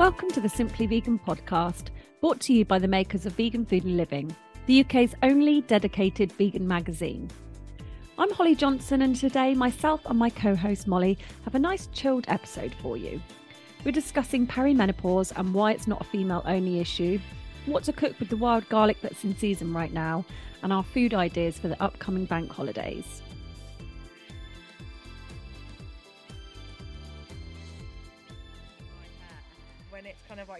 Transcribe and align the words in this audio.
Welcome 0.00 0.30
to 0.30 0.40
the 0.40 0.48
Simply 0.48 0.86
Vegan 0.86 1.18
podcast, 1.18 1.88
brought 2.22 2.40
to 2.40 2.54
you 2.54 2.64
by 2.64 2.78
the 2.78 2.88
makers 2.88 3.26
of 3.26 3.34
Vegan 3.34 3.66
Food 3.66 3.84
and 3.84 3.98
Living, 3.98 4.34
the 4.64 4.80
UK's 4.80 5.14
only 5.22 5.60
dedicated 5.60 6.32
vegan 6.32 6.66
magazine. 6.66 7.28
I'm 8.16 8.32
Holly 8.32 8.54
Johnson, 8.54 9.02
and 9.02 9.14
today 9.14 9.52
myself 9.52 10.00
and 10.06 10.18
my 10.18 10.30
co 10.30 10.56
host 10.56 10.86
Molly 10.86 11.18
have 11.44 11.54
a 11.54 11.58
nice 11.58 11.86
chilled 11.92 12.24
episode 12.28 12.74
for 12.80 12.96
you. 12.96 13.20
We're 13.84 13.92
discussing 13.92 14.46
perimenopause 14.46 15.34
and 15.36 15.52
why 15.52 15.72
it's 15.72 15.86
not 15.86 16.00
a 16.00 16.04
female 16.04 16.44
only 16.46 16.80
issue, 16.80 17.20
what 17.66 17.84
to 17.84 17.92
cook 17.92 18.18
with 18.18 18.30
the 18.30 18.38
wild 18.38 18.66
garlic 18.70 19.02
that's 19.02 19.24
in 19.24 19.36
season 19.36 19.74
right 19.74 19.92
now, 19.92 20.24
and 20.62 20.72
our 20.72 20.82
food 20.82 21.12
ideas 21.12 21.58
for 21.58 21.68
the 21.68 21.82
upcoming 21.82 22.24
bank 22.24 22.50
holidays. 22.50 23.20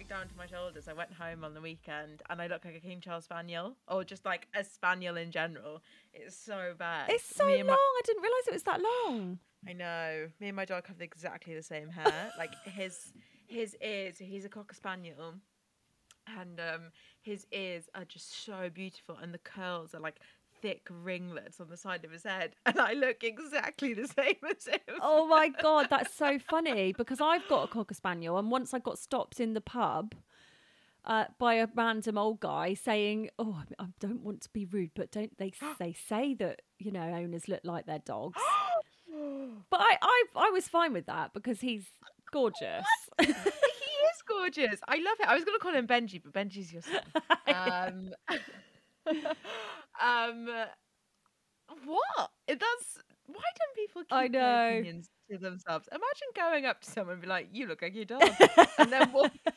It's 0.01 0.09
kind 0.09 0.23
of 0.23 0.27
like 0.27 0.27
down 0.27 0.27
to 0.27 0.37
my 0.37 0.45
shoulders. 0.47 0.87
I 0.87 0.93
went 0.93 1.13
home 1.13 1.43
on 1.43 1.53
the 1.53 1.61
weekend 1.61 2.21
and 2.29 2.41
I 2.41 2.47
look 2.47 2.65
like 2.65 2.75
a 2.75 2.79
King 2.79 3.01
Charles 3.01 3.25
Spaniel 3.25 3.75
or 3.87 4.03
just 4.03 4.25
like 4.25 4.47
a 4.55 4.63
Spaniel 4.63 5.17
in 5.17 5.31
general. 5.31 5.81
It's 6.13 6.35
so 6.35 6.73
bad. 6.77 7.09
It's 7.09 7.23
so 7.35 7.45
long, 7.45 7.67
my- 7.67 7.73
I 7.73 8.01
didn't 8.05 8.21
realise 8.23 8.47
it 8.47 8.53
was 8.53 8.63
that 8.63 8.81
long. 8.81 9.39
I 9.67 9.73
know. 9.73 10.27
Me 10.39 10.47
and 10.47 10.55
my 10.55 10.65
dog 10.65 10.87
have 10.87 11.01
exactly 11.01 11.53
the 11.55 11.63
same 11.63 11.89
hair. 11.89 12.31
like 12.37 12.53
his 12.65 13.13
his 13.47 13.75
ears. 13.81 14.17
He's 14.17 14.45
a 14.45 14.49
cocker 14.49 14.73
spaniel, 14.73 15.35
and 16.39 16.59
um, 16.59 16.81
his 17.21 17.45
ears 17.51 17.89
are 17.93 18.05
just 18.05 18.43
so 18.45 18.69
beautiful, 18.73 19.17
and 19.21 19.33
the 19.33 19.37
curls 19.39 19.93
are 19.93 19.99
like 19.99 20.15
thick 20.61 20.87
ringlets 20.89 21.59
on 21.59 21.69
the 21.69 21.77
side 21.77 22.05
of 22.05 22.11
his 22.11 22.23
head, 22.23 22.55
and 22.65 22.79
I 22.79 22.93
look 22.93 23.23
exactly 23.23 23.93
the 23.93 24.07
same 24.07 24.35
as 24.49 24.67
him. 24.67 24.97
Oh 25.01 25.27
my 25.27 25.49
god, 25.61 25.87
that's 25.89 26.13
so 26.13 26.39
funny 26.39 26.93
because 26.93 27.21
I've 27.21 27.47
got 27.47 27.63
a 27.63 27.67
cocker 27.67 27.93
spaniel, 27.93 28.37
and 28.37 28.51
once 28.51 28.73
I 28.73 28.79
got 28.79 28.99
stopped 28.99 29.39
in 29.39 29.53
the 29.53 29.61
pub 29.61 30.15
uh, 31.05 31.25
by 31.39 31.55
a 31.55 31.67
random 31.75 32.17
old 32.17 32.39
guy 32.39 32.73
saying, 32.73 33.29
"Oh, 33.39 33.63
I 33.79 33.85
don't 33.99 34.21
want 34.21 34.41
to 34.41 34.49
be 34.49 34.65
rude, 34.65 34.91
but 34.95 35.11
don't 35.11 35.37
they 35.37 35.51
they 35.79 35.93
say 35.93 36.33
that 36.35 36.61
you 36.77 36.91
know 36.91 37.01
owners 37.01 37.47
look 37.47 37.61
like 37.63 37.85
their 37.85 37.99
dogs?" 37.99 38.39
but 39.69 39.79
I, 39.79 39.97
I 40.01 40.23
I 40.35 40.49
was 40.51 40.67
fine 40.67 40.93
with 40.93 41.07
that 41.07 41.33
because 41.33 41.61
he's 41.61 41.85
gorgeous. 42.31 42.85
he 43.21 43.27
is 43.27 44.21
gorgeous. 44.27 44.79
I 44.87 44.97
love 44.97 45.17
it. 45.19 45.27
I 45.27 45.35
was 45.35 45.43
going 45.43 45.57
to 45.57 45.61
call 45.61 45.73
him 45.73 45.87
Benji, 45.87 46.21
but 46.23 46.33
Benji's 46.33 46.71
your 46.71 46.81
son. 46.81 47.01
Um, 47.47 48.37
um, 50.01 50.47
what? 51.85 52.29
That's 52.47 52.97
why 53.27 53.35
don't 53.59 53.75
people 53.75 54.01
keep 54.03 54.11
I 54.11 54.27
their 54.27 54.41
know. 54.41 54.77
opinions 54.79 55.09
to 55.31 55.37
themselves? 55.37 55.87
Imagine 55.91 56.27
going 56.35 56.65
up 56.65 56.81
to 56.81 56.91
someone 56.91 57.13
and 57.13 57.21
be 57.21 57.27
like, 57.27 57.49
"You 57.53 57.67
look 57.67 57.81
like 57.81 57.95
your 57.95 58.05
dog," 58.05 58.21
and 58.77 58.91
then 58.91 59.11
walk, 59.13 59.31
and 59.45 59.51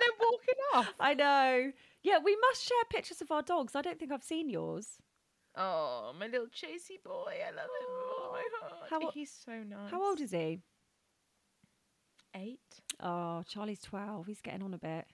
then 0.00 0.14
walking 0.20 0.60
off. 0.74 0.92
I 0.98 1.14
know. 1.14 1.72
Yeah, 2.02 2.18
we 2.24 2.36
must 2.40 2.66
share 2.66 2.78
pictures 2.90 3.20
of 3.20 3.30
our 3.30 3.42
dogs. 3.42 3.76
I 3.76 3.82
don't 3.82 3.98
think 3.98 4.12
I've 4.12 4.22
seen 4.24 4.48
yours. 4.48 4.98
Oh, 5.56 6.12
my 6.18 6.26
little 6.26 6.46
chasey 6.46 7.02
boy. 7.04 7.34
I 7.46 7.50
love 7.50 7.64
him. 7.64 7.86
Oh 7.88 8.30
my 8.32 8.42
god, 8.70 8.72
How 8.88 9.06
o- 9.08 9.10
he's 9.12 9.30
so 9.44 9.52
nice. 9.52 9.90
How 9.90 10.02
old 10.02 10.20
is 10.20 10.30
he? 10.30 10.60
Eight. 12.34 12.60
Oh, 13.00 13.42
Charlie's 13.48 13.80
twelve. 13.80 14.26
He's 14.26 14.40
getting 14.40 14.62
on 14.62 14.72
a 14.72 14.78
bit. 14.78 15.06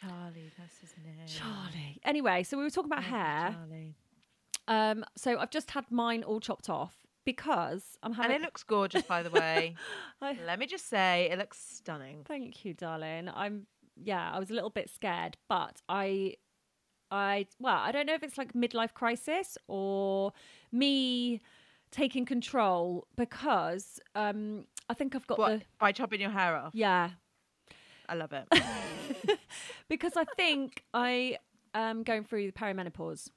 Charlie, 0.00 0.50
that's 0.58 0.78
his 0.80 0.94
name. 1.04 1.14
Charlie. 1.26 2.00
Anyway, 2.04 2.42
so 2.42 2.56
we 2.56 2.62
were 2.64 2.70
talking 2.70 2.90
about 2.92 3.04
I 3.04 3.10
love 3.10 3.10
hair. 3.10 3.56
Charlie. 3.58 3.94
Um, 4.68 5.04
so 5.16 5.38
I've 5.38 5.50
just 5.50 5.70
had 5.70 5.90
mine 5.90 6.22
all 6.22 6.40
chopped 6.40 6.68
off 6.68 6.94
because 7.24 7.96
I'm 8.02 8.12
having. 8.12 8.32
And 8.32 8.42
it 8.42 8.44
looks 8.44 8.62
gorgeous, 8.62 9.02
by 9.02 9.22
the 9.22 9.30
way. 9.30 9.74
I- 10.22 10.38
Let 10.46 10.58
me 10.58 10.66
just 10.66 10.88
say, 10.88 11.28
it 11.30 11.38
looks 11.38 11.58
stunning. 11.58 12.22
Thank 12.26 12.64
you, 12.64 12.74
darling. 12.74 13.28
I'm 13.34 13.66
yeah, 14.00 14.30
I 14.32 14.38
was 14.38 14.50
a 14.50 14.54
little 14.54 14.70
bit 14.70 14.88
scared, 14.90 15.36
but 15.48 15.80
I 15.88 16.34
I 17.10 17.46
well, 17.58 17.76
I 17.78 17.90
don't 17.90 18.06
know 18.06 18.14
if 18.14 18.22
it's 18.22 18.38
like 18.38 18.52
midlife 18.52 18.92
crisis 18.94 19.58
or 19.66 20.32
me 20.70 21.40
taking 21.90 22.24
control 22.26 23.06
because 23.16 23.98
um 24.14 24.66
I 24.90 24.94
think 24.94 25.16
I've 25.16 25.26
got 25.26 25.38
What? 25.38 25.58
the 25.60 25.64
By 25.80 25.92
chopping 25.92 26.20
your 26.20 26.30
hair 26.30 26.54
off? 26.56 26.74
yeah, 26.74 27.10
I 28.08 28.14
love 28.14 28.32
it. 28.32 29.38
because 29.88 30.12
I 30.16 30.24
think 30.36 30.84
I 30.94 31.38
am 31.74 32.02
going 32.02 32.24
through 32.24 32.46
the 32.46 32.52
perimenopause. 32.52 33.30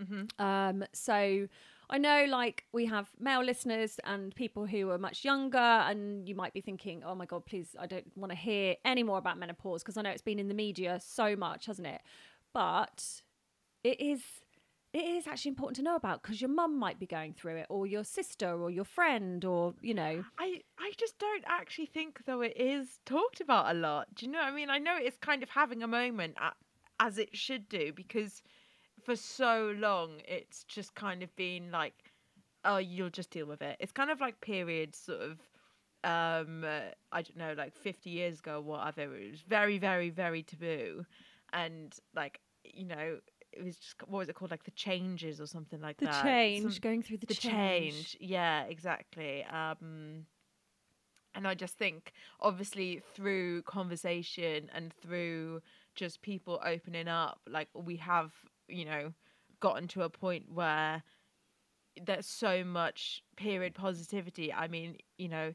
Mm-hmm. 0.00 0.44
Um, 0.44 0.84
so 0.92 1.48
I 1.90 1.98
know, 1.98 2.24
like, 2.28 2.64
we 2.72 2.86
have 2.86 3.08
male 3.18 3.42
listeners 3.42 3.98
and 4.04 4.34
people 4.34 4.64
who 4.64 4.90
are 4.90 4.98
much 4.98 5.24
younger, 5.24 5.58
and 5.58 6.28
you 6.28 6.36
might 6.36 6.52
be 6.52 6.60
thinking, 6.60 7.02
"Oh 7.04 7.16
my 7.16 7.26
god, 7.26 7.44
please, 7.46 7.74
I 7.78 7.86
don't 7.86 8.06
want 8.16 8.30
to 8.30 8.38
hear 8.38 8.76
any 8.84 9.02
more 9.02 9.18
about 9.18 9.38
menopause," 9.38 9.82
because 9.82 9.96
I 9.96 10.02
know 10.02 10.10
it's 10.10 10.22
been 10.22 10.38
in 10.38 10.46
the 10.46 10.54
media 10.54 11.00
so 11.02 11.34
much, 11.34 11.66
hasn't 11.66 11.88
it? 11.88 12.00
But 12.52 13.22
it 13.82 14.00
is. 14.00 14.22
It 14.92 15.04
is 15.04 15.28
actually 15.28 15.50
important 15.50 15.76
to 15.76 15.82
know 15.82 15.94
about 15.94 16.20
because 16.22 16.40
your 16.40 16.50
mum 16.50 16.76
might 16.76 16.98
be 16.98 17.06
going 17.06 17.32
through 17.32 17.56
it, 17.56 17.66
or 17.68 17.86
your 17.86 18.02
sister, 18.02 18.60
or 18.60 18.70
your 18.70 18.84
friend, 18.84 19.44
or 19.44 19.74
you 19.80 19.94
know. 19.94 20.24
I, 20.38 20.62
I 20.78 20.92
just 20.96 21.18
don't 21.18 21.44
actually 21.46 21.86
think 21.86 22.24
though 22.26 22.40
it 22.40 22.54
is 22.56 22.98
talked 23.06 23.40
about 23.40 23.70
a 23.70 23.78
lot. 23.78 24.14
Do 24.16 24.26
you 24.26 24.32
know 24.32 24.40
I 24.40 24.50
mean? 24.50 24.68
I 24.68 24.78
know 24.78 24.96
it's 25.00 25.16
kind 25.16 25.44
of 25.44 25.50
having 25.50 25.82
a 25.82 25.86
moment 25.86 26.36
a 26.42 26.52
as 27.02 27.18
it 27.18 27.36
should 27.36 27.68
do 27.68 27.92
because 27.94 28.42
for 29.02 29.16
so 29.16 29.74
long 29.78 30.20
it's 30.26 30.64
just 30.64 30.94
kind 30.94 31.22
of 31.22 31.34
been 31.36 31.70
like, 31.70 31.94
oh, 32.64 32.76
you'll 32.76 33.10
just 33.10 33.30
deal 33.30 33.46
with 33.46 33.62
it. 33.62 33.76
It's 33.78 33.92
kind 33.92 34.10
of 34.10 34.20
like 34.20 34.40
period 34.40 34.96
sort 34.96 35.20
of. 35.20 35.38
Um, 36.02 36.64
uh, 36.64 36.92
I 37.12 37.20
don't 37.22 37.36
know, 37.36 37.54
like 37.56 37.74
fifty 37.74 38.10
years 38.10 38.40
ago, 38.40 38.56
or 38.56 38.62
whatever. 38.62 39.16
It 39.16 39.30
was 39.32 39.42
very, 39.42 39.78
very, 39.78 40.08
very 40.10 40.42
taboo, 40.42 41.04
and 41.52 41.94
like 42.14 42.40
you 42.64 42.86
know, 42.86 43.18
it 43.52 43.64
was 43.64 43.76
just 43.76 43.96
what 44.06 44.18
was 44.18 44.28
it 44.28 44.34
called, 44.34 44.50
like 44.50 44.64
the 44.64 44.70
changes 44.72 45.40
or 45.40 45.46
something 45.46 45.80
like 45.80 45.98
The 45.98 46.06
that. 46.06 46.22
The 46.22 46.28
change, 46.28 46.72
Some- 46.74 46.80
going 46.80 47.02
through 47.02 47.18
the, 47.18 47.26
the 47.26 47.34
change. 47.34 47.94
change. 47.94 48.16
Yeah, 48.20 48.64
exactly. 48.64 49.44
Um, 49.44 50.26
and 51.34 51.46
I 51.46 51.54
just 51.54 51.76
think, 51.78 52.12
obviously, 52.40 53.02
through 53.14 53.62
conversation 53.62 54.68
and 54.74 54.92
through 54.92 55.62
just 55.94 56.22
people 56.22 56.60
opening 56.64 57.08
up, 57.08 57.40
like 57.48 57.68
we 57.74 57.96
have, 57.96 58.32
you 58.68 58.84
know, 58.84 59.12
gotten 59.60 59.86
to 59.88 60.02
a 60.02 60.08
point 60.10 60.46
where 60.52 61.02
there's 62.04 62.26
so 62.26 62.64
much 62.64 63.22
period 63.36 63.74
positivity. 63.74 64.52
I 64.52 64.68
mean, 64.68 64.96
you 65.18 65.28
know, 65.28 65.54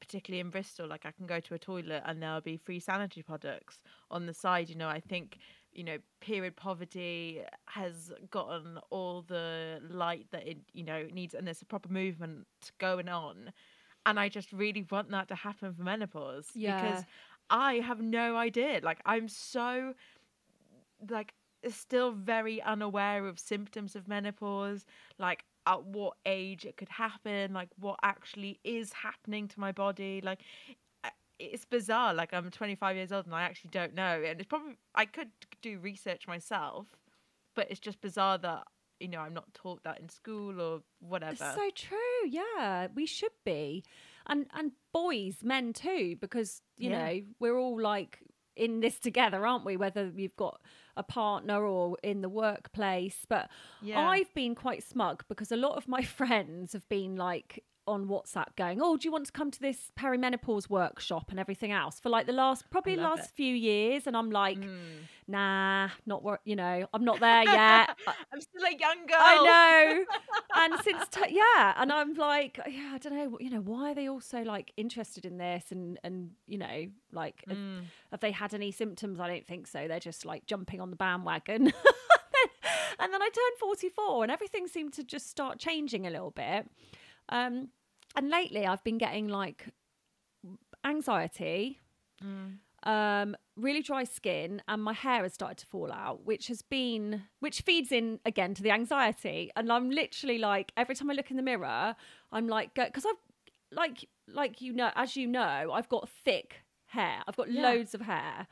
particularly 0.00 0.40
in 0.40 0.50
Bristol, 0.50 0.88
like 0.88 1.04
I 1.06 1.10
can 1.12 1.26
go 1.26 1.40
to 1.40 1.54
a 1.54 1.58
toilet 1.58 2.02
and 2.06 2.22
there'll 2.22 2.40
be 2.40 2.56
free 2.56 2.80
sanitary 2.80 3.22
products 3.22 3.80
on 4.10 4.26
the 4.26 4.34
side. 4.34 4.68
You 4.68 4.76
know, 4.76 4.88
I 4.88 5.00
think 5.00 5.38
you 5.76 5.84
know 5.84 5.98
period 6.20 6.56
poverty 6.56 7.42
has 7.66 8.12
gotten 8.30 8.78
all 8.90 9.22
the 9.22 9.80
light 9.88 10.26
that 10.32 10.46
it 10.48 10.58
you 10.72 10.82
know 10.84 11.06
needs, 11.12 11.34
and 11.34 11.46
there's 11.46 11.62
a 11.62 11.66
proper 11.66 11.88
movement 11.92 12.46
going 12.78 13.08
on. 13.08 13.52
And 14.06 14.20
I 14.20 14.28
just 14.28 14.52
really 14.52 14.86
want 14.90 15.10
that 15.10 15.28
to 15.28 15.34
happen 15.34 15.74
for 15.74 15.82
menopause 15.82 16.50
Yeah. 16.54 16.80
because 16.80 17.04
I 17.50 17.74
have 17.74 18.00
no 18.00 18.36
idea. 18.36 18.80
Like 18.82 19.00
I'm 19.04 19.28
so 19.28 19.94
like 21.10 21.34
still 21.68 22.12
very 22.12 22.62
unaware 22.62 23.26
of 23.26 23.38
symptoms 23.38 23.96
of 23.96 24.08
menopause, 24.08 24.86
like 25.18 25.44
at 25.66 25.84
what 25.84 26.14
age 26.24 26.64
it 26.64 26.76
could 26.76 26.88
happen, 26.88 27.52
like 27.52 27.68
what 27.78 27.98
actually 28.02 28.60
is 28.64 28.92
happening 28.92 29.48
to 29.48 29.60
my 29.60 29.72
body. 29.72 30.20
Like 30.22 30.40
it's 31.38 31.64
bizarre. 31.64 32.14
Like 32.14 32.32
I'm 32.32 32.50
25 32.50 32.96
years 32.96 33.12
old 33.12 33.26
and 33.26 33.34
I 33.34 33.42
actually 33.42 33.70
don't 33.70 33.94
know. 33.94 34.22
And 34.26 34.40
it's 34.40 34.48
probably 34.48 34.76
I 34.94 35.04
could 35.04 35.30
do 35.62 35.78
research 35.78 36.26
myself, 36.26 36.86
but 37.54 37.70
it's 37.70 37.80
just 37.80 38.00
bizarre 38.00 38.38
that 38.38 38.64
you 39.00 39.08
know 39.08 39.20
I'm 39.20 39.34
not 39.34 39.52
taught 39.54 39.82
that 39.84 40.00
in 40.00 40.08
school 40.08 40.60
or 40.60 40.80
whatever. 41.00 41.32
It's 41.32 41.54
so 41.54 41.70
true. 41.74 42.28
Yeah, 42.30 42.88
we 42.94 43.06
should 43.06 43.32
be, 43.44 43.84
and 44.26 44.46
and 44.54 44.72
boys, 44.92 45.38
men 45.42 45.72
too, 45.72 46.16
because 46.20 46.62
you 46.78 46.90
Yeah. 46.90 46.98
know 47.06 47.20
we're 47.38 47.58
all 47.58 47.80
like 47.80 48.20
in 48.56 48.80
this 48.80 48.98
together, 48.98 49.46
aren't 49.46 49.66
we? 49.66 49.76
Whether 49.76 50.10
you've 50.16 50.36
got 50.36 50.62
a 50.96 51.02
partner 51.02 51.62
or 51.62 51.98
in 52.02 52.22
the 52.22 52.28
workplace, 52.30 53.26
but 53.28 53.50
Yeah. 53.82 54.00
I've 54.08 54.32
been 54.32 54.54
quite 54.54 54.82
smug 54.82 55.24
because 55.28 55.52
a 55.52 55.56
lot 55.58 55.76
of 55.76 55.86
my 55.88 56.00
friends 56.18 56.72
have 56.72 56.88
been 56.88 57.16
like 57.16 57.62
on 57.86 58.06
WhatsApp 58.06 58.54
going, 58.56 58.80
"Oh, 58.82 58.96
do 58.96 59.06
you 59.06 59.12
want 59.12 59.26
to 59.26 59.32
come 59.32 59.50
to 59.50 59.60
this 59.60 59.90
perimenopause 59.98 60.68
workshop 60.70 61.30
and 61.30 61.38
everything 61.40 61.72
else?" 61.72 61.98
For 62.00 62.08
like 62.08 62.26
the 62.26 62.32
last 62.32 62.68
probably 62.70 62.96
last 62.96 63.30
it. 63.30 63.34
few 63.34 63.54
years, 63.54 64.06
and 64.06 64.16
I'm 64.16 64.30
like, 64.30 64.58
Mm. 64.58 64.78
"Nah, 65.28 65.88
not 66.06 66.22
wor- 66.22 66.40
you 66.44 66.56
know, 66.56 66.86
I'm 66.92 67.04
not 67.04 67.20
there 67.20 67.42
yet." 67.60 67.96
I'm 68.32 68.40
still 68.40 68.64
a 68.64 68.70
young 68.76 69.06
girl. 69.06 69.18
I 69.18 69.44
know. 69.44 70.04
and 70.56 70.80
since 70.82 71.08
t- 71.08 71.34
yeah, 71.36 71.74
and 71.76 71.92
I'm 71.92 72.14
like, 72.14 72.58
yeah, 72.68 72.92
I 72.94 72.98
don't 72.98 73.14
know, 73.14 73.38
you 73.40 73.50
know, 73.50 73.60
why 73.60 73.92
are 73.92 73.94
they 73.94 74.08
all 74.08 74.20
so 74.20 74.42
like 74.42 74.72
interested 74.76 75.24
in 75.24 75.38
this 75.38 75.64
and 75.70 75.98
and 76.04 76.30
you 76.46 76.58
know, 76.58 76.86
like 77.12 77.44
have, 77.48 77.56
Mm. 77.56 77.84
have 78.10 78.20
they 78.20 78.30
had 78.32 78.54
any 78.54 78.70
symptoms? 78.72 79.20
I 79.20 79.28
don't 79.28 79.46
think 79.46 79.66
so. 79.66 79.86
They're 79.88 80.00
just 80.00 80.24
like 80.24 80.46
jumping 80.46 80.80
on 80.80 80.90
the 80.90 80.96
bandwagon. 80.96 81.72
and 82.98 83.12
then 83.12 83.22
I 83.22 83.28
turned 83.28 83.58
44 83.60 84.24
and 84.24 84.32
everything 84.32 84.66
seemed 84.68 84.92
to 84.94 85.04
just 85.04 85.28
start 85.28 85.58
changing 85.58 86.06
a 86.06 86.10
little 86.10 86.30
bit. 86.30 86.68
Um 87.28 87.68
and 88.16 88.30
lately 88.30 88.66
I've 88.66 88.82
been 88.84 88.98
getting 88.98 89.28
like 89.28 89.68
anxiety 90.84 91.80
um, 92.82 93.36
really 93.56 93.82
dry 93.82 94.04
skin, 94.04 94.62
and 94.68 94.82
my 94.82 94.92
hair 94.92 95.22
has 95.22 95.34
started 95.34 95.58
to 95.58 95.66
fall 95.66 95.90
out, 95.92 96.24
which 96.24 96.46
has 96.48 96.62
been, 96.62 97.24
which 97.40 97.62
feeds 97.62 97.90
in 97.90 98.20
again 98.24 98.54
to 98.54 98.62
the 98.62 98.70
anxiety. 98.70 99.50
And 99.56 99.72
I'm 99.72 99.90
literally 99.90 100.38
like, 100.38 100.72
every 100.76 100.94
time 100.94 101.10
I 101.10 101.14
look 101.14 101.30
in 101.30 101.36
the 101.36 101.42
mirror, 101.42 101.96
I'm 102.30 102.46
like, 102.46 102.74
because 102.74 103.04
I've, 103.04 103.16
like, 103.76 104.08
like 104.32 104.60
you 104.60 104.72
know, 104.72 104.90
as 104.94 105.16
you 105.16 105.26
know, 105.26 105.72
I've 105.72 105.88
got 105.88 106.08
thick 106.08 106.62
hair. 106.86 107.22
I've 107.26 107.36
got 107.36 107.50
Yeah. 107.50 107.62
loads 107.62 107.92
of 107.94 108.02
hair. 108.02 108.46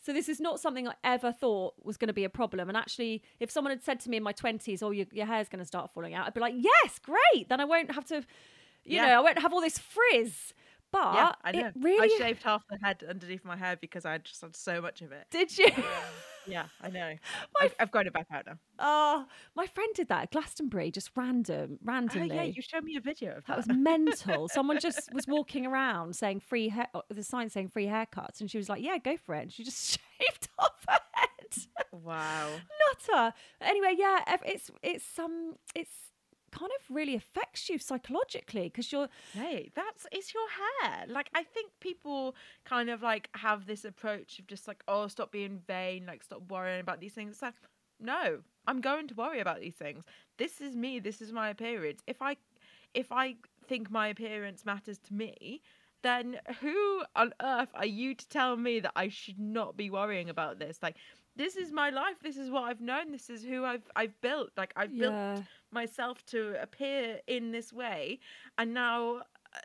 So 0.00 0.12
this 0.12 0.28
is 0.28 0.40
not 0.40 0.58
something 0.60 0.86
I 0.88 0.94
ever 1.04 1.30
thought 1.32 1.74
was 1.82 1.96
going 1.96 2.08
to 2.08 2.12
be 2.14 2.24
a 2.24 2.28
problem. 2.28 2.68
And 2.68 2.76
actually, 2.76 3.22
if 3.40 3.50
someone 3.50 3.70
had 3.70 3.82
said 3.82 4.00
to 4.00 4.10
me 4.10 4.16
in 4.16 4.22
my 4.22 4.32
twenties, 4.32 4.82
"Oh, 4.82 4.90
your, 4.90 5.06
your 5.12 5.26
hair's 5.26 5.48
going 5.48 5.60
to 5.60 5.64
start 5.64 5.92
falling 5.92 6.14
out," 6.14 6.26
I'd 6.26 6.34
be 6.34 6.40
like, 6.40 6.54
"Yes, 6.56 6.98
great." 6.98 7.48
Then 7.48 7.60
I 7.60 7.64
won't 7.64 7.90
have 7.92 8.04
to, 8.06 8.24
you 8.86 8.96
Yeah. 8.96 9.06
know, 9.06 9.18
I 9.18 9.20
won't 9.20 9.38
have 9.38 9.52
all 9.52 9.60
this 9.60 9.78
frizz. 9.78 10.54
But 10.92 11.14
Yeah, 11.14 11.32
I 11.42 11.52
know. 11.52 11.72
really 11.80 12.14
I 12.14 12.16
shaved 12.18 12.42
half 12.44 12.62
the 12.70 12.78
head 12.80 13.02
underneath 13.08 13.44
my 13.44 13.56
hair 13.56 13.76
because 13.76 14.06
I 14.06 14.18
just 14.18 14.40
had 14.40 14.54
so 14.56 14.80
much 14.80 15.02
of 15.02 15.10
it. 15.12 15.26
did 15.30 15.56
you. 15.58 15.68
Yeah, 16.46 16.66
I 16.80 16.90
know. 16.90 17.12
I've, 17.60 17.74
I've 17.80 17.90
grown 17.90 18.06
it 18.06 18.12
back 18.12 18.28
out 18.32 18.46
now. 18.46 18.52
Oh, 18.78 19.26
my 19.56 19.66
friend 19.66 19.88
did 19.94 20.06
that 20.08 20.22
at 20.22 20.30
Glastonbury, 20.30 20.92
just 20.92 21.10
random, 21.16 21.80
randomly. 21.82 22.30
Oh 22.30 22.34
yeah, 22.34 22.42
you 22.44 22.62
showed 22.62 22.84
me 22.84 22.94
a 22.96 23.00
video 23.00 23.30
of 23.38 23.44
that 23.46 23.56
that. 23.56 23.56
was 23.56 23.66
mental. 23.76 24.46
Someone 24.48 24.78
just 24.78 25.12
was 25.12 25.26
walking 25.26 25.66
around 25.66 26.14
saying 26.14 26.38
free 26.38 26.68
hair, 26.68 26.86
uh, 26.94 27.00
the 27.10 27.24
sign 27.24 27.50
saying 27.50 27.68
free 27.70 27.86
haircuts, 27.86 28.40
and 28.40 28.48
she 28.48 28.58
was 28.58 28.68
like, 28.68 28.80
"Yeah, 28.80 28.96
go 28.98 29.16
for 29.16 29.34
it." 29.34 29.42
And 29.42 29.52
she 29.52 29.64
just 29.64 29.98
shaved 30.20 30.48
off 30.56 30.84
her 30.88 30.98
head. 31.14 31.56
wow. 31.90 32.48
Nutter. 33.10 33.34
Anyway, 33.60 33.94
yeah, 33.98 34.20
it's 34.44 34.70
it's 34.84 35.18
um 35.18 35.54
it's 35.74 35.90
kind 36.50 36.70
of 36.78 36.94
really 36.94 37.14
affects 37.14 37.68
you 37.68 37.78
psychologically 37.78 38.64
because 38.64 38.92
you're 38.92 39.08
Hey, 39.32 39.70
that's 39.74 40.06
it's 40.12 40.32
your 40.32 40.46
hair. 40.48 41.04
Like 41.08 41.30
I 41.34 41.42
think 41.42 41.72
people 41.80 42.34
kind 42.64 42.90
of 42.90 43.02
like 43.02 43.28
have 43.34 43.66
this 43.66 43.84
approach 43.84 44.38
of 44.38 44.46
just 44.46 44.68
like, 44.68 44.82
oh, 44.88 45.08
stop 45.08 45.32
being 45.32 45.60
vain, 45.66 46.06
like 46.06 46.22
stop 46.22 46.42
worrying 46.50 46.80
about 46.80 47.00
these 47.00 47.12
things. 47.12 47.32
It's 47.32 47.42
like, 47.42 47.54
no, 48.00 48.40
I'm 48.66 48.80
going 48.80 49.08
to 49.08 49.14
worry 49.14 49.40
about 49.40 49.60
these 49.60 49.74
things. 49.74 50.04
This 50.38 50.60
is 50.60 50.76
me. 50.76 50.98
This 50.98 51.20
is 51.20 51.32
my 51.32 51.48
appearance. 51.48 52.02
If 52.06 52.20
I, 52.20 52.36
if 52.94 53.12
I 53.12 53.36
think 53.66 53.90
my 53.90 54.08
appearance 54.08 54.64
matters 54.64 54.98
to 54.98 55.14
me, 55.14 55.62
then 56.02 56.38
who 56.60 57.02
on 57.16 57.32
earth 57.42 57.70
are 57.74 57.86
you 57.86 58.14
to 58.14 58.28
tell 58.28 58.56
me 58.56 58.80
that 58.80 58.92
I 58.94 59.08
should 59.08 59.38
not 59.38 59.76
be 59.76 59.90
worrying 59.90 60.28
about 60.28 60.58
this? 60.58 60.78
Like, 60.82 60.96
this 61.36 61.56
is 61.56 61.72
my 61.72 61.90
life. 61.90 62.16
This 62.22 62.36
is 62.36 62.50
what 62.50 62.64
I've 62.64 62.80
known. 62.80 63.12
This 63.12 63.30
is 63.30 63.44
who 63.44 63.64
I've 63.64 63.88
I've 63.94 64.18
built. 64.20 64.50
Like 64.56 64.72
I've 64.76 64.96
built 64.98 65.14
myself 65.70 66.24
to 66.26 66.60
appear 66.60 67.20
in 67.26 67.52
this 67.52 67.72
way, 67.72 68.18
and 68.58 68.72
now 68.72 69.18
uh, 69.54 69.58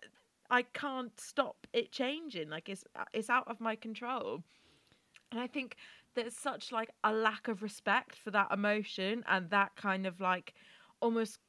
I 0.50 0.64
can't 0.64 1.18
stop 1.20 1.68
it 1.74 1.92
changing. 1.92 2.50
Like 2.50 2.70
it's 2.70 2.84
uh, 2.96 3.06
it's 3.14 3.30
out 3.30 3.48
of 3.50 3.60
my 3.62 3.76
control. 3.76 4.44
And 5.32 5.40
I 5.40 5.48
think 5.48 5.78
there's 6.14 6.36
such 6.36 6.72
like 6.72 6.92
a 7.04 7.14
lack 7.14 7.48
of 7.48 7.64
respect 7.64 8.16
for 8.18 8.32
that 8.32 8.52
emotion 8.52 9.24
and 9.28 9.50
that 9.50 9.76
kind 9.78 10.06
of 10.06 10.20
like 10.20 10.54
almost 11.00 11.40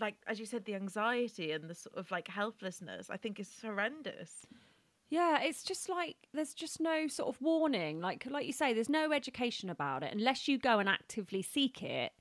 like 0.00 0.14
as 0.26 0.38
you 0.38 0.46
said 0.46 0.64
the 0.64 0.74
anxiety 0.74 1.50
and 1.52 1.68
the 1.68 1.74
sort 1.74 1.96
of 1.96 2.10
like 2.10 2.28
helplessness 2.28 3.10
I 3.10 3.16
think 3.16 3.40
is 3.40 3.50
horrendous. 3.60 4.46
Yeah, 5.10 5.40
it's 5.42 5.62
just 5.62 5.88
like 5.88 6.16
there's 6.32 6.54
just 6.54 6.80
no 6.80 7.06
sort 7.08 7.28
of 7.34 7.40
warning. 7.40 8.00
Like 8.00 8.26
like 8.26 8.46
you 8.46 8.52
say, 8.52 8.72
there's 8.72 8.88
no 8.88 9.12
education 9.12 9.70
about 9.70 10.02
it 10.02 10.12
unless 10.12 10.48
you 10.48 10.58
go 10.58 10.78
and 10.78 10.88
actively 10.88 11.42
seek 11.42 11.82
it. 11.82 12.12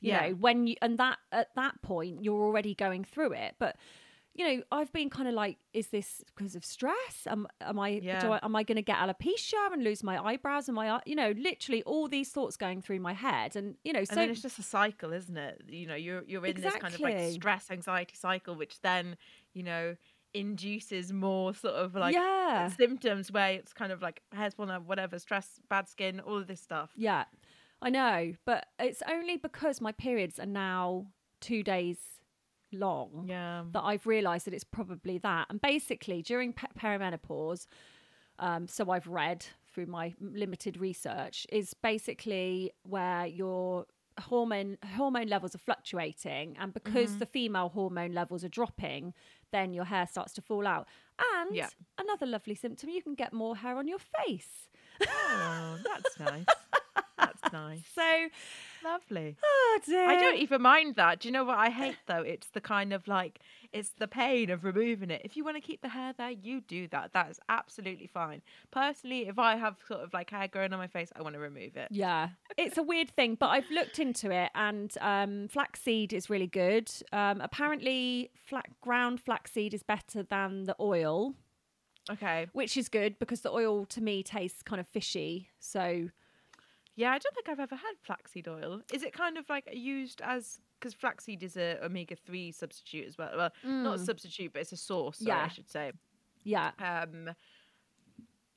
You 0.00 0.10
Yeah. 0.10 0.12
know, 0.12 0.30
when 0.32 0.66
you 0.66 0.76
and 0.82 0.98
that 0.98 1.18
at 1.30 1.54
that 1.54 1.80
point 1.82 2.24
you're 2.24 2.42
already 2.42 2.74
going 2.74 3.04
through 3.04 3.32
it. 3.34 3.54
But 3.58 3.76
you 4.34 4.46
know, 4.46 4.62
I've 4.72 4.92
been 4.92 5.10
kind 5.10 5.28
of 5.28 5.34
like, 5.34 5.58
is 5.74 5.88
this 5.88 6.22
because 6.34 6.56
of 6.56 6.64
stress? 6.64 7.26
Am 7.26 7.46
am 7.60 7.78
I, 7.78 8.02
do 8.16 8.30
Yeah. 8.30 8.32
I 8.32 8.40
am 8.42 8.56
I 8.56 8.62
going 8.64 8.76
to 8.76 8.82
get 8.82 8.96
alopecia 8.98 9.72
and 9.72 9.84
lose 9.84 10.02
my 10.02 10.18
eyebrows 10.22 10.68
and 10.68 10.74
my 10.74 11.00
you 11.06 11.14
know, 11.14 11.32
literally 11.36 11.82
all 11.84 12.08
these 12.08 12.30
thoughts 12.30 12.56
going 12.56 12.82
through 12.82 13.00
my 13.00 13.12
head, 13.14 13.56
and 13.56 13.76
you 13.84 13.92
know, 13.92 14.04
And 14.08 14.20
so 14.20 14.20
then 14.20 14.30
it's 14.30 14.42
just 14.42 14.58
a 14.58 14.62
cycle, 14.62 15.12
isn't 15.12 15.36
it? 15.36 15.62
You 15.68 15.86
know, 15.86 15.94
you're 15.94 16.22
you're 16.26 16.44
in 16.44 16.60
this 16.60 16.76
kind 16.76 16.94
of 16.94 17.02
like 17.02 17.18
stress 17.18 17.70
anxiety 17.70 18.14
cycle, 18.16 18.54
which 18.54 18.80
then 18.80 19.16
you 19.54 19.62
know 19.62 19.96
induces 20.34 21.12
more 21.12 21.54
sort 21.54 21.74
of 21.74 21.94
like 21.94 22.14
Yeah. 22.14 22.68
symptoms 22.68 23.30
where 23.30 23.52
it's 23.52 23.72
kind 23.72 23.92
of 23.92 24.00
like 24.02 24.22
hair's 24.32 24.54
falling 24.54 24.72
out, 24.72 24.84
whatever, 24.86 25.18
stress, 25.18 25.60
bad 25.68 25.88
skin, 25.88 26.20
all 26.20 26.38
of 26.38 26.46
this 26.46 26.60
stuff. 26.60 26.90
Yeah, 26.96 27.24
I 27.80 27.90
know, 27.90 28.34
but 28.44 28.66
it's 28.78 29.02
only 29.08 29.36
because 29.36 29.80
my 29.80 29.92
periods 29.92 30.38
are 30.38 30.46
now 30.46 31.06
two 31.40 31.62
days 31.62 31.98
long. 32.72 33.26
Yeah. 33.28 33.64
that 33.72 33.82
I've 33.82 34.06
realised 34.06 34.46
that 34.46 34.54
it's 34.54 34.64
probably 34.64 35.18
that. 35.18 35.46
And 35.50 35.60
basically, 35.60 36.22
during 36.22 36.52
pe- 36.54 36.68
perimenopause, 36.78 37.66
um, 38.38 38.66
so 38.66 38.90
I've 38.90 39.06
read 39.06 39.44
through 39.72 39.86
my 39.86 40.14
limited 40.20 40.78
research, 40.78 41.46
is 41.52 41.74
basically 41.74 42.72
where 42.82 43.26
your 43.26 43.86
hormone 44.20 44.78
hormone 44.96 45.28
levels 45.28 45.54
are 45.54 45.58
fluctuating, 45.58 46.56
and 46.58 46.72
because 46.72 47.10
mm-hmm. 47.10 47.18
the 47.18 47.26
female 47.26 47.68
hormone 47.68 48.12
levels 48.12 48.44
are 48.44 48.48
dropping, 48.48 49.14
then 49.50 49.72
your 49.74 49.84
hair 49.84 50.06
starts 50.06 50.32
to 50.34 50.42
fall 50.42 50.66
out. 50.66 50.88
And 51.34 51.54
Yeah. 51.54 51.68
another 51.98 52.26
lovely 52.26 52.54
symptom, 52.54 52.88
you 52.88 53.02
can 53.02 53.14
get 53.14 53.32
more 53.32 53.56
hair 53.56 53.76
on 53.76 53.86
your 53.88 53.98
face. 53.98 54.68
Oh, 55.06 55.78
that's 55.84 56.18
nice. 56.20 56.44
Nice. 57.52 57.82
So 57.94 58.28
Lovely. 58.84 59.36
oh 59.44 59.78
dear. 59.86 60.08
I 60.08 60.16
don't 60.18 60.38
even 60.38 60.62
mind 60.62 60.96
that. 60.96 61.20
Do 61.20 61.28
you 61.28 61.32
know 61.32 61.44
what 61.44 61.58
I 61.58 61.70
hate 61.70 61.96
though? 62.06 62.22
It's 62.22 62.48
the 62.48 62.60
kind 62.60 62.92
of 62.92 63.06
like 63.06 63.38
it's 63.72 63.90
the 63.98 64.08
pain 64.08 64.50
of 64.50 64.64
removing 64.64 65.10
it. 65.10 65.22
If 65.24 65.36
you 65.36 65.44
want 65.44 65.56
to 65.56 65.60
keep 65.60 65.80
the 65.82 65.88
hair 65.88 66.12
there, 66.16 66.30
you 66.30 66.60
do 66.62 66.88
that. 66.88 67.12
That 67.12 67.30
is 67.30 67.38
absolutely 67.48 68.06
fine. 68.06 68.42
Personally, 68.70 69.28
if 69.28 69.38
I 69.38 69.56
have 69.56 69.76
sort 69.86 70.00
of 70.00 70.12
like 70.12 70.30
hair 70.30 70.48
growing 70.48 70.72
on 70.72 70.78
my 70.78 70.88
face, 70.88 71.10
I 71.16 71.22
want 71.22 71.34
to 71.34 71.40
remove 71.40 71.76
it. 71.76 71.88
Yeah, 71.90 72.30
it's 72.58 72.76
a 72.78 72.82
weird 72.82 73.10
thing, 73.10 73.36
but 73.36 73.48
I've 73.48 73.70
looked 73.70 73.98
into 73.98 74.30
it, 74.30 74.50
and 74.54 74.92
um, 75.00 75.48
flaxseed 75.48 76.12
is 76.12 76.28
really 76.28 76.46
good. 76.48 76.90
Um, 77.12 77.40
apparently, 77.40 78.30
flax 78.46 78.70
ground 78.80 79.20
flaxseed 79.20 79.72
is 79.74 79.82
better 79.82 80.22
than 80.22 80.64
the 80.64 80.76
oil, 80.80 81.34
Okay. 82.10 82.48
which 82.52 82.76
is 82.76 82.88
good 82.88 83.18
because 83.18 83.40
the 83.42 83.50
oil 83.50 83.86
to 83.86 84.00
me 84.02 84.22
tastes 84.22 84.62
kind 84.62 84.80
of 84.80 84.88
fishy. 84.88 85.48
So 85.60 86.08
Yeah, 86.94 87.10
I 87.10 87.18
don't 87.18 87.34
think 87.34 87.48
I've 87.48 87.60
ever 87.60 87.76
had 87.76 87.94
flaxseed 88.02 88.46
oil. 88.48 88.80
Is 88.92 89.02
it 89.02 89.12
kind 89.12 89.38
of 89.38 89.48
like 89.48 89.68
used 89.72 90.20
as 90.22 90.60
because 90.78 90.92
flaxseed 90.94 91.42
is 91.42 91.56
a 91.56 91.78
omega 91.84 92.16
three 92.16 92.52
substitute 92.52 93.06
as 93.06 93.16
well? 93.16 93.30
Well, 93.36 93.50
not 93.64 93.94
a 93.96 93.98
substitute, 93.98 94.52
but 94.52 94.60
it's 94.62 94.72
a 94.72 94.76
source. 94.76 95.18
Sorry, 95.18 95.30
I 95.40 95.48
should 95.48 95.70
say. 95.70 95.92
yeah, 96.44 96.72
Um. 96.78 97.30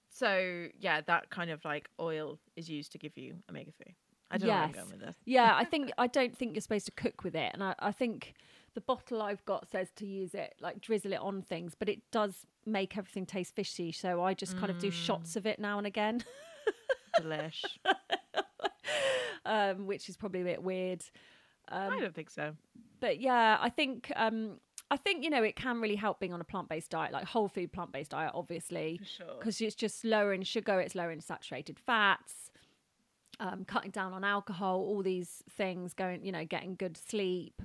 So 0.09 0.67
yeah, 0.79 1.01
that 1.01 1.29
kind 1.29 1.51
of 1.51 1.63
like 1.65 1.89
oil 1.99 2.39
is 2.55 2.69
used 2.69 2.91
to 2.93 2.97
give 2.97 3.17
you 3.17 3.35
omega 3.49 3.71
three. 3.71 3.95
I 4.31 4.37
don't 4.37 4.47
know 4.49 4.55
where 4.55 4.63
I'm 4.63 4.71
going 4.71 4.89
with 4.89 4.99
this. 5.01 5.15
yeah. 5.25 5.55
I 5.55 5.63
think 5.71 5.91
I 5.97 6.07
don't 6.07 6.35
think 6.37 6.53
you're 6.55 6.61
supposed 6.61 6.85
to 6.87 6.91
cook 6.93 7.23
with 7.23 7.35
it, 7.35 7.51
and 7.53 7.63
I, 7.63 7.75
I 7.79 7.91
think 7.91 8.33
the 8.73 8.81
bottle 8.81 9.21
I've 9.21 9.43
got 9.45 9.69
says 9.69 9.91
to 9.97 10.05
use 10.05 10.33
it 10.33 10.55
like 10.59 10.81
drizzle 10.81 11.13
it 11.13 11.19
on 11.19 11.41
things, 11.41 11.73
but 11.77 11.87
it 11.89 12.01
does 12.11 12.45
make 12.65 12.97
everything 12.97 13.25
taste 13.25 13.55
fishy. 13.55 13.91
So 13.91 14.23
I 14.23 14.33
just 14.33 14.57
kind 14.57 14.69
of 14.69 14.79
do 14.79 14.89
shots 14.91 15.35
of 15.35 15.45
it 15.45 15.59
now 15.59 15.77
and 15.77 15.87
again, 15.87 16.23
Delish. 17.19 17.63
um, 19.45 19.87
which 19.87 20.09
is 20.09 20.17
probably 20.17 20.41
a 20.41 20.45
bit 20.45 20.63
weird. 20.63 21.03
Um, 21.69 21.93
I 21.93 21.99
don't 21.99 22.13
think 22.13 22.29
so. 22.29 22.53
but 22.99 23.19
yeah, 23.19 23.57
I 23.59 23.69
think 23.69 24.11
um, 24.15 24.59
I 24.91 24.97
think 24.97 25.23
you 25.23 25.29
know 25.29 25.43
it 25.43 25.55
can 25.55 25.81
really 25.81 25.95
help 25.95 26.19
being 26.19 26.33
on 26.33 26.41
a 26.41 26.43
plant 26.43 26.69
based 26.69 26.91
diet, 26.91 27.11
like 27.11 27.25
whole 27.25 27.47
food 27.47 27.71
plant 27.71 27.91
based 27.91 28.11
diet, 28.11 28.31
obviously, 28.33 28.99
sure. 29.03 29.25
because 29.39 29.59
it's 29.61 29.75
just 29.75 30.05
lower 30.05 30.33
in 30.33 30.43
sugar, 30.43 30.79
it's 30.79 30.95
lower 30.95 31.11
in 31.11 31.21
saturated 31.21 31.79
fats, 31.79 32.51
um, 33.39 33.65
cutting 33.65 33.91
down 33.91 34.13
on 34.13 34.23
alcohol, 34.23 34.77
all 34.77 35.01
these 35.01 35.43
things, 35.49 35.93
going, 35.93 36.23
you 36.23 36.31
know, 36.31 36.45
getting 36.45 36.75
good 36.75 36.97
sleep. 36.97 37.61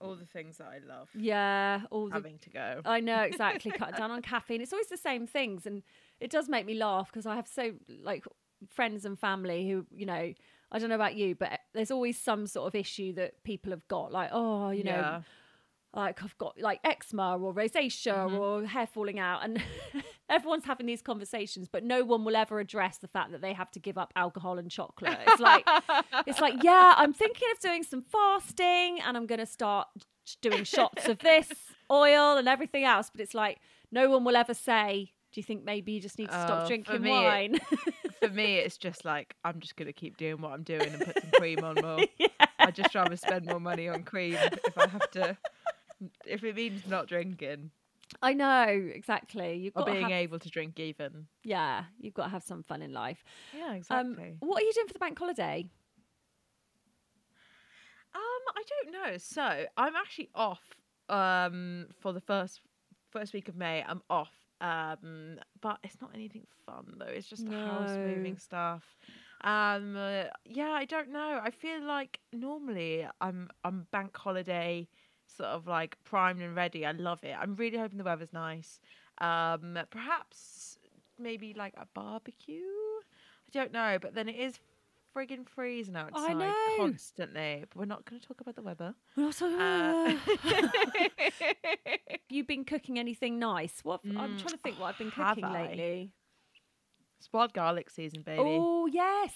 All 0.00 0.14
the 0.14 0.26
things 0.26 0.58
that 0.58 0.68
I 0.68 0.78
love 0.86 1.08
Yeah, 1.14 1.80
all 1.90 2.08
the 2.08 2.14
having 2.14 2.38
to 2.38 2.50
go. 2.50 2.82
I 2.84 3.00
know 3.00 3.22
exactly. 3.22 3.70
Cut 3.76 3.96
down 3.96 4.10
on 4.10 4.22
caffeine. 4.22 4.60
It's 4.60 4.72
always 4.72 4.88
the 4.88 4.96
same 4.96 5.26
things, 5.26 5.66
and 5.66 5.82
it 6.20 6.30
does 6.30 6.48
make 6.48 6.66
me 6.66 6.74
laugh 6.74 7.10
because 7.10 7.26
I 7.26 7.34
have 7.34 7.48
so 7.48 7.72
like 7.88 8.24
friends 8.68 9.04
and 9.04 9.18
family 9.18 9.68
who 9.68 9.86
you 9.90 10.06
know. 10.06 10.34
I 10.70 10.78
don't 10.78 10.88
know 10.90 10.94
about 10.96 11.14
you, 11.16 11.34
but 11.34 11.52
eh, 11.52 11.56
there's 11.74 11.90
always 11.90 12.18
some 12.18 12.46
sort 12.46 12.66
of 12.66 12.74
issue 12.74 13.14
that 13.14 13.42
people 13.44 13.70
have 13.70 13.86
got, 13.88 14.12
like 14.12 14.30
oh, 14.32 14.70
you 14.70 14.84
know, 14.84 14.90
Yeah. 14.90 15.20
like 15.94 16.22
I've 16.22 16.36
got 16.38 16.60
like 16.60 16.80
eczema 16.84 17.38
or 17.38 17.54
rosacea 17.54 18.12
mm-hmm. 18.12 18.36
or 18.36 18.64
hair 18.66 18.86
falling 18.86 19.18
out, 19.18 19.44
and 19.44 19.62
everyone's 20.28 20.66
having 20.66 20.86
these 20.86 21.00
conversations, 21.02 21.68
but 21.70 21.84
no 21.84 22.04
one 22.04 22.24
will 22.24 22.36
ever 22.36 22.60
address 22.60 22.98
the 22.98 23.08
fact 23.08 23.32
that 23.32 23.40
they 23.40 23.54
have 23.54 23.70
to 23.72 23.80
give 23.80 23.96
up 23.96 24.12
alcohol 24.14 24.58
and 24.58 24.70
chocolate. 24.70 25.18
It's 25.26 25.40
like 25.40 25.66
it's 26.26 26.40
like 26.40 26.62
yeah, 26.62 26.94
I'm 26.96 27.14
thinking 27.14 27.48
of 27.54 27.60
doing 27.60 27.82
some 27.82 28.02
fasting, 28.02 29.00
and 29.04 29.16
I'm 29.16 29.26
going 29.26 29.40
to 29.40 29.46
start 29.46 29.88
doing 30.42 30.64
shots 30.64 31.08
of 31.08 31.18
this 31.20 31.48
oil 31.90 32.36
and 32.36 32.46
everything 32.46 32.84
else, 32.84 33.08
but 33.10 33.22
it's 33.22 33.32
like 33.34 33.58
no 33.90 34.10
one 34.10 34.24
will 34.24 34.36
ever 34.36 34.54
say. 34.54 35.12
Do 35.30 35.40
you 35.40 35.44
think 35.44 35.62
maybe 35.62 35.92
you 35.92 36.00
just 36.00 36.18
need 36.18 36.30
to 36.30 36.42
Oh, 36.42 36.46
stop 36.46 36.62
for 36.62 36.68
drinking 36.68 37.04
it- 37.04 37.10
wine? 37.10 37.58
For 38.20 38.28
me, 38.28 38.56
it's 38.56 38.76
just 38.78 39.04
like 39.04 39.34
I'm 39.44 39.60
just 39.60 39.76
gonna 39.76 39.92
keep 39.92 40.16
doing 40.16 40.40
what 40.40 40.52
I'm 40.52 40.62
doing 40.62 40.82
and 40.92 41.00
put 41.04 41.20
some 41.20 41.30
cream 41.32 41.62
on 41.64 41.76
more. 41.76 42.04
I'd 42.60 42.74
just 42.74 42.94
rather 42.94 43.16
spend 43.16 43.46
more 43.46 43.60
money 43.60 43.88
on 43.88 44.02
cream 44.02 44.34
if 44.34 44.76
I 44.78 44.88
have 44.88 45.10
to. 45.12 45.36
If 46.26 46.44
it 46.44 46.54
means 46.56 46.86
not 46.86 47.08
drinking 47.08 47.70
I 48.22 48.32
know 48.32 48.64
exactly. 48.68 49.56
You've 49.56 49.74
or 49.74 49.80
got 49.80 49.86
to 49.86 49.92
being 49.92 50.02
have, 50.04 50.12
able 50.12 50.38
to 50.38 50.48
drink 50.48 50.80
even. 50.80 51.26
yeah, 51.44 51.84
you've 52.00 52.14
got 52.14 52.24
to 52.24 52.30
have 52.30 52.42
some 52.42 52.62
fun 52.62 52.80
in 52.82 52.92
life. 52.92 53.22
Yeah, 53.52 53.68
Um, 53.72 53.76
exactly. 53.76 54.36
what 54.40 54.62
are 54.62 54.64
you 54.64 54.72
doing 54.72 54.86
for 54.86 54.92
the 54.94 54.98
bank 54.98 55.18
holiday? 55.18 55.68
Um, 58.14 58.20
I 58.56 58.62
don't 58.82 58.92
know. 58.92 59.18
So 59.18 59.66
I'm 59.76 59.96
actually 59.96 60.30
off 60.34 60.62
um 61.10 61.86
for 62.00 62.12
the 62.12 62.20
first 62.20 62.60
first 63.10 63.32
week 63.32 63.48
of 63.48 63.56
May. 63.56 63.82
I'm 63.86 64.02
off. 64.08 64.37
Um, 64.60 65.38
but 65.60 65.78
it's 65.84 66.00
not 66.00 66.10
anything 66.14 66.46
fun 66.66 66.94
though. 66.98 67.06
It's 67.06 67.28
just 67.28 67.48
house 67.48 67.98
moving 68.02 68.38
stuff. 68.38 68.96
Um, 69.42 69.96
uh, 69.96 70.24
yeah, 70.44 70.70
I 70.70 70.84
don't 70.84 71.10
know. 71.10 71.40
I 71.42 71.50
feel 71.50 71.82
like 71.82 72.20
normally 72.32 73.06
I'm 73.20 73.50
I'm 73.64 73.86
bank 73.92 74.16
holiday 74.16 74.88
sort 75.26 75.50
of 75.50 75.66
like 75.66 75.96
primed 76.04 76.40
and 76.42 76.56
ready. 76.56 76.84
I 76.84 76.92
love 76.92 77.22
it. 77.22 77.36
I'm 77.38 77.54
really 77.54 77.78
hoping 77.78 77.98
the 77.98 78.04
weather's 78.04 78.32
nice. 78.32 78.80
Um, 79.20 79.78
perhaps 79.90 80.78
maybe 81.18 81.54
like 81.54 81.74
a 81.76 81.86
barbecue. 81.94 82.56
I 82.56 83.50
don't 83.52 83.72
know, 83.72 83.98
but 84.00 84.14
then 84.14 84.28
it 84.28 84.36
is 84.36 84.58
friggin' 85.16 85.48
freezing 85.48 85.96
outside 85.96 86.36
know. 86.36 86.54
constantly. 86.76 87.64
But 87.68 87.76
we're 87.78 87.84
not 87.86 88.04
going 88.04 88.20
to 88.20 88.26
talk 88.26 88.40
about 88.40 88.56
the 88.56 88.62
weather. 88.62 88.94
Uh, 89.16 89.32
Uh, 89.40 90.14
You've 92.30 92.46
been 92.46 92.64
cooking 92.64 92.98
anything 92.98 93.38
nice? 93.38 93.80
What 93.82 94.00
I'm 94.04 94.10
Mm, 94.36 94.38
trying 94.38 94.52
to 94.54 94.58
think 94.58 94.78
what 94.78 94.86
I've 94.88 94.98
been 94.98 95.10
have 95.12 95.36
cooking 95.36 95.44
I? 95.44 95.68
lately. 95.68 96.12
wild 97.32 97.52
garlic 97.52 97.90
season, 97.90 98.22
baby. 98.22 98.40
Oh 98.42 98.86
yes, 98.86 99.34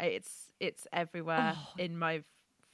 It's 0.00 0.52
it's 0.60 0.86
everywhere 0.92 1.54
Oh. 1.56 1.68
in 1.78 1.98
my 1.98 2.16
f- 2.16 2.24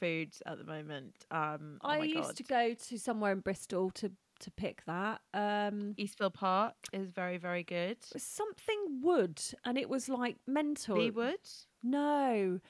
foods 0.01 0.43
at 0.47 0.59
the 0.59 0.65
moment. 0.65 1.15
Um, 1.31 1.79
oh 1.83 1.89
I 1.89 1.99
my 1.99 2.05
used 2.05 2.29
God. 2.29 2.37
to 2.37 2.43
go 2.43 2.75
to 2.75 2.99
somewhere 2.99 3.33
in 3.33 3.41
Bristol 3.41 3.91
to 3.93 4.13
to 4.41 4.51
pick 4.51 4.85
that. 4.87 5.21
Um, 5.33 5.95
Eastville 5.97 6.35
Park 6.35 6.75
is 6.93 7.09
very 7.11 7.39
very 7.39 7.63
good. 7.63 7.99
something 8.17 9.01
wood, 9.03 9.41
and 9.65 9.79
it 9.79 9.89
was 9.89 10.09
like 10.09 10.37
mental. 10.47 10.97
Leigh 10.97 11.11
Woods. 11.11 11.67
No, 11.85 12.61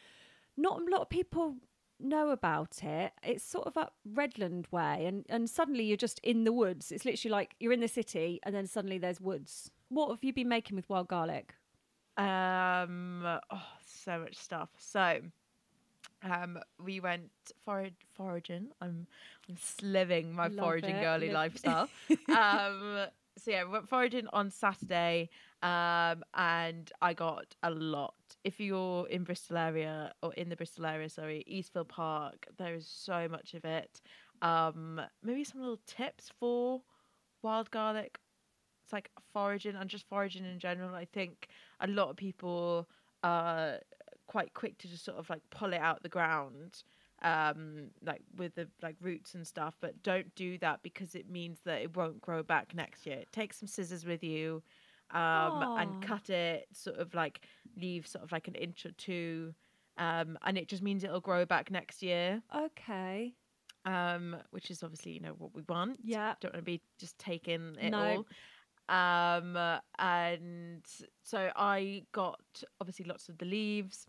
not 0.56 0.80
a 0.82 0.84
lot 0.90 1.00
of 1.02 1.08
people 1.08 1.56
know 2.00 2.30
about 2.30 2.82
it. 2.82 3.12
It's 3.22 3.44
sort 3.44 3.66
of 3.66 3.76
up 3.78 3.94
Redland 4.06 4.70
way, 4.72 5.06
and 5.06 5.24
and 5.28 5.48
suddenly 5.48 5.84
you're 5.84 5.96
just 5.96 6.18
in 6.24 6.44
the 6.44 6.52
woods. 6.52 6.90
It's 6.92 7.04
literally 7.04 7.30
like 7.32 7.54
you're 7.60 7.72
in 7.72 7.80
the 7.80 7.88
city, 7.88 8.40
and 8.42 8.54
then 8.54 8.66
suddenly 8.66 8.98
there's 8.98 9.20
woods. 9.20 9.70
What 9.88 10.10
have 10.10 10.24
you 10.24 10.32
been 10.32 10.48
making 10.48 10.74
with 10.76 10.88
wild 10.90 11.08
garlic? 11.08 11.54
Um, 12.16 13.22
oh, 13.24 13.62
so 13.86 14.18
much 14.20 14.36
stuff. 14.36 14.70
So, 14.78 15.20
um, 16.22 16.58
we 16.82 17.00
went 17.00 17.30
for 17.64 17.88
foraging. 18.14 18.68
I'm, 18.80 19.06
I'm 19.48 19.56
living 19.82 20.32
my 20.32 20.48
Love 20.48 20.56
foraging 20.56 20.96
it. 20.96 21.02
girly 21.02 21.30
Live- 21.30 21.54
lifestyle. 21.64 21.88
um, 22.28 23.06
so 23.36 23.50
yeah, 23.50 23.64
we 23.64 23.70
went 23.70 23.88
foraging 23.88 24.26
on 24.32 24.50
Saturday. 24.50 25.28
Um, 25.62 26.22
and 26.34 26.90
I 27.00 27.14
got 27.14 27.54
a 27.62 27.70
lot. 27.70 28.14
If 28.44 28.60
you're 28.60 29.08
in 29.08 29.24
Bristol 29.24 29.56
area 29.56 30.12
or 30.22 30.32
in 30.34 30.48
the 30.50 30.56
Bristol 30.56 30.86
area, 30.86 31.08
sorry, 31.08 31.44
Eastville 31.50 31.88
Park, 31.88 32.46
there 32.58 32.74
is 32.74 32.86
so 32.86 33.26
much 33.28 33.54
of 33.54 33.64
it. 33.64 34.00
Um, 34.42 35.00
maybe 35.22 35.44
some 35.44 35.60
little 35.60 35.80
tips 35.86 36.30
for 36.38 36.82
wild 37.42 37.70
garlic. 37.70 38.18
It's 38.84 38.92
like 38.92 39.10
foraging 39.32 39.76
and 39.76 39.88
just 39.88 40.06
foraging 40.08 40.44
in 40.44 40.58
general. 40.58 40.94
I 40.94 41.06
think 41.06 41.48
a 41.80 41.86
lot 41.86 42.10
of 42.10 42.16
people 42.16 42.88
are 43.22 43.78
quite 44.26 44.52
quick 44.54 44.78
to 44.78 44.88
just 44.88 45.04
sort 45.04 45.18
of 45.18 45.28
like 45.30 45.42
pull 45.50 45.72
it 45.72 45.80
out 45.80 46.02
the 46.02 46.08
ground 46.08 46.82
um 47.22 47.90
like 48.04 48.22
with 48.36 48.54
the 48.54 48.68
like 48.82 48.96
roots 49.00 49.34
and 49.34 49.46
stuff 49.46 49.76
but 49.80 50.02
don't 50.02 50.34
do 50.34 50.58
that 50.58 50.82
because 50.82 51.14
it 51.14 51.30
means 51.30 51.60
that 51.64 51.80
it 51.80 51.96
won't 51.96 52.20
grow 52.20 52.42
back 52.42 52.74
next 52.74 53.06
year 53.06 53.22
take 53.32 53.52
some 53.52 53.68
scissors 53.68 54.04
with 54.04 54.22
you 54.22 54.62
um 55.12 55.62
and 55.76 56.02
cut 56.02 56.28
it 56.28 56.66
sort 56.72 56.96
of 56.98 57.14
like 57.14 57.46
leave 57.76 58.06
sort 58.06 58.24
of 58.24 58.32
like 58.32 58.48
an 58.48 58.54
inch 58.54 58.84
or 58.86 58.92
two 58.92 59.54
um 59.98 60.36
and 60.44 60.58
it 60.58 60.68
just 60.68 60.82
means 60.82 61.04
it'll 61.04 61.20
grow 61.20 61.44
back 61.44 61.70
next 61.70 62.02
year 62.02 62.42
Okay. 62.54 63.34
um 63.84 64.36
which 64.50 64.70
is 64.70 64.82
obviously 64.82 65.12
you 65.12 65.20
know 65.20 65.34
what 65.38 65.54
we 65.54 65.62
want 65.68 65.98
Yeah. 66.02 66.34
don't 66.40 66.52
want 66.54 66.64
to 66.64 66.70
be 66.70 66.80
just 66.98 67.18
taking 67.18 67.76
it 67.80 67.90
No. 67.90 68.00
all 68.00 68.26
um 68.88 69.56
and 69.98 70.84
so 71.22 71.50
i 71.56 72.02
got 72.12 72.62
obviously 72.80 73.04
lots 73.06 73.28
of 73.28 73.38
the 73.38 73.46
leaves 73.46 74.06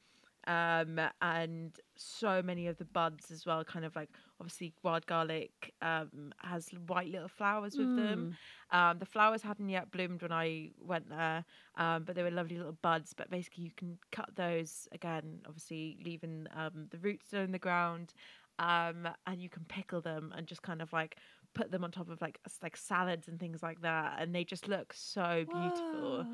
um 0.48 1.00
and 1.22 1.80
so 1.96 2.42
many 2.42 2.68
of 2.68 2.78
the 2.78 2.86
buds 2.86 3.32
as 3.32 3.46
well 3.46 3.64
kind 3.64 3.86
of 3.86 3.96
like 3.96 4.10
obviously 4.40 4.74
wild 4.84 5.06
garlic 5.06 5.74
um 5.82 6.34
has 6.40 6.70
white 6.88 7.10
little 7.10 7.28
flowers 7.28 7.78
with 7.78 7.96
them 7.96 8.36
um 8.72 9.00
the 9.00 9.06
flowers 9.06 9.42
hadn't 9.42 9.70
yet 9.70 9.90
bloomed 9.92 10.22
when 10.22 10.32
i 10.32 10.70
went 10.80 11.10
there 11.10 11.46
um 11.78 12.04
but 12.04 12.16
they 12.16 12.24
were 12.24 12.32
lovely 12.32 12.58
little 12.58 12.78
buds 12.82 13.14
but 13.14 13.30
basically 13.30 13.64
you 13.64 13.72
can 13.78 13.98
cut 14.12 14.30
those 14.36 14.88
again 14.92 15.40
obviously 15.48 15.98
leaving 16.04 16.48
um 16.56 16.88
the 16.92 16.98
roots 16.98 17.28
still 17.28 17.42
in 17.42 17.52
the 17.52 17.60
ground 17.60 18.14
um 18.60 19.08
and 19.28 19.42
you 19.42 19.50
can 19.50 19.64
pickle 19.66 20.02
them 20.02 20.34
and 20.36 20.48
just 20.48 20.62
kind 20.62 20.82
of 20.82 20.92
like 20.94 21.18
put 21.54 21.72
them 21.72 21.84
on 21.84 21.92
top 21.92 22.10
of 22.10 22.22
like 22.22 22.40
like 22.62 22.76
salads 22.76 23.28
and 23.28 23.40
things 23.40 23.64
like 23.64 23.82
that 23.82 24.18
and 24.20 24.36
they 24.36 24.44
just 24.44 24.68
look 24.68 24.94
so 24.94 25.46
beautiful 25.50 26.26
Whoa. 26.26 26.28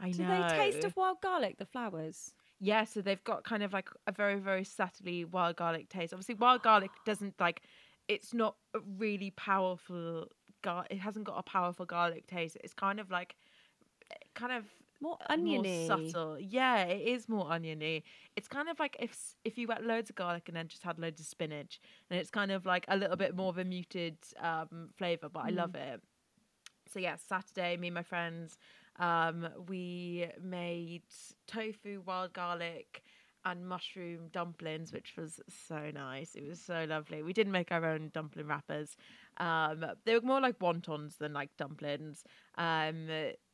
i 0.00 0.10
Do 0.10 0.22
know 0.22 0.48
they 0.48 0.56
taste 0.56 0.84
of 0.84 0.96
wild 0.96 1.20
garlic? 1.20 1.58
The 1.58 1.66
flowers. 1.66 2.34
Yeah, 2.64 2.84
so 2.84 3.02
they've 3.02 3.22
got 3.24 3.42
kind 3.42 3.64
of 3.64 3.72
like 3.72 3.88
a 4.06 4.12
very, 4.12 4.38
very 4.38 4.62
subtly 4.62 5.24
wild 5.24 5.56
garlic 5.56 5.88
taste. 5.88 6.12
Obviously, 6.12 6.36
wild 6.36 6.62
garlic 6.62 6.92
doesn't 7.04 7.34
like, 7.40 7.62
it's 8.06 8.32
not 8.32 8.54
a 8.72 8.78
really 8.98 9.32
powerful. 9.32 10.28
Gar- 10.62 10.86
it 10.88 10.98
hasn't 10.98 11.24
got 11.24 11.36
a 11.38 11.42
powerful 11.42 11.84
garlic 11.86 12.28
taste. 12.28 12.56
It's 12.62 12.72
kind 12.72 13.00
of 13.00 13.10
like, 13.10 13.34
kind 14.36 14.52
of 14.52 14.64
More 15.00 15.18
oniony. 15.28 15.88
more 15.88 15.98
subtle. 15.98 16.38
Yeah, 16.38 16.84
it 16.84 17.04
is 17.08 17.28
more 17.28 17.50
oniony. 17.50 18.04
It's 18.36 18.46
kind 18.46 18.68
of 18.68 18.78
like 18.78 18.96
if 19.00 19.34
if 19.44 19.58
you 19.58 19.66
ate 19.72 19.82
loads 19.82 20.08
of 20.10 20.14
garlic 20.14 20.44
and 20.46 20.56
then 20.56 20.68
just 20.68 20.84
had 20.84 21.00
loads 21.00 21.18
of 21.20 21.26
spinach, 21.26 21.80
and 22.10 22.20
it's 22.20 22.30
kind 22.30 22.52
of 22.52 22.64
like 22.64 22.84
a 22.86 22.96
little 22.96 23.16
bit 23.16 23.34
more 23.34 23.48
of 23.48 23.58
a 23.58 23.64
muted 23.64 24.18
um, 24.40 24.90
flavor, 24.96 25.28
but 25.28 25.40
I 25.40 25.50
love 25.50 25.72
Mm. 25.72 25.94
it. 25.94 26.00
So 26.92 27.00
yeah, 27.00 27.16
Saturday, 27.16 27.76
me 27.76 27.88
and 27.88 27.94
my 27.96 28.04
friends, 28.04 28.56
um, 28.98 29.48
we 29.68 30.26
made 30.42 31.02
tofu, 31.46 32.02
wild 32.04 32.32
garlic, 32.32 33.02
and 33.44 33.66
mushroom 33.68 34.28
dumplings, 34.32 34.92
which 34.92 35.14
was 35.16 35.40
so 35.66 35.90
nice. 35.92 36.34
It 36.34 36.46
was 36.48 36.60
so 36.60 36.84
lovely. 36.88 37.22
We 37.22 37.32
didn't 37.32 37.52
make 37.52 37.72
our 37.72 37.84
own 37.84 38.10
dumpling 38.14 38.46
wrappers. 38.46 38.96
Um, 39.38 39.84
they 40.04 40.14
were 40.14 40.20
more 40.20 40.40
like 40.40 40.58
wontons 40.60 41.18
than 41.18 41.32
like 41.32 41.56
dumplings. 41.56 42.22
Um, 42.56 43.08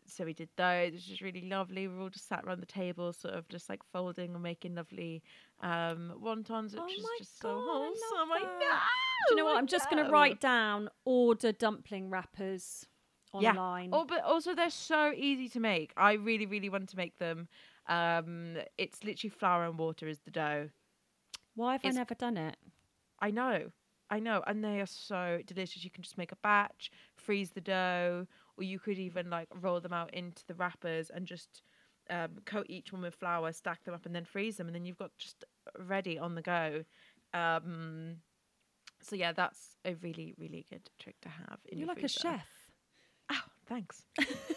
so 0.06 0.24
we 0.24 0.32
did 0.34 0.48
those, 0.56 0.86
which 0.92 0.94
was 0.94 1.04
just 1.04 1.20
really 1.22 1.48
lovely. 1.48 1.88
We 1.88 1.98
all 2.02 2.10
just 2.10 2.28
sat 2.28 2.44
around 2.44 2.60
the 2.60 2.66
table, 2.66 3.12
sort 3.12 3.34
of 3.34 3.48
just 3.48 3.68
like 3.68 3.80
folding 3.92 4.34
and 4.34 4.42
making 4.42 4.74
lovely 4.74 5.22
um, 5.62 6.12
wontons, 6.22 6.72
which 6.72 6.82
Oh 6.82 6.86
is 6.86 7.02
my 7.02 7.16
just 7.18 7.40
so 7.40 7.48
God, 7.48 7.54
I 7.54 7.60
love 7.60 7.82
wholesome. 7.86 8.32
I 8.32 8.40
that. 8.40 8.58
know. 8.60 8.76
Do 9.28 9.30
you 9.30 9.36
know 9.36 9.44
what? 9.44 9.56
I 9.56 9.58
I'm 9.58 9.66
just 9.66 9.90
going 9.90 10.04
to 10.04 10.10
write 10.10 10.40
down 10.40 10.88
order 11.04 11.52
dumpling 11.52 12.10
wrappers 12.10 12.86
online. 13.32 13.90
Oh, 13.92 14.04
but 14.04 14.22
also 14.24 14.54
they're 14.54 14.70
so 14.70 15.12
easy 15.16 15.48
to 15.50 15.60
make. 15.60 15.92
I 15.96 16.12
really, 16.14 16.46
really 16.46 16.68
want 16.68 16.88
to 16.90 16.96
make 16.96 17.18
them. 17.18 17.48
Um, 17.88 18.58
it's 18.76 19.02
literally 19.04 19.30
flour 19.30 19.64
and 19.64 19.78
water 19.78 20.06
is 20.08 20.20
the 20.20 20.30
dough. 20.30 20.68
Why 21.54 21.72
have 21.72 21.84
I 21.84 21.90
never 21.90 22.14
done 22.14 22.36
it? 22.36 22.56
I 23.20 23.30
know, 23.30 23.72
I 24.10 24.20
know, 24.20 24.42
and 24.46 24.62
they 24.62 24.80
are 24.80 24.86
so 24.86 25.40
delicious. 25.44 25.82
You 25.84 25.90
can 25.90 26.02
just 26.02 26.18
make 26.18 26.32
a 26.32 26.36
batch, 26.36 26.90
freeze 27.16 27.50
the 27.50 27.60
dough, 27.60 28.26
or 28.56 28.62
you 28.62 28.78
could 28.78 28.98
even 28.98 29.28
like 29.30 29.48
roll 29.60 29.80
them 29.80 29.92
out 29.92 30.14
into 30.14 30.44
the 30.46 30.54
wrappers 30.54 31.10
and 31.10 31.26
just 31.26 31.62
um, 32.10 32.30
coat 32.44 32.66
each 32.68 32.92
one 32.92 33.02
with 33.02 33.14
flour, 33.14 33.52
stack 33.52 33.84
them 33.84 33.94
up, 33.94 34.06
and 34.06 34.14
then 34.14 34.24
freeze 34.24 34.56
them, 34.56 34.66
and 34.66 34.74
then 34.74 34.84
you've 34.84 34.98
got 34.98 35.10
just 35.18 35.44
ready 35.78 36.18
on 36.18 36.34
the 36.34 36.42
go. 36.42 36.84
Um, 37.34 38.16
so 39.00 39.16
yeah, 39.16 39.32
that's 39.32 39.76
a 39.84 39.94
really, 39.94 40.34
really 40.38 40.64
good 40.70 40.88
trick 40.98 41.20
to 41.22 41.28
have. 41.28 41.58
In 41.66 41.78
You're 41.78 41.86
your 41.86 41.94
like 41.94 42.04
a 42.04 42.08
chef. 42.08 42.46
Thanks, 43.68 44.04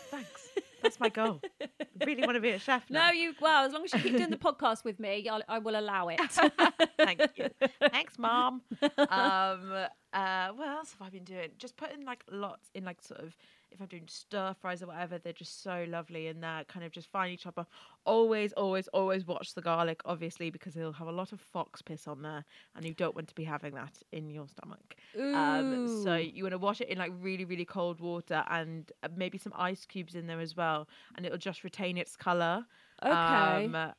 thanks. 0.09 0.49
That's 0.81 0.99
my 0.99 1.09
goal. 1.09 1.41
I 1.61 1.67
really 2.05 2.21
want 2.21 2.35
to 2.35 2.41
be 2.41 2.49
a 2.51 2.59
chef 2.59 2.89
now. 2.89 3.07
No, 3.07 3.13
you. 3.13 3.33
Well, 3.39 3.65
as 3.65 3.73
long 3.73 3.83
as 3.83 3.93
you 3.93 3.99
keep 3.99 4.17
doing 4.17 4.29
the 4.31 4.37
podcast 4.37 4.83
with 4.83 4.99
me, 4.99 5.27
I'll, 5.29 5.41
I 5.47 5.59
will 5.59 5.79
allow 5.79 6.07
it. 6.07 6.19
Thank 6.97 7.21
you. 7.35 7.49
Thanks, 7.91 8.17
mom. 8.17 8.61
Um, 8.81 9.73
uh, 10.13 10.49
what 10.49 10.67
else 10.67 10.95
have 10.97 11.07
I 11.07 11.09
been 11.09 11.23
doing? 11.23 11.49
Just 11.57 11.77
putting 11.77 12.03
like 12.03 12.23
lots 12.31 12.69
in 12.73 12.83
like 12.83 13.01
sort 13.01 13.21
of 13.21 13.35
if 13.71 13.81
I'm 13.81 13.87
doing 13.87 14.07
stir 14.07 14.53
fries 14.59 14.83
or 14.83 14.87
whatever, 14.87 15.17
they're 15.17 15.33
just 15.33 15.63
so 15.63 15.85
lovely 15.87 16.27
and 16.27 16.43
they're 16.43 16.63
kind 16.65 16.85
of 16.85 16.91
just 16.91 17.09
finely 17.09 17.37
chopped 17.37 17.57
up. 17.57 17.69
Always, 18.05 18.53
always, 18.53 18.87
always 18.89 19.25
watch 19.25 19.53
the 19.53 19.61
garlic, 19.61 20.01
obviously, 20.05 20.49
because 20.49 20.75
it'll 20.75 20.91
have 20.93 21.07
a 21.07 21.11
lot 21.11 21.31
of 21.31 21.39
fox 21.39 21.81
piss 21.81 22.07
on 22.07 22.21
there, 22.21 22.43
and 22.75 22.85
you 22.85 22.93
don't 22.93 23.15
want 23.15 23.27
to 23.29 23.35
be 23.35 23.43
having 23.43 23.73
that 23.75 23.97
in 24.11 24.29
your 24.29 24.47
stomach. 24.47 24.95
Um, 25.17 26.03
so 26.03 26.15
you 26.15 26.43
want 26.43 26.53
to 26.53 26.57
wash 26.57 26.81
it 26.81 26.89
in 26.89 26.97
like 26.97 27.11
really, 27.21 27.45
really 27.45 27.65
cold 27.65 27.99
water 27.99 28.43
and 28.49 28.91
uh, 29.03 29.09
maybe 29.15 29.37
some 29.37 29.53
ice 29.55 29.85
cubes 29.85 30.15
in 30.15 30.27
there 30.27 30.39
as 30.39 30.55
well, 30.55 30.87
and 31.15 31.25
it'll 31.25 31.37
just 31.37 31.63
retain 31.63 31.97
its 31.97 32.15
color. 32.15 32.65
Okay. 33.03 33.65
Um, 33.65 33.75
uh, 33.75 33.91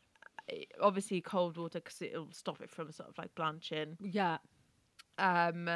obviously 0.81 1.21
cold 1.21 1.57
water 1.57 1.81
because 1.81 2.03
it'll 2.03 2.33
stop 2.33 2.61
it 2.61 2.71
from 2.71 2.93
sort 2.93 3.09
of 3.09 3.19
like 3.19 3.35
blanching. 3.35 3.97
yeah. 4.01 4.39
Um, 5.19 5.69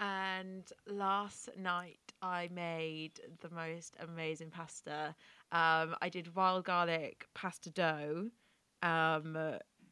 and 0.00 0.64
last 0.88 1.48
night 1.56 2.01
I 2.22 2.48
made 2.54 3.20
the 3.40 3.50
most 3.50 3.96
amazing 4.00 4.50
pasta. 4.50 5.14
Um, 5.50 5.96
I 6.00 6.08
did 6.10 6.34
wild 6.34 6.64
garlic 6.64 7.26
pasta 7.34 7.70
dough, 7.70 8.30
um, 8.82 9.36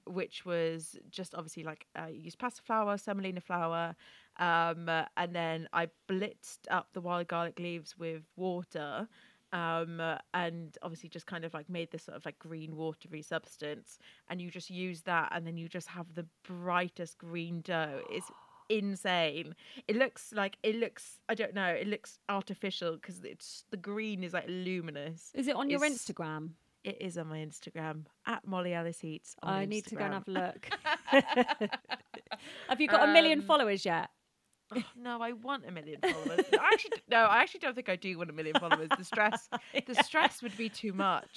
which 0.07 0.45
was 0.47 0.97
just 1.11 1.35
obviously 1.35 1.65
like 1.65 1.87
I 1.97 2.09
used 2.09 2.39
pasta 2.39 2.63
flour, 2.63 2.97
semolina 2.97 3.41
flour, 3.41 3.97
um, 4.39 4.89
and 5.17 5.35
then 5.35 5.69
I 5.73 5.89
blitzed 6.09 6.61
up 6.71 6.89
the 6.93 7.01
wild 7.01 7.29
garlic 7.29 7.59
leaves 7.59 7.99
with 7.99 8.23
water. 8.37 9.09
Um, 9.53 10.01
and 10.33 10.79
obviously 10.81 11.09
just 11.09 11.27
kind 11.27 11.45
of 11.45 11.53
like 11.55 11.69
made 11.69 11.91
this 11.91 12.05
sort 12.05 12.17
of 12.17 12.25
like 12.25 12.39
green 12.39 12.77
watery 12.77 13.21
substance, 13.21 13.99
and 14.29 14.41
you 14.41 14.49
just 14.49 14.71
use 14.71 15.03
that, 15.03 15.33
and 15.35 15.45
then 15.45 15.57
you 15.57 15.69
just 15.69 15.89
have 15.89 16.15
the 16.15 16.27
brightest 16.45 17.19
green 17.19 17.61
dough. 17.63 18.03
It's 18.09 18.31
insane. 18.71 19.55
It 19.89 19.97
looks 19.97 20.33
like 20.33 20.57
it 20.63 20.77
looks. 20.77 21.19
I 21.29 21.35
don't 21.35 21.55
know. 21.55 21.67
It 21.67 21.87
looks 21.87 22.19
artificial 22.29 22.95
because 22.97 23.23
it's 23.25 23.65
the 23.71 23.77
green 23.77 24.23
is 24.25 24.33
like 24.33 24.47
luminous. 24.49 25.31
Is 25.35 25.49
it 25.49 25.57
on 25.57 25.69
your 25.71 25.81
Instagram? 25.81 26.51
It 26.83 26.97
is 27.01 27.19
on 27.19 27.27
my 27.29 27.39
Instagram 27.39 28.05
at 28.27 28.47
Molly 28.47 28.73
Alice 28.73 29.05
Eats. 29.05 29.37
on 29.43 29.53
I 29.53 29.65
need 29.67 29.85
to 29.87 29.97
go 29.97 30.05
and 30.05 30.15
have 30.15 30.29
a 30.29 30.31
look. 30.31 30.69
have 32.69 32.81
you 32.81 32.89
got 32.89 33.09
a 33.09 33.13
million 33.13 33.41
Um, 33.41 33.45
followers 33.47 33.85
yet? 33.85 34.09
Oh, 34.75 34.83
no, 34.97 35.21
I 35.21 35.33
want 35.33 35.67
a 35.67 35.73
million 35.73 36.01
followers. 36.01 36.47
I 36.53 36.71
actually, 36.73 37.03
no, 37.11 37.19
I 37.25 37.39
actually 37.43 37.61
don't 37.61 37.75
think 37.75 37.89
I 37.89 37.97
do 37.97 38.17
want 38.17 38.31
a 38.31 38.33
million 38.33 38.55
followers. 38.59 38.89
The 38.97 39.05
stress, 39.05 39.49
the 39.87 39.95
stress 40.03 40.43
would 40.43 40.57
be 40.57 40.69
too 40.69 40.93
much. 40.93 41.29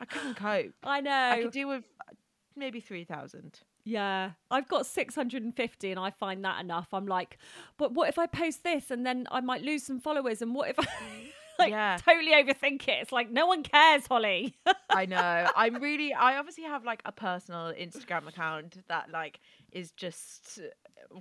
I 0.00 0.04
couldn't 0.04 0.34
cope. 0.36 0.72
I 0.84 1.00
know. 1.00 1.10
I 1.32 1.42
could 1.42 1.52
do 1.52 1.66
with 1.66 1.84
uh, 2.00 2.12
maybe 2.56 2.80
three 2.80 3.04
thousand. 3.04 3.58
Yeah, 3.84 4.30
I've 4.50 4.66
got 4.68 4.86
650 4.86 5.90
and 5.90 6.00
I 6.00 6.10
find 6.10 6.44
that 6.44 6.60
enough. 6.60 6.88
I'm 6.92 7.06
like, 7.06 7.38
but 7.76 7.92
what 7.92 8.08
if 8.08 8.18
I 8.18 8.26
post 8.26 8.64
this 8.64 8.90
and 8.90 9.04
then 9.04 9.26
I 9.30 9.40
might 9.40 9.62
lose 9.62 9.82
some 9.82 10.00
followers? 10.00 10.40
And 10.40 10.54
what 10.54 10.70
if 10.70 10.78
I 10.78 10.86
like 11.58 11.70
Yeah. 11.70 11.98
totally 12.02 12.32
overthink 12.32 12.88
it? 12.88 12.98
It's 13.02 13.12
like, 13.12 13.30
no 13.30 13.46
one 13.46 13.62
cares, 13.62 14.06
Holly. 14.06 14.54
I 14.90 15.04
know. 15.14 15.48
I'm 15.54 15.82
really. 15.82 16.14
I 16.14 16.38
obviously 16.38 16.64
have 16.64 16.84
like 16.84 17.02
a 17.04 17.12
personal 17.12 17.74
Instagram 17.78 18.26
account 18.26 18.78
that 18.88 19.10
like 19.10 19.40
is 19.70 19.90
just 19.92 20.60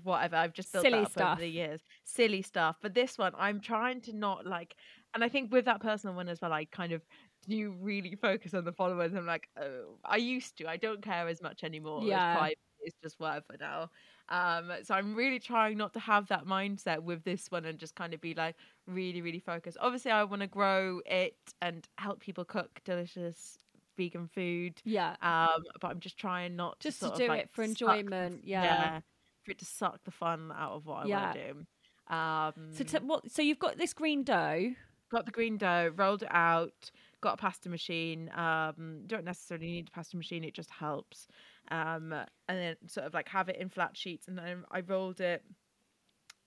whatever. 0.03 0.37
I've 0.37 0.53
just 0.53 0.71
built 0.71 0.83
Silly 0.85 0.99
that 0.99 1.05
up 1.07 1.11
stuff. 1.11 1.31
over 1.33 1.41
the 1.41 1.49
years. 1.49 1.81
Silly 2.05 2.41
stuff. 2.41 2.77
But 2.81 2.93
this 2.93 3.17
one, 3.17 3.33
I'm 3.37 3.59
trying 3.59 3.99
to 4.01 4.13
not 4.15 4.45
like. 4.45 4.75
And 5.13 5.23
I 5.23 5.27
think 5.29 5.51
with 5.51 5.65
that 5.65 5.81
personal 5.81 6.15
one 6.15 6.29
as 6.29 6.41
well, 6.41 6.53
I 6.53 6.65
kind 6.65 6.93
of 6.93 7.01
do 7.47 7.71
really 7.79 8.15
focus 8.15 8.53
on 8.53 8.65
the 8.65 8.71
followers. 8.71 9.13
I'm 9.13 9.25
like, 9.25 9.49
oh, 9.59 9.95
I 10.05 10.17
used 10.17 10.57
to. 10.57 10.67
I 10.67 10.77
don't 10.77 11.01
care 11.01 11.27
as 11.27 11.41
much 11.41 11.63
anymore. 11.63 11.99
It's 12.01 12.07
Yeah. 12.09 12.49
It's 12.85 12.97
just 13.01 13.17
whatever 13.19 13.55
now. 13.59 13.89
Um, 14.29 14.71
so 14.83 14.93
I'm 14.93 15.15
really 15.15 15.39
trying 15.39 15.77
not 15.77 15.93
to 15.93 15.99
have 15.99 16.27
that 16.27 16.45
mindset 16.45 16.99
with 17.01 17.23
this 17.23 17.49
one 17.49 17.63
and 17.65 17.79
just 17.79 17.95
kind 17.95 18.13
of 18.13 18.19
be 18.19 18.33
like 18.33 18.55
really, 18.87 19.21
really 19.21 19.39
focused. 19.39 19.77
Obviously, 19.79 20.11
I 20.11 20.23
want 20.25 20.41
to 20.41 20.47
grow 20.47 20.99
it 21.05 21.37
and 21.61 21.87
help 21.97 22.19
people 22.19 22.43
cook 22.43 22.81
delicious 22.83 23.57
vegan 23.95 24.27
food. 24.27 24.81
yeah. 24.83 25.15
Um, 25.21 25.63
but 25.79 25.91
I'm 25.91 25.99
just 26.01 26.17
trying 26.17 26.55
not 26.57 26.79
Just 26.79 26.99
to 27.01 27.09
to 27.11 27.15
do 27.15 27.23
of, 27.23 27.29
like, 27.29 27.41
it 27.43 27.49
for 27.53 27.65
suck 27.67 27.77
the- 27.77 27.95
enjoyment, 27.99 28.41
yeah. 28.43 28.99
for 29.45 29.51
it 29.51 29.59
to 29.59 29.65
suck 29.65 30.03
the 30.03 30.11
fun 30.11 30.51
out 30.53 30.71
of 30.73 30.85
what 30.85 31.05
I 31.05 31.07
Yeah. 31.07 31.21
want 31.25 31.33
to 31.37 31.53
do. 31.53 31.65
Um, 32.13 32.73
So, 32.73 32.83
t- 32.83 33.05
what, 33.05 33.31
so 33.31 33.41
you've 33.41 33.59
got 33.59 33.77
this 33.77 33.93
green 33.93 34.23
dough. 34.23 34.73
got 35.09 35.25
the 35.25 35.31
green 35.31 35.57
dough, 35.57 35.93
rolled 35.95 36.23
it 36.23 36.29
out, 36.31 36.89
got 37.23 37.35
a 37.35 37.37
pasta 37.37 37.69
machine. 37.69 38.29
Um, 38.35 39.03
don't 39.07 39.23
necessarily 39.23 39.67
need 39.67 39.87
a 39.87 39.91
pasta 39.91 40.17
machine; 40.17 40.43
it 40.43 40.53
just 40.53 40.69
helps. 40.69 41.27
Um, 41.71 42.13
and 42.49 42.59
then 42.59 42.75
sort 42.87 43.07
of 43.07 43.13
like 43.13 43.29
have 43.29 43.49
it 43.49 43.55
in 43.55 43.69
flat 43.69 43.95
sheets, 43.95 44.27
and 44.27 44.37
then 44.37 44.65
I 44.69 44.81
rolled 44.81 45.21
it, 45.21 45.41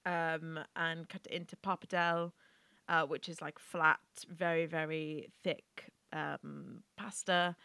um, 0.05 0.61
and 0.77 1.09
cut 1.09 1.27
it 1.29 1.33
into 1.33 1.57
pappardelle, 1.57 2.33
uh, 2.89 3.05
which 3.05 3.29
is 3.29 3.41
like 3.41 3.59
flat, 3.59 3.99
very 4.29 4.67
very 4.67 5.33
thick 5.43 5.91
um, 6.13 6.83
pasta, 6.97 7.57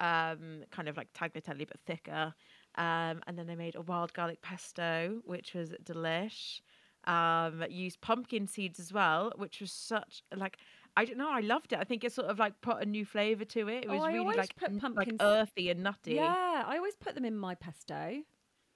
um, 0.00 0.64
kind 0.70 0.88
of 0.88 0.96
like 0.96 1.12
tagliatelle 1.14 1.66
but 1.66 1.80
thicker. 1.86 2.34
Um, 2.76 3.22
and 3.26 3.36
then 3.36 3.50
I 3.50 3.56
made 3.56 3.74
a 3.74 3.82
wild 3.82 4.12
garlic 4.12 4.42
pesto, 4.42 5.20
which 5.24 5.54
was 5.54 5.70
delish. 5.84 6.60
Um, 7.04 7.64
used 7.70 8.02
pumpkin 8.02 8.46
seeds 8.46 8.78
as 8.78 8.92
well, 8.92 9.32
which 9.36 9.60
was 9.60 9.72
such 9.72 10.22
like 10.36 10.58
I 10.98 11.04
don't 11.04 11.16
know. 11.16 11.30
I 11.30 11.40
loved 11.40 11.72
it. 11.72 11.78
I 11.78 11.84
think 11.84 12.02
it 12.02 12.12
sort 12.12 12.26
of 12.26 12.40
like 12.40 12.60
put 12.60 12.82
a 12.82 12.84
new 12.84 13.04
flavor 13.04 13.44
to 13.44 13.68
it. 13.68 13.84
It 13.84 13.88
Oh, 13.88 13.94
was 13.94 14.02
I 14.02 14.12
really 14.14 14.36
like 14.36 14.56
put 14.56 14.70
n- 14.70 14.80
pumpkin 14.80 15.16
like 15.20 15.22
earthy 15.22 15.70
and 15.70 15.84
nutty. 15.84 16.14
Yeah, 16.14 16.64
I 16.66 16.76
always 16.76 16.96
put 16.96 17.14
them 17.14 17.24
in 17.24 17.36
my 17.36 17.54
pesto. 17.54 18.22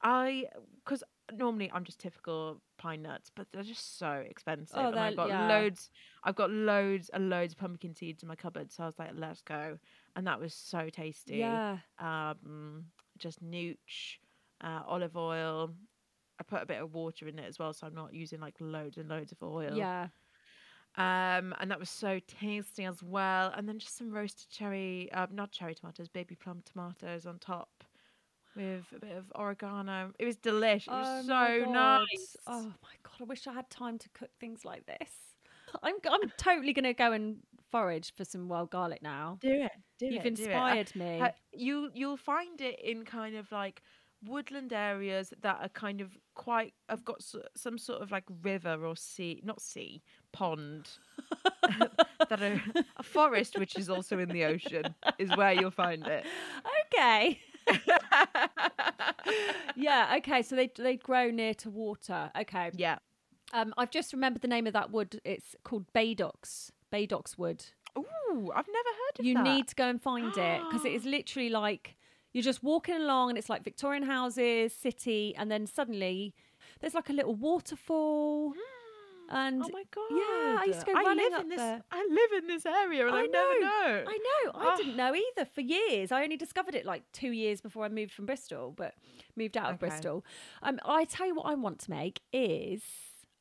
I 0.05 0.47
because 0.85 1.03
normally 1.37 1.69
I'm 1.75 1.83
just 1.83 1.99
typical 1.99 2.61
pine 2.79 3.03
nuts, 3.03 3.33
but 3.35 3.49
they're 3.53 3.65
just 3.65 3.99
so 3.99 4.13
expensive. 4.13 4.79
Oh, 4.79 4.91
and 4.91 5.01
I've 5.01 5.17
got 5.17 5.31
yeah. 5.31 5.49
loads. 5.49 5.91
I've 6.23 6.37
got 6.37 6.53
loads 6.53 7.11
and 7.13 7.29
loads 7.29 7.55
of 7.55 7.59
pumpkin 7.59 7.93
seeds 7.93 8.23
in 8.23 8.29
my 8.29 8.37
cupboard, 8.37 8.71
so 8.71 8.85
I 8.85 8.87
was 8.87 8.99
like, 9.01 9.11
let's 9.17 9.43
go, 9.43 9.79
and 10.15 10.25
that 10.29 10.39
was 10.39 10.55
so 10.55 10.91
tasty. 10.91 11.39
Yeah. 11.39 11.79
Um, 11.99 12.85
just 13.19 13.43
nooch, 13.43 14.19
uh, 14.63 14.83
olive 14.87 15.17
oil. 15.17 15.73
I 16.39 16.45
put 16.45 16.63
a 16.63 16.67
bit 16.67 16.81
of 16.81 16.95
water 16.95 17.27
in 17.27 17.41
it 17.41 17.49
as 17.49 17.59
well, 17.59 17.73
so 17.73 17.85
I'm 17.85 17.97
not 17.97 18.15
using 18.15 18.39
like 18.39 18.55
loads 18.61 18.97
and 18.97 19.09
loads 19.09 19.33
of 19.33 19.43
oil. 19.43 19.73
Yeah. 19.75 20.07
Um, 20.97 21.55
and 21.59 21.71
that 21.71 21.79
was 21.81 21.89
so 21.91 22.21
tasty 22.27 22.85
as 22.85 23.03
well. 23.03 23.53
And 23.57 23.69
then 23.69 23.79
just 23.79 23.97
some 23.97 24.11
roasted 24.11 24.51
cherry, 24.51 25.11
uh, 25.13 25.27
not 25.31 25.51
cherry 25.53 25.75
tomatoes, 25.75 26.09
baby 26.09 26.35
plum 26.35 26.63
tomatoes 26.65 27.25
on 27.27 27.39
top 27.39 27.85
with 28.55 28.85
a 28.95 28.99
bit 28.99 29.17
of 29.17 29.33
oregano. 29.35 30.13
It 30.19 30.27
was 30.27 30.37
delicious. 30.37 30.89
It 30.89 30.91
was 30.91 31.25
Oh 31.31 31.65
so 31.65 31.71
nice. 31.71 32.37
Oh 32.47 32.63
my 32.83 32.95
god, 33.03 33.21
I 33.21 33.25
wish 33.25 33.47
I 33.47 33.53
had 33.55 33.71
time 33.71 33.99
to 33.99 34.09
cook 34.11 34.31
things 34.39 34.65
like 34.65 34.85
this. 34.87 35.11
I'm 35.83 35.95
I'm 36.11 36.31
totally 36.37 36.75
gonna 36.75 36.93
go 36.93 37.13
and 37.13 37.39
forage 37.71 38.13
for 38.15 38.25
some 38.27 38.49
wild 38.49 38.71
garlic 38.71 39.01
now. 39.03 39.39
Do 39.41 39.49
it. 39.51 39.73
Do 39.99 40.07
You've 40.07 40.17
it. 40.27 40.35
do 40.35 40.43
it. 40.43 40.47
Inspired 40.49 40.95
me. 40.95 41.19
ha- 41.19 41.33
you 41.53 41.91
you'll 41.95 42.19
find 42.19 42.61
it 42.61 42.79
in 42.81 43.05
kind 43.07 43.37
of 43.37 43.51
like 43.51 43.83
woodland 44.25 44.73
areas 44.73 45.33
that 45.43 45.59
are 45.61 45.69
kind 45.69 46.01
of 46.01 46.17
quite 46.35 46.75
have 46.89 47.05
got 47.05 47.17
s- 47.21 47.35
some 47.57 47.77
sort 47.79 48.01
of 48.03 48.11
like 48.11 48.25
river 48.43 48.85
or 48.87 48.95
sea 48.97 49.41
not 49.45 49.61
sea 49.61 50.03
pond 50.33 50.89
that 52.29 52.41
are 52.43 52.63
a 52.97 53.03
forest 53.03 53.59
which 53.59 53.77
is 53.77 53.89
also 53.91 54.19
in 54.19 54.29
the 54.29 54.45
ocean 54.45 54.95
is 55.19 55.35
where 55.37 55.53
you'll 55.53 55.71
find 55.71 56.07
it 56.07 56.25
Okay. 56.95 57.41
yeah. 59.77 60.15
Okay. 60.19 60.43
So 60.43 60.57
they 60.57 60.71
they 60.77 60.97
grow 60.97 61.31
near 61.31 61.55
to 61.55 61.71
water. 61.71 62.31
Okay. 62.39 62.71
yeah 62.75 62.99
Um, 63.53 63.73
I've 63.77 63.91
just 63.91 64.13
remembered 64.13 64.43
the 64.43 64.49
name 64.49 64.67
of 64.67 64.73
that 64.73 64.91
wood. 64.91 65.21
It's 65.25 65.55
called 65.65 65.87
Badock's. 65.95 66.73
Badock's 66.93 67.37
wood. 67.39 67.65
Ooh, 67.99 68.51
I've 68.55 68.67
never 68.69 68.89
heard 68.89 69.19
of 69.21 69.25
You 69.25 69.35
that. 69.35 69.47
You 69.47 69.53
need 69.55 69.69
to 69.69 69.75
go 69.75 69.89
and 69.89 70.01
find 70.01 70.37
it 70.37 70.61
because 70.69 70.85
it 70.85 70.93
is 70.93 71.05
literally 71.17 71.51
like 71.51 71.97
you're 72.33 72.43
just 72.43 72.63
walking 72.63 72.95
along 72.97 73.31
and 73.31 73.39
it's 73.39 73.49
like 73.49 73.63
Victorian 73.65 74.03
houses, 74.05 74.73
city, 74.73 75.35
and 75.37 75.51
then 75.51 75.67
suddenly 75.67 76.35
there's 76.81 76.95
like 76.95 77.09
a 77.11 77.13
little 77.13 77.35
waterfall. 77.35 78.55
And 79.31 79.63
Oh 79.65 79.69
my 79.73 79.85
god! 79.91 80.05
Yeah, 80.11 80.57
I 80.61 80.65
used 80.67 80.81
to 80.81 80.87
go 80.87 80.93
I 80.99 81.03
running 81.05 81.25
live 81.25 81.33
up 81.35 81.43
in 81.43 81.49
this. 81.49 81.57
there. 81.59 81.83
I 81.91 82.07
live 82.11 82.43
in 82.43 82.49
this 82.49 82.67
area, 82.67 83.07
and 83.07 83.15
I, 83.17 83.21
I 83.21 83.27
never 83.27 83.61
know, 83.61 83.61
know. 83.61 84.05
I 84.09 84.19
know. 84.19 84.51
I 84.55 84.75
Oh. 84.75 84.77
didn't 84.77 84.97
know 84.97 85.15
either 85.15 85.47
for 85.47 85.63
years. 85.63 86.13
I 86.13 86.23
only 86.23 86.37
discovered 86.37 86.75
it 86.75 86.85
like 86.85 87.11
two 87.13 87.31
years 87.31 87.61
before 87.63 87.85
I 87.85 87.89
moved 87.89 88.13
from 88.13 88.27
Bristol, 88.27 88.75
but 88.77 88.95
moved 89.35 89.57
out 89.57 89.67
of 89.71 89.75
Okay. 89.77 89.89
Bristol. 89.89 90.25
Um, 90.63 90.79
I 90.85 91.05
tell 91.07 91.27
you 91.27 91.35
what 91.35 91.47
I 91.47 91.55
want 91.55 91.79
to 91.81 91.91
make 91.91 92.21
is 92.33 92.83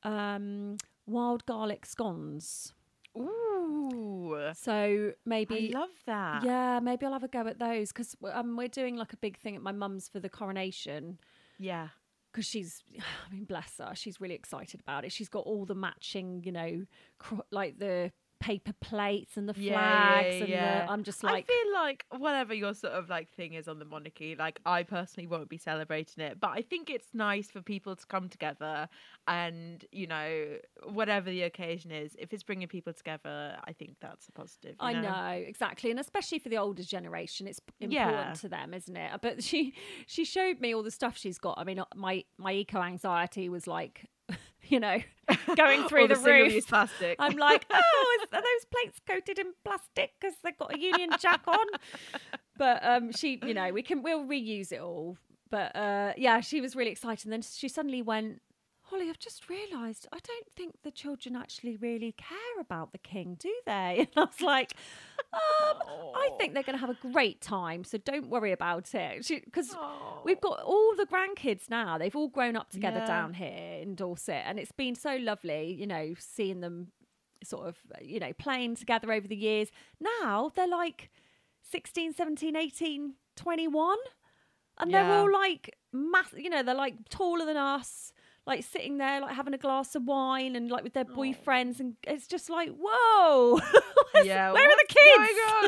um, 0.03 0.77
wild 1.05 1.45
garlic 1.45 1.85
scones. 1.85 2.73
Ooh, 3.17 4.51
So 4.53 5.13
maybe 5.25 5.73
I 5.73 5.79
love 5.79 5.89
that. 6.05 6.43
Yeah, 6.43 6.79
maybe 6.79 7.05
I'll 7.05 7.13
have 7.13 7.23
a 7.23 7.27
go 7.27 7.47
at 7.47 7.59
those 7.59 7.91
because 7.91 8.15
um, 8.33 8.55
we're 8.55 8.67
doing 8.67 8.95
like 8.95 9.13
a 9.13 9.17
big 9.17 9.37
thing 9.37 9.55
at 9.55 9.61
my 9.61 9.71
mum's 9.71 10.07
for 10.07 10.19
the 10.19 10.29
coronation 10.29 11.19
yeah. 11.57 11.89
because 12.31 12.45
she's, 12.45 12.83
I 12.99 13.33
mean, 13.33 13.45
bless 13.45 13.77
her, 13.79 13.93
she's 13.95 14.21
really 14.21 14.35
excited 14.35 14.79
about 14.79 15.05
it. 15.05 15.11
She's 15.11 15.29
got 15.29 15.45
all 15.45 15.65
the 15.65 15.75
matching, 15.75 16.43
you 16.45 16.51
know, 16.51 16.85
cro- 17.19 17.45
like 17.51 17.79
the 17.79 18.11
paper 18.41 18.73
plates 18.81 19.37
and 19.37 19.47
the 19.47 19.53
flags, 19.53 20.35
Yeah, 20.35 20.37
yeah, 20.37 20.43
and 20.43 20.49
yeah. 20.49 20.85
the, 20.85 20.91
I'm 20.91 21.03
just 21.03 21.23
like, 21.23 21.45
I 21.47 21.53
feel 21.53 21.73
like 21.73 22.05
whatever 22.17 22.53
your 22.53 22.73
sort 22.73 22.93
of 22.93 23.07
like 23.07 23.29
thing 23.29 23.53
is 23.53 23.67
on 23.69 23.79
the 23.79 23.85
monarchy, 23.85 24.35
like 24.35 24.59
I 24.65 24.83
personally 24.83 25.27
won't 25.27 25.47
be 25.47 25.57
celebrating 25.57 26.23
it, 26.23 26.39
but 26.39 26.49
I 26.49 26.61
think 26.61 26.89
it's 26.89 27.07
nice 27.13 27.49
for 27.51 27.61
people 27.61 27.95
to 27.95 28.05
come 28.07 28.27
together 28.27 28.89
and 29.27 29.85
you 29.91 30.07
know 30.07 30.57
whatever 30.83 31.29
the 31.29 31.43
occasion 31.43 31.91
is, 31.91 32.15
if 32.19 32.33
it's 32.33 32.43
bringing 32.43 32.67
people 32.67 32.91
together, 32.93 33.55
I 33.63 33.73
think 33.73 33.95
that's 34.01 34.27
a 34.27 34.31
positive. 34.31 34.71
you 34.71 34.87
I 34.87 34.93
know 34.93 35.33
exactly, 35.47 35.91
and 35.91 35.99
especially 35.99 36.39
for 36.39 36.49
the 36.49 36.57
older 36.57 36.83
generation, 36.83 37.47
it's 37.47 37.61
important 37.79 38.27
Yeah. 38.27 38.33
to 38.33 38.49
them, 38.49 38.73
isn't 38.73 38.97
it? 38.97 39.11
But 39.21 39.43
she 39.49 39.73
she 40.07 40.25
showed 40.25 40.59
me 40.59 40.73
all 40.73 40.83
the 40.83 40.91
stuff 40.91 41.17
she's 41.17 41.37
got. 41.37 41.55
I 41.59 41.63
mean, 41.63 41.79
uh, 41.79 41.85
my 41.95 42.23
my 42.37 42.51
eco 42.53 42.81
anxiety 42.81 43.47
was 43.49 43.67
like, 43.67 44.05
you 44.71 44.79
know, 44.79 44.99
going 45.55 45.83
through 45.89 46.07
the, 46.07 46.15
the 46.15 46.21
roof. 46.21 46.67
plastic. 46.67 47.17
I'm 47.19 47.37
like, 47.37 47.65
oh, 47.69 48.17
is, 48.21 48.27
are 48.33 48.41
those 48.41 48.65
plates 48.71 48.99
coated 49.05 49.37
in 49.37 49.53
plastic 49.63 50.13
because 50.19 50.35
they've 50.43 50.57
got 50.57 50.73
a 50.73 50.79
Union 50.79 51.11
Jack 51.19 51.41
on? 51.45 51.65
But 52.57 52.83
um, 52.83 53.11
she, 53.11 53.39
you 53.45 53.53
know, 53.53 53.71
we 53.71 53.83
can 53.83 54.01
we'll 54.01 54.23
reuse 54.23 54.71
it 54.71 54.79
all. 54.79 55.17
But 55.49 55.75
uh, 55.75 56.13
yeah, 56.15 56.39
she 56.39 56.61
was 56.61 56.75
really 56.75 56.91
excited. 56.91 57.25
And 57.25 57.33
then 57.33 57.41
she 57.41 57.67
suddenly 57.67 58.01
went, 58.01 58.41
Holly, 58.91 59.09
I've 59.09 59.19
just 59.19 59.49
realised 59.49 60.05
I 60.11 60.17
don't 60.21 60.51
think 60.51 60.83
the 60.83 60.91
children 60.91 61.33
actually 61.37 61.77
really 61.77 62.11
care 62.11 62.59
about 62.59 62.91
the 62.91 62.97
king, 62.97 63.37
do 63.39 63.53
they? 63.65 64.07
And 64.15 64.17
I 64.17 64.25
was 64.25 64.41
like, 64.41 64.73
um, 65.33 65.77
I 66.13 66.29
think 66.37 66.53
they're 66.53 66.63
going 66.63 66.77
to 66.77 66.85
have 66.85 66.89
a 66.89 67.11
great 67.13 67.39
time, 67.39 67.85
so 67.85 67.97
don't 67.97 68.27
worry 68.29 68.51
about 68.51 68.93
it. 68.93 69.25
Because 69.45 69.73
we've 70.25 70.41
got 70.41 70.61
all 70.63 70.93
the 70.97 71.05
grandkids 71.05 71.69
now; 71.69 71.97
they've 71.97 72.15
all 72.15 72.27
grown 72.27 72.57
up 72.57 72.69
together 72.69 72.99
Yeah. 72.99 73.05
down 73.07 73.33
here 73.33 73.79
in 73.81 73.95
Dorset, 73.95 74.43
and 74.45 74.59
it's 74.59 74.73
been 74.73 74.95
so 74.95 75.15
lovely, 75.15 75.73
you 75.73 75.87
know, 75.87 76.13
seeing 76.19 76.59
them 76.59 76.91
sort 77.45 77.67
of, 77.69 77.77
you 78.01 78.19
know, 78.19 78.33
playing 78.33 78.75
together 78.75 79.11
over 79.13 79.25
the 79.27 79.37
years. 79.37 79.69
Now 80.01 80.51
they're 80.53 80.67
like 80.67 81.09
16, 81.61 82.13
17, 82.13 82.57
18, 82.57 83.13
21 83.37 83.97
and 84.79 84.93
they're 84.93 85.09
all 85.09 85.31
like 85.31 85.77
mass 85.93 86.33
you 86.35 86.49
know 86.49 86.63
they're 86.63 86.75
like 86.75 86.95
taller 87.09 87.45
than 87.45 87.57
us 87.57 88.13
like 88.47 88.63
sitting 88.63 88.97
there 88.97 89.21
like 89.21 89.35
having 89.35 89.53
a 89.53 89.57
glass 89.57 89.93
of 89.95 90.03
wine 90.05 90.55
and 90.55 90.69
like 90.69 90.83
with 90.83 90.93
their 90.93 91.05
boyfriends 91.05 91.79
and 91.79 91.95
it's 92.07 92.25
just 92.25 92.49
like 92.49 92.69
whoa 92.81 93.59
yeah. 94.23 94.51
where 94.51 94.67
are 94.67 94.75
the 94.87 94.95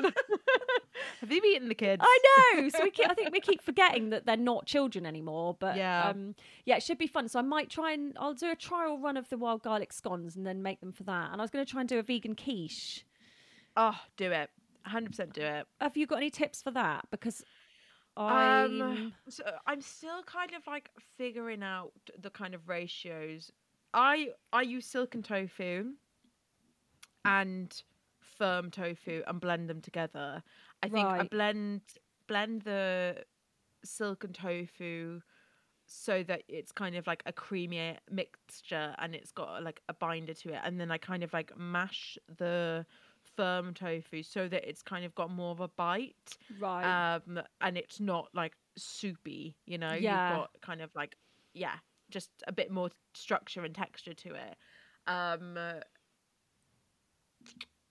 kids? 0.02 0.16
Have 1.22 1.32
you 1.32 1.42
eaten 1.44 1.70
the 1.70 1.76
kids? 1.76 2.02
I 2.06 2.20
know. 2.56 2.70
So 2.70 2.84
we 2.84 2.92
keep, 2.92 3.10
I 3.10 3.14
think 3.14 3.32
we 3.32 3.40
keep 3.40 3.62
forgetting 3.62 4.10
that 4.12 4.26
they're 4.26 4.38
not 4.38 4.66
children 4.66 5.06
anymore. 5.06 5.56
But 5.60 5.76
Yeah. 5.78 6.10
um, 6.10 6.36
yeah, 6.66 6.76
it 6.78 6.84
should 6.84 6.98
be 6.98 7.08
fun. 7.08 7.28
So 7.28 7.40
I 7.40 7.42
might 7.42 7.70
try 7.70 7.92
and 7.94 8.16
I'll 8.20 8.34
do 8.34 8.52
a 8.52 8.56
trial 8.56 9.00
run 9.00 9.18
of 9.18 9.30
the 9.30 9.38
wild 9.38 9.64
garlic 9.64 9.92
scones 9.94 10.36
and 10.36 10.46
then 10.46 10.62
make 10.62 10.80
them 10.82 10.92
for 10.92 11.04
that. 11.04 11.32
And 11.32 11.42
I 11.42 11.44
was 11.44 11.52
going 11.52 11.66
to 11.66 11.72
try 11.72 11.82
and 11.82 11.90
do 11.90 12.00
a 12.00 12.04
vegan 12.04 12.36
quiche. 12.36 13.06
Oh, 13.76 13.98
do 14.18 14.32
it. 14.32 14.50
100% 14.88 15.34
do 15.34 15.42
it. 15.42 15.66
Have 15.82 15.98
you 15.98 16.06
got 16.06 16.18
any 16.18 16.30
tips 16.30 16.62
for 16.62 16.72
that? 16.72 17.06
Because 17.10 17.44
I 18.16 18.64
Um, 18.66 19.14
so 19.30 19.44
I'm 19.66 19.82
still 19.82 20.24
kind 20.24 20.54
of 20.54 20.66
like 20.68 20.90
figuring 21.18 21.64
out 21.64 21.94
the 22.20 22.30
kind 22.30 22.54
of 22.54 22.70
ratios. 22.70 23.52
I 23.94 24.30
I 24.52 24.62
use 24.62 24.86
silken 24.86 25.24
tofu 25.24 25.94
and 27.26 27.84
firm 28.20 28.72
tofu 28.72 29.24
and 29.28 29.40
blend 29.40 29.70
them 29.70 29.82
together. 29.82 30.44
I 30.82 30.90
think 30.90 31.08
I 31.08 31.24
blend 31.24 31.82
blend 32.28 32.64
the 32.64 33.24
silken 33.84 34.34
tofu 34.34 35.22
so 35.86 36.24
that 36.24 36.44
it's 36.48 36.72
kind 36.72 36.96
of 36.96 37.06
like 37.08 37.22
a 37.26 37.34
creamy 37.34 37.98
mixture 38.10 38.96
and 39.00 39.14
it's 39.14 39.32
got 39.32 39.62
like 39.64 39.82
a 39.90 39.94
binder 39.94 40.34
to 40.34 40.54
it 40.54 40.62
and 40.64 40.80
then 40.80 40.90
I 40.92 40.98
kind 40.98 41.24
of 41.24 41.34
like 41.34 41.52
mash 41.58 42.18
the 42.38 42.86
firm 43.36 43.74
tofu 43.74 44.24
so 44.24 44.48
that 44.48 44.68
it's 44.68 44.82
kind 44.82 45.06
of 45.06 45.14
got 45.16 45.30
more 45.32 45.52
of 45.52 45.60
a 45.60 45.68
bite 45.68 46.38
right. 46.60 47.14
um 47.16 47.40
and 47.62 47.78
it's 47.78 48.00
not 48.00 48.30
like 48.34 48.54
soupy 48.78 49.56
you 49.66 49.78
know 49.78 49.94
Yeah. 49.94 50.30
you've 50.30 50.38
got 50.38 50.50
kind 50.62 50.82
of 50.82 50.90
like 50.96 51.16
yeah 51.54 51.76
just 52.10 52.30
a 52.48 52.52
bit 52.52 52.72
more 52.72 52.90
structure 53.14 53.64
and 53.64 53.74
texture 53.74 54.14
to 54.14 54.30
it 54.34 54.56
um 55.08 55.58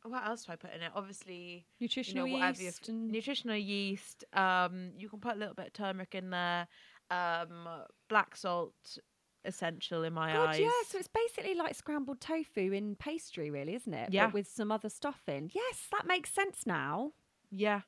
what 0.05 0.27
else 0.27 0.45
do 0.45 0.53
i 0.53 0.57
put 0.57 0.73
in 0.75 0.83
it 0.83 0.91
obviously 0.95 1.65
Nutritional 1.81 2.27
you 2.27 2.39
know 2.39 2.49
yeast 2.49 2.89
and 2.89 3.11
nutritional 3.11 3.57
yeast 3.57 4.25
um 4.33 4.91
you 4.97 5.09
can 5.09 5.21
put 5.21 5.37
a 5.37 5.39
little 5.39 5.55
bit 5.55 5.69
of 5.69 5.73
turmeric 5.73 6.15
in 6.15 6.31
there 6.31 6.67
um 7.11 7.69
black 8.09 8.37
salt 8.37 8.99
essential 9.45 10.05
in 10.05 10.13
my 10.13 10.33
God, 10.33 10.49
eyes 10.51 10.61
yeah. 10.61 10.71
So 10.89 10.99
it's 10.99 11.09
basically 11.09 11.55
like 11.55 11.75
scrambled 11.75 12.21
tofu 12.21 12.73
in 12.73 12.95
pastry, 12.97 13.51
really, 13.51 13.75
isn't 13.75 13.93
it? 13.95 14.13
Yeah. 14.13 14.27
But 14.27 14.35
with 14.35 14.49
some 14.49 14.71
other 14.73 14.89
stuff 14.89 15.23
in. 15.29 15.51
Yes, 15.55 15.87
that 15.93 16.07
makes 16.07 16.31
sense 16.33 16.67
now. 16.67 17.13
yeah 17.51 17.81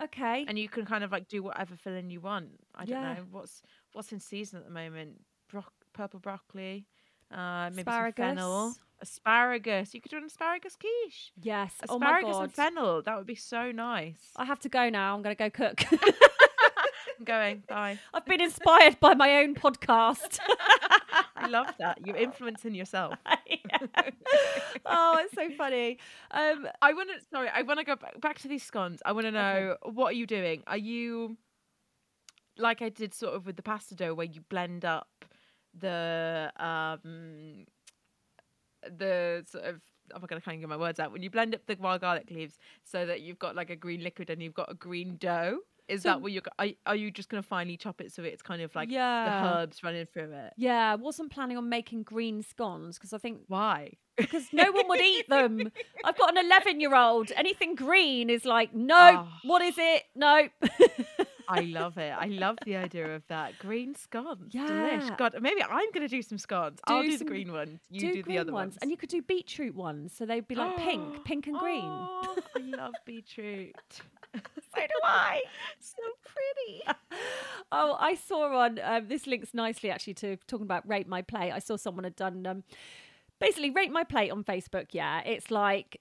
Okay. 0.00 0.44
and 0.46 0.58
you 0.58 0.68
can 0.68 0.84
kind 0.84 1.02
of 1.04 1.10
like 1.10 1.26
do 1.28 1.42
whatever 1.42 1.74
filling 1.74 2.10
you 2.10 2.20
want 2.20 2.48
i 2.74 2.84
don't 2.84 3.00
Yeah. 3.02 3.14
know 3.14 3.24
what's 3.30 3.62
what's 3.94 4.12
in 4.12 4.20
season 4.20 4.58
at 4.58 4.64
the 4.66 4.70
moment 4.70 5.22
Bro- 5.50 5.64
purple 5.94 6.20
broccoli 6.20 6.84
uh 7.32 7.70
maybe 7.70 7.80
Asparagus. 7.80 8.16
some 8.16 8.36
fennel 8.36 8.74
asparagus 9.00 9.94
you 9.94 10.00
could 10.02 10.10
do 10.10 10.18
an 10.18 10.24
asparagus 10.24 10.76
quiche 10.76 11.32
yes. 11.40 11.72
asparagus 11.82 11.88
oh 11.90 11.98
my 11.98 12.20
god. 12.32 12.42
and 12.42 12.52
fennel 12.52 13.02
that 13.02 13.16
would 13.16 13.26
be 13.26 13.34
so 13.34 13.72
nice 13.72 14.18
I 14.36 14.44
have 14.44 14.60
to 14.60 14.68
go 14.68 14.90
now. 14.90 15.14
I'm 15.14 15.22
going 15.22 15.34
to 15.34 15.42
go 15.48 15.50
cook. 15.50 15.82
i'm 17.18 17.24
going 17.24 17.62
bye 17.68 17.98
I've 18.12 18.24
been 18.24 18.40
inspired 18.40 18.98
by 19.00 19.14
my 19.14 19.38
own 19.38 19.54
podcast. 19.54 20.38
i 21.36 21.48
love 21.48 21.68
that 21.78 22.04
you're 22.04 22.16
influencing 22.16 22.74
yourself 22.74 23.14
oh, 24.86 25.18
it's 25.22 25.34
so 25.34 25.50
funny. 25.56 25.98
Um, 26.30 26.66
i 26.82 26.92
want 26.92 27.10
to 27.10 27.24
sorry 27.30 27.48
i 27.54 27.62
want 27.62 27.78
to 27.78 27.84
go 27.84 27.96
back, 27.96 28.20
back 28.20 28.38
to 28.40 28.48
these 28.48 28.62
scones 28.62 29.00
i 29.04 29.12
want 29.12 29.26
to 29.26 29.32
know 29.32 29.76
what 29.82 30.06
are 30.06 30.16
you 30.16 30.26
doing 30.26 30.62
are 30.66 30.76
you 30.76 31.36
like 32.58 32.82
i 32.82 32.88
did 32.88 33.14
sort 33.14 33.34
of 33.34 33.46
with 33.46 33.56
the 33.56 33.62
pasta 33.62 33.94
dough 33.94 34.14
where 34.14 34.26
you 34.26 34.40
blend 34.48 34.84
up 34.84 35.24
the 35.78 36.50
um 36.58 37.66
the 38.98 39.44
sort 39.46 39.64
of 39.64 39.80
oh 40.14 40.18
my 40.20 40.26
god, 40.26 40.36
I 40.36 40.40
can't 40.40 40.60
get 40.60 40.68
my 40.68 40.76
words 40.76 41.00
out. 41.00 41.12
When 41.12 41.22
you 41.22 41.30
blend 41.30 41.54
up 41.54 41.62
the 41.66 41.76
wild 41.80 42.00
garlic 42.00 42.30
leaves 42.30 42.58
so 42.84 43.06
that 43.06 43.20
you've 43.22 43.38
got 43.38 43.56
like 43.56 43.70
a 43.70 43.76
green 43.76 44.02
liquid 44.02 44.30
and 44.30 44.42
you've 44.42 44.54
got 44.54 44.70
a 44.70 44.74
green 44.74 45.16
dough. 45.16 45.58
Is 45.88 46.02
So- 46.02 46.08
that 46.10 46.20
what 46.22 46.32
you're? 46.32 46.42
Are, 46.58 46.66
are 46.86 46.96
you 46.96 47.10
just 47.10 47.28
gonna 47.28 47.42
finally 47.42 47.76
chop 47.76 48.00
it 48.00 48.12
so 48.12 48.22
it's 48.24 48.42
kind 48.42 48.60
of 48.62 48.74
like 48.74 48.90
Yeah. 48.90 49.24
the 49.54 49.58
herbs 49.58 49.82
running 49.84 50.06
through 50.06 50.32
it? 50.32 50.52
Yeah, 50.56 50.92
I 50.92 50.94
wasn't 50.96 51.30
planning 51.30 51.56
on 51.56 51.68
making 51.68 52.02
green 52.02 52.42
scones 52.42 52.98
because 52.98 53.12
I 53.12 53.18
think 53.18 53.42
Why? 53.48 53.92
because 54.16 54.46
no 54.52 54.72
one 54.72 54.88
would 54.88 55.00
eat 55.00 55.28
them. 55.28 55.70
I've 56.04 56.18
got 56.18 56.36
an 56.36 56.44
11 56.44 56.80
year 56.80 56.94
old. 56.96 57.30
Anything 57.36 57.74
green 57.74 58.30
is 58.30 58.44
like, 58.44 58.74
no, 58.74 58.94
Oh. 58.96 59.26
Ah. 59.28 59.40
what 59.44 59.62
is 59.62 59.74
it? 59.78 60.02
No. 60.14 60.48
I 61.48 61.60
love 61.60 61.96
it. 61.98 62.12
I 62.18 62.26
love 62.26 62.56
the 62.64 62.76
idea 62.76 63.14
of 63.14 63.26
that 63.28 63.58
green 63.58 63.94
scones. 63.94 64.52
Yeah. 64.54 64.66
Delish. 64.66 65.16
God, 65.16 65.36
maybe 65.40 65.62
I'm 65.62 65.90
gonna 65.92 66.08
do 66.08 66.22
some 66.22 66.38
scones. 66.38 66.78
I'll 66.84 67.02
Do 67.02 67.08
do 67.10 67.16
some- 67.18 67.26
the 67.26 67.30
green 67.30 67.52
ones. 67.52 67.80
You 67.90 68.00
do 68.00 68.12
do, 68.14 68.22
the 68.24 68.38
other 68.38 68.52
ones. 68.52 68.72
ones. 68.74 68.78
And 68.82 68.90
you 68.90 68.96
could 68.96 69.08
do 69.10 69.22
beetroot 69.22 69.74
ones. 69.74 70.12
So 70.16 70.26
they'd 70.26 70.46
be 70.48 70.54
like 70.54 70.76
pink, 70.76 71.24
pink 71.24 71.46
and 71.46 71.56
green. 71.58 71.84
Oh, 71.84 72.36
I 72.56 72.60
love 72.60 72.94
beetroot. 73.04 73.74
so 74.34 74.40
do 74.80 75.00
I. 75.04 75.40
so 75.80 75.96
pretty. 76.24 76.82
Oh, 77.72 77.96
I 77.98 78.14
saw 78.16 78.58
on 78.58 78.78
um, 78.82 79.08
this 79.08 79.26
links 79.26 79.54
nicely 79.54 79.90
actually 79.90 80.14
to 80.14 80.36
talking 80.46 80.64
about 80.66 80.86
rate 80.88 81.08
my 81.08 81.22
plate. 81.22 81.52
I 81.52 81.58
saw 81.58 81.76
someone 81.76 82.04
had 82.04 82.16
done 82.16 82.46
um, 82.46 82.62
basically 83.40 83.70
rate 83.70 83.90
my 83.90 84.04
plate 84.04 84.30
on 84.30 84.44
Facebook. 84.44 84.88
Yeah, 84.90 85.20
it's 85.24 85.50
like 85.50 86.00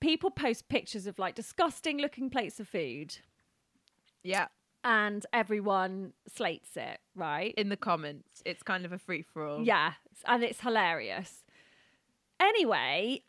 people 0.00 0.30
post 0.30 0.68
pictures 0.68 1.06
of 1.06 1.18
like 1.20 1.34
disgusting 1.36 1.98
looking 1.98 2.28
plates 2.28 2.58
of 2.58 2.66
food, 2.66 3.18
Yeah. 4.24 4.48
And 4.86 5.26
everyone 5.32 6.12
slates 6.32 6.76
it. 6.76 7.00
Right? 7.14 7.52
In 7.58 7.68
the 7.68 7.76
comments, 7.76 8.40
it's 8.46 8.62
kind 8.62 8.86
of 8.86 8.92
a 8.92 8.98
free 8.98 9.22
for 9.22 9.46
all. 9.46 9.62
Yeah, 9.62 9.92
and 10.24 10.42
it's 10.42 10.60
hilarious. 10.60 11.42
Anyway, 12.40 13.22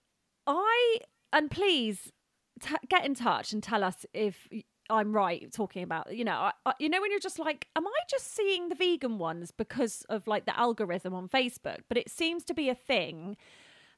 I 0.45 0.99
and 1.33 1.49
please 1.49 2.13
t- 2.61 2.75
get 2.87 3.05
in 3.05 3.15
touch 3.15 3.51
and 3.51 3.63
tell 3.63 3.83
us 3.83 4.05
if 4.13 4.47
I'm 4.89 5.13
right 5.13 5.51
talking 5.51 5.83
about 5.83 6.15
you 6.15 6.23
know 6.23 6.33
I, 6.33 6.51
I, 6.65 6.73
you 6.79 6.89
know 6.89 7.01
when 7.01 7.11
you're 7.11 7.19
just 7.19 7.39
like 7.39 7.67
am 7.75 7.85
I 7.85 7.91
just 8.09 8.33
seeing 8.33 8.69
the 8.69 8.75
vegan 8.75 9.17
ones 9.17 9.51
because 9.51 10.03
of 10.09 10.27
like 10.27 10.45
the 10.45 10.57
algorithm 10.57 11.13
on 11.13 11.27
Facebook 11.27 11.79
but 11.89 11.97
it 11.97 12.09
seems 12.09 12.45
to 12.45 12.53
be 12.53 12.69
a 12.69 12.75
thing 12.75 13.35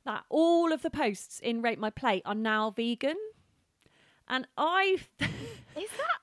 that 0.05 0.23
all 0.29 0.73
of 0.73 0.81
the 0.81 0.89
posts 0.89 1.39
in 1.39 1.61
rate 1.61 1.77
my 1.77 1.91
plate 1.91 2.23
are 2.25 2.33
now 2.33 2.71
vegan 2.71 3.17
and 4.27 4.47
I 4.57 4.97
Is 5.75 5.89
that 5.91 6.19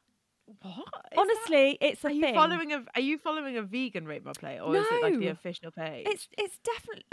what? 0.62 0.76
Is 0.76 0.84
that- 0.84 1.18
honestly 1.18 1.78
it's 1.80 2.04
a 2.04 2.08
are 2.08 2.10
you 2.10 2.34
following 2.34 2.72
a 2.72 2.84
Are 2.94 3.00
you 3.00 3.18
following 3.18 3.56
a 3.56 3.62
vegan 3.62 4.06
rate 4.06 4.24
my 4.24 4.32
plate, 4.32 4.60
or 4.60 4.74
is 4.76 4.86
it 4.90 5.02
like 5.02 5.18
the 5.18 5.28
official 5.28 5.70
page? 5.70 6.06
It's 6.08 6.28
it's 6.38 6.58
definitely. 6.58 7.04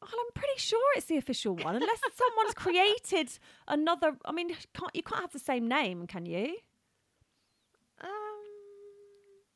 Well, 0.00 0.12
I'm 0.12 0.32
pretty 0.32 0.58
sure 0.58 0.80
it's 0.96 1.06
the 1.06 1.16
official 1.16 1.56
one, 1.56 1.74
unless 1.74 2.00
someone's 2.14 2.54
created 2.54 3.36
another. 3.66 4.16
I 4.24 4.30
mean, 4.32 4.50
can't 4.72 4.94
you 4.94 5.02
can't 5.02 5.20
have 5.20 5.32
the 5.32 5.40
same 5.40 5.66
name, 5.66 6.06
can 6.06 6.24
you? 6.24 6.56
um. 8.00 8.10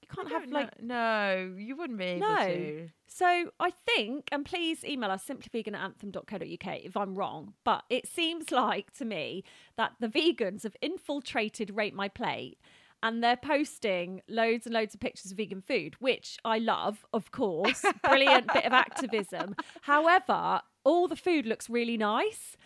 You 0.03 0.09
can't 0.09 0.29
have 0.31 0.43
don't 0.43 0.53
like 0.53 0.83
no, 0.83 1.55
you 1.57 1.77
wouldn't 1.77 1.99
be 1.99 2.05
able 2.05 2.29
no. 2.29 2.45
to. 2.45 2.89
So 3.07 3.51
I 3.61 3.71
think, 3.71 4.29
and 4.33 4.45
please 4.45 4.85
email 4.85 5.11
us 5.11 5.25
simplyvegan 5.25 5.75
at 5.75 5.85
anthem.co.uk 5.85 6.77
if 6.85 6.97
I'm 6.97 7.15
wrong, 7.15 7.55
but 7.63 7.85
it 7.89 8.09
seems 8.09 8.51
like 8.51 8.93
to 8.95 9.05
me 9.05 9.45
that 9.77 9.93
the 10.01 10.09
vegans 10.09 10.65
have 10.65 10.77
infiltrated 10.83 11.77
Rate 11.77 11.95
My 11.95 12.09
Plate 12.09 12.59
and 13.03 13.23
they're 13.23 13.37
posting 13.37 14.23
loads 14.29 14.67
and 14.67 14.75
loads 14.75 14.95
of 14.95 15.01
pictures 15.01 15.31
of 15.33 15.37
vegan 15.37 15.61
food, 15.61 15.97
which 15.99 16.39
I 16.45 16.59
love, 16.59 17.05
of 17.13 17.31
course. 17.33 17.85
Brilliant 18.05 18.53
bit 18.53 18.65
of 18.65 18.73
activism. 18.73 19.57
However, 19.83 20.61
all 20.85 21.09
the 21.09 21.17
food 21.17 21.47
looks 21.47 21.69
really 21.71 21.97
nice 21.97 22.57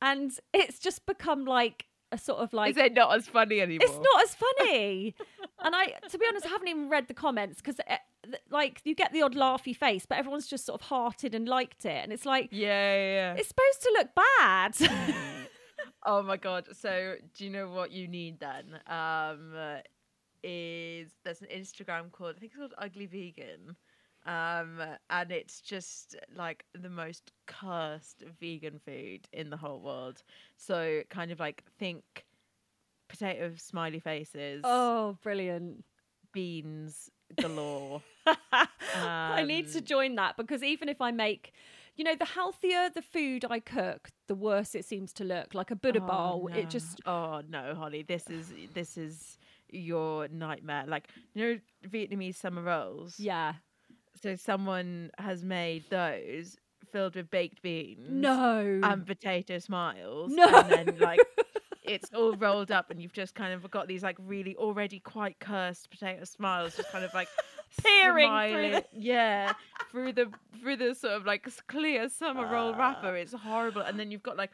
and 0.00 0.32
it's 0.52 0.78
just 0.78 1.06
become 1.06 1.44
like 1.44 1.86
a 2.10 2.18
sort 2.18 2.40
of 2.40 2.52
like 2.52 2.72
Is 2.72 2.76
it 2.76 2.92
not 2.94 3.14
as 3.16 3.26
funny 3.26 3.60
anymore? 3.60 3.86
it's 3.88 3.98
not 3.98 4.22
as 4.22 4.34
funny. 4.58 5.14
and 5.64 5.74
I, 5.74 5.94
to 6.10 6.18
be 6.18 6.26
honest, 6.28 6.44
I 6.46 6.50
haven't 6.50 6.68
even 6.68 6.88
read 6.90 7.08
the 7.08 7.14
comments 7.14 7.56
because, 7.62 7.76
eh, 7.86 7.96
like, 8.50 8.80
you 8.84 8.94
get 8.94 9.12
the 9.12 9.22
odd 9.22 9.34
laughy 9.34 9.74
face, 9.74 10.04
but 10.06 10.18
everyone's 10.18 10.46
just 10.46 10.66
sort 10.66 10.80
of 10.80 10.86
hearted 10.88 11.34
and 11.34 11.48
liked 11.48 11.84
it, 11.86 12.02
and 12.04 12.12
it's 12.12 12.26
like 12.26 12.48
Yeah, 12.52 12.68
yeah. 12.68 13.12
yeah. 13.12 13.34
it's 13.38 13.48
supposed 13.48 13.82
to 13.82 13.94
look 13.98 14.08
bad. 14.14 14.74
Mm. 14.74 15.14
Oh 16.04 16.22
my 16.22 16.36
god! 16.36 16.68
So 16.72 17.14
do 17.34 17.44
you 17.44 17.50
know 17.50 17.68
what 17.70 17.90
you 17.92 18.08
need 18.08 18.40
then? 18.40 18.80
Um, 18.86 19.52
uh, 19.56 19.78
is 20.42 21.12
there's 21.24 21.40
an 21.40 21.48
Instagram 21.54 22.10
called 22.10 22.34
I 22.36 22.40
think 22.40 22.52
it's 22.52 22.58
called 22.58 22.74
Ugly 22.78 23.06
Vegan, 23.06 23.76
um, 24.26 24.80
and 25.10 25.30
it's 25.30 25.60
just 25.60 26.16
like 26.34 26.64
the 26.74 26.90
most 26.90 27.32
cursed 27.46 28.24
vegan 28.40 28.78
food 28.84 29.28
in 29.32 29.50
the 29.50 29.56
whole 29.56 29.80
world. 29.80 30.22
So 30.56 31.02
kind 31.10 31.30
of 31.30 31.38
like 31.40 31.64
think 31.78 32.24
potato 33.08 33.52
smiley 33.56 34.00
faces, 34.00 34.62
oh, 34.64 35.16
brilliant! 35.22 35.84
beans 36.32 37.10
galore. 37.40 38.02
I 38.94 39.44
need 39.44 39.68
to 39.68 39.78
Um, 39.78 39.84
join 39.84 40.14
that 40.16 40.36
because 40.36 40.62
even 40.62 40.88
if 40.88 41.00
I 41.00 41.10
make, 41.10 41.52
you 41.96 42.04
know, 42.04 42.14
the 42.16 42.24
healthier 42.24 42.90
the 42.94 43.02
food 43.02 43.44
I 43.48 43.60
cook, 43.60 44.10
the 44.32 44.36
worse 44.36 44.74
it 44.74 44.84
seems 44.84 45.12
to 45.14 45.24
look. 45.24 45.54
Like 45.54 45.70
a 45.70 45.76
Buddha 45.76 46.00
Oh, 46.02 46.06
bowl, 46.06 46.48
no. 46.50 46.56
it 46.56 46.70
just 46.70 47.00
Oh 47.06 47.42
no, 47.48 47.74
Holly, 47.74 48.02
this 48.02 48.28
is 48.30 48.52
this 48.74 48.96
is 48.96 49.38
your 49.70 50.28
nightmare. 50.28 50.84
Like 50.86 51.08
you 51.34 51.40
know 51.44 51.58
Vietnamese 51.88 52.36
summer 52.36 52.62
rolls. 52.62 53.20
yeah. 53.20 53.54
So 54.22 54.36
someone 54.36 55.10
has 55.18 55.44
made 55.44 55.84
those 55.90 56.56
filled 56.92 57.16
with 57.16 57.30
baked 57.30 57.60
beans. 57.62 58.06
No. 58.08 58.80
And 58.82 59.06
potato 59.06 59.58
smiles. 59.58 60.30
No. 60.32 60.46
And 60.46 60.70
then 60.70 60.98
like 61.00 61.20
it's 61.84 62.10
all 62.14 62.34
rolled 62.36 62.70
up 62.70 62.90
and 62.90 63.00
you've 63.02 63.12
just 63.12 63.34
kind 63.34 63.52
of 63.52 63.68
got 63.70 63.88
these 63.88 64.02
like 64.02 64.16
really 64.20 64.54
already 64.56 65.00
quite 65.00 65.38
cursed 65.40 65.90
potato 65.90 66.24
smiles 66.24 66.76
just 66.76 66.90
kind 66.92 67.04
of 67.04 67.12
like 67.14 67.28
Peering 67.82 68.52
through 68.52 68.70
the- 68.70 68.84
yeah 68.92 69.52
through 69.90 70.12
the 70.12 70.30
through 70.60 70.76
the 70.76 70.94
sort 70.94 71.14
of 71.14 71.24
like 71.24 71.48
clear 71.68 72.08
summer 72.08 72.46
roll 72.46 72.74
wrapper 72.74 73.16
it's 73.16 73.32
horrible 73.32 73.82
and 73.82 73.98
then 73.98 74.10
you've 74.10 74.22
got 74.22 74.36
like 74.36 74.50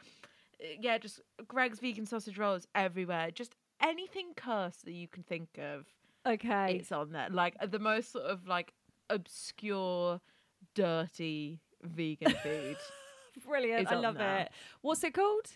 uh, 0.61 0.67
yeah 0.79 0.97
just 0.97 1.19
Greggs 1.47 1.79
vegan 1.79 2.05
sausage 2.05 2.37
rolls 2.37 2.67
everywhere 2.75 3.29
just 3.31 3.55
anything 3.81 4.33
cursed 4.35 4.85
that 4.85 4.93
you 4.93 5.07
can 5.07 5.23
think 5.23 5.49
of 5.57 5.85
okay. 6.25 6.77
it's 6.79 6.91
on 6.91 7.11
there. 7.11 7.27
Like 7.29 7.55
the 7.69 7.79
most 7.79 8.11
sort 8.11 8.25
of 8.25 8.47
like 8.47 8.73
obscure, 9.09 10.21
dirty 10.75 11.59
vegan 11.83 12.33
food. 12.43 12.77
Brilliant. 13.47 13.91
I 13.91 13.95
love 13.95 14.17
there. 14.17 14.39
it. 14.39 14.51
What's 14.81 15.03
it 15.03 15.13
called? 15.13 15.47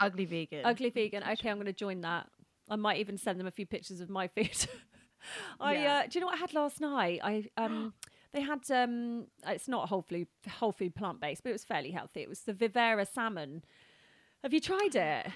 Ugly 0.00 0.26
vegan. 0.26 0.64
Ugly 0.64 0.90
vegan. 0.90 1.22
Okay, 1.24 1.50
I'm 1.50 1.56
going 1.56 1.66
to 1.66 1.72
join 1.72 2.02
that. 2.02 2.28
I 2.70 2.76
might 2.76 2.98
even 2.98 3.18
send 3.18 3.40
them 3.40 3.46
a 3.46 3.50
few 3.50 3.66
pictures 3.66 4.00
of 4.00 4.08
my 4.10 4.28
food. 4.28 4.50
I 5.60 5.74
Yeah. 5.76 5.98
uh, 5.98 6.06
do 6.08 6.18
you 6.18 6.20
know 6.20 6.26
what 6.28 6.36
I 6.36 6.40
had 6.40 6.54
last 6.54 6.80
night? 6.80 7.20
I 7.22 7.44
um 7.56 7.92
they 8.32 8.40
had 8.40 8.70
um 8.70 9.26
it's 9.46 9.68
not 9.68 9.88
whole 9.88 10.02
food 10.02 10.28
whole 10.48 10.72
food 10.72 10.94
plant 10.94 11.20
based, 11.20 11.42
but 11.42 11.50
it 11.50 11.54
was 11.54 11.64
fairly 11.64 11.90
healthy. 11.90 12.20
It 12.20 12.28
was 12.28 12.40
the 12.40 12.52
Vivera 12.52 13.06
salmon. 13.06 13.64
Have 14.42 14.52
you 14.52 14.60
tried 14.60 14.94
it? 14.94 15.26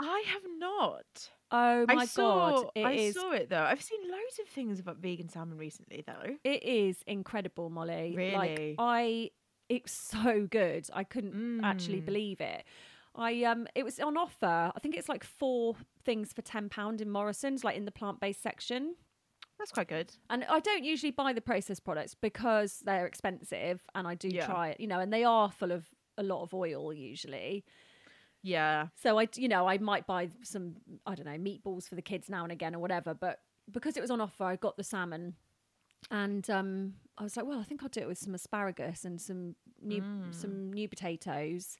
I 0.00 0.24
have 0.28 0.42
not. 0.58 1.30
Oh 1.50 1.86
my 1.86 2.02
I 2.02 2.06
saw. 2.06 2.50
god, 2.62 2.70
it 2.74 2.86
I 2.86 2.92
is 2.92 3.14
saw 3.14 3.32
it 3.32 3.48
though. 3.50 3.62
I've 3.62 3.82
seen 3.82 4.00
loads 4.02 4.38
of 4.40 4.48
things 4.48 4.78
about 4.80 4.98
vegan 4.98 5.28
salmon 5.28 5.58
recently 5.58 6.04
though. 6.06 6.36
it 6.44 6.62
is 6.62 7.02
incredible, 7.06 7.70
Molly. 7.70 8.12
Like 8.32 8.56
Really? 8.56 8.74
I 8.78 9.30
it's 9.68 9.92
so 9.92 10.46
good. 10.50 10.88
I 10.92 11.04
couldn't 11.04 11.60
actually 11.62 12.00
Mm. 12.00 12.06
believe 12.06 12.40
it. 12.40 12.64
I 13.14 13.42
um 13.44 13.66
it 13.74 13.84
was 13.84 13.98
on 13.98 14.16
offer. 14.16 14.72
I 14.74 14.78
think 14.80 14.96
it's 14.96 15.08
like 15.08 15.24
four 15.24 15.74
things 16.04 16.32
for 16.32 16.42
ten 16.42 16.68
pound 16.68 17.00
in 17.00 17.10
Morrison's, 17.10 17.64
like 17.64 17.76
in 17.76 17.84
the 17.84 17.90
plant 17.90 18.20
based 18.20 18.42
section. 18.42 18.94
That's 19.58 19.72
quite 19.72 19.88
good. 19.88 20.12
And 20.30 20.44
I 20.48 20.60
don't 20.60 20.84
usually 20.84 21.10
buy 21.10 21.32
the 21.32 21.40
processed 21.40 21.84
products 21.84 22.14
because 22.14 22.80
they're 22.84 23.06
expensive 23.06 23.82
and 23.94 24.06
I 24.06 24.14
do 24.14 24.28
Yeah. 24.28 24.46
try 24.46 24.68
it, 24.68 24.80
you 24.80 24.86
know, 24.86 25.00
and 25.00 25.12
they 25.12 25.24
are 25.24 25.50
full 25.50 25.72
of 25.72 25.88
a 26.16 26.22
lot 26.22 26.42
of 26.42 26.54
oil 26.54 26.92
usually. 26.92 27.64
Yeah. 28.42 28.88
So 28.94 29.18
I, 29.18 29.28
you 29.34 29.48
know, 29.48 29.66
I 29.68 29.78
might 29.78 30.06
buy 30.06 30.30
some, 30.42 30.76
I 31.06 31.14
don't 31.16 31.26
know, 31.26 31.32
meatballs 31.38 31.88
for 31.88 31.96
the 31.96 32.02
kids 32.02 32.30
now 32.30 32.44
and 32.44 32.52
again 32.52 32.74
or 32.74 32.78
whatever. 32.78 33.14
But 33.14 33.40
because 33.70 33.96
it 33.96 34.00
was 34.00 34.10
on 34.12 34.20
offer, 34.20 34.44
I 34.44 34.56
got 34.56 34.76
the 34.76 34.84
salmon, 34.84 35.34
and 36.10 36.48
um, 36.48 36.94
I 37.18 37.24
was 37.24 37.36
like, 37.36 37.44
well, 37.44 37.58
I 37.58 37.64
think 37.64 37.82
I'll 37.82 37.88
do 37.88 38.00
it 38.00 38.08
with 38.08 38.18
some 38.18 38.34
asparagus 38.34 39.04
and 39.04 39.20
some 39.20 39.56
new 39.82 40.02
some 40.30 40.72
new 40.72 40.88
potatoes, 40.88 41.76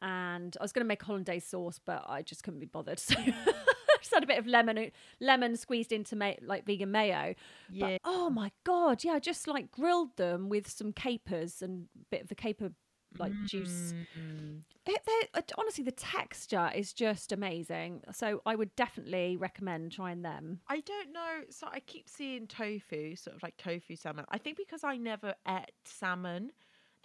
and 0.00 0.56
I 0.60 0.62
was 0.64 0.72
going 0.72 0.84
to 0.84 0.88
make 0.88 1.02
hollandaise 1.02 1.44
sauce, 1.44 1.80
but 1.84 2.04
I 2.08 2.22
just 2.22 2.42
couldn't 2.44 2.60
be 2.60 2.66
bothered. 2.66 2.98
So. 3.00 3.16
I 4.00 4.02
Just 4.02 4.14
had 4.14 4.22
a 4.22 4.26
bit 4.26 4.38
of 4.38 4.46
lemon, 4.46 4.90
lemon 5.20 5.56
squeezed 5.56 5.92
into 5.92 6.16
ma- 6.16 6.32
like 6.42 6.64
vegan 6.64 6.90
mayo. 6.90 7.34
Yeah. 7.70 7.86
But, 7.86 8.00
oh 8.04 8.30
my 8.30 8.50
god, 8.64 9.04
yeah! 9.04 9.12
I 9.12 9.18
just 9.18 9.46
like 9.46 9.70
grilled 9.70 10.16
them 10.16 10.48
with 10.48 10.68
some 10.68 10.92
capers 10.92 11.60
and 11.60 11.86
a 12.00 12.04
bit 12.10 12.22
of 12.22 12.28
the 12.28 12.34
caper 12.34 12.72
like 13.18 13.32
juice. 13.44 13.92
Mm. 14.18 14.62
It, 14.86 15.28
uh, 15.34 15.40
honestly, 15.58 15.84
the 15.84 15.92
texture 15.92 16.70
is 16.74 16.92
just 16.92 17.32
amazing. 17.32 18.02
So 18.12 18.40
I 18.46 18.54
would 18.54 18.74
definitely 18.76 19.36
recommend 19.36 19.92
trying 19.92 20.22
them. 20.22 20.60
I 20.68 20.80
don't 20.80 21.12
know. 21.12 21.40
So 21.50 21.68
I 21.70 21.80
keep 21.80 22.08
seeing 22.08 22.46
tofu, 22.46 23.16
sort 23.16 23.36
of 23.36 23.42
like 23.42 23.56
tofu 23.56 23.96
salmon. 23.96 24.24
I 24.30 24.38
think 24.38 24.56
because 24.56 24.84
I 24.84 24.96
never 24.96 25.34
ate 25.46 25.72
salmon, 25.84 26.52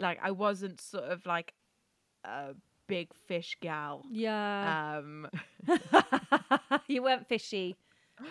like 0.00 0.18
I 0.22 0.30
wasn't 0.30 0.80
sort 0.80 1.04
of 1.04 1.26
like 1.26 1.54
a 2.24 2.54
big 2.86 3.08
fish 3.26 3.56
gal. 3.60 4.04
Yeah, 4.10 4.98
Um, 4.98 5.28
you 6.88 7.02
weren't 7.02 7.26
fishy. 7.26 7.76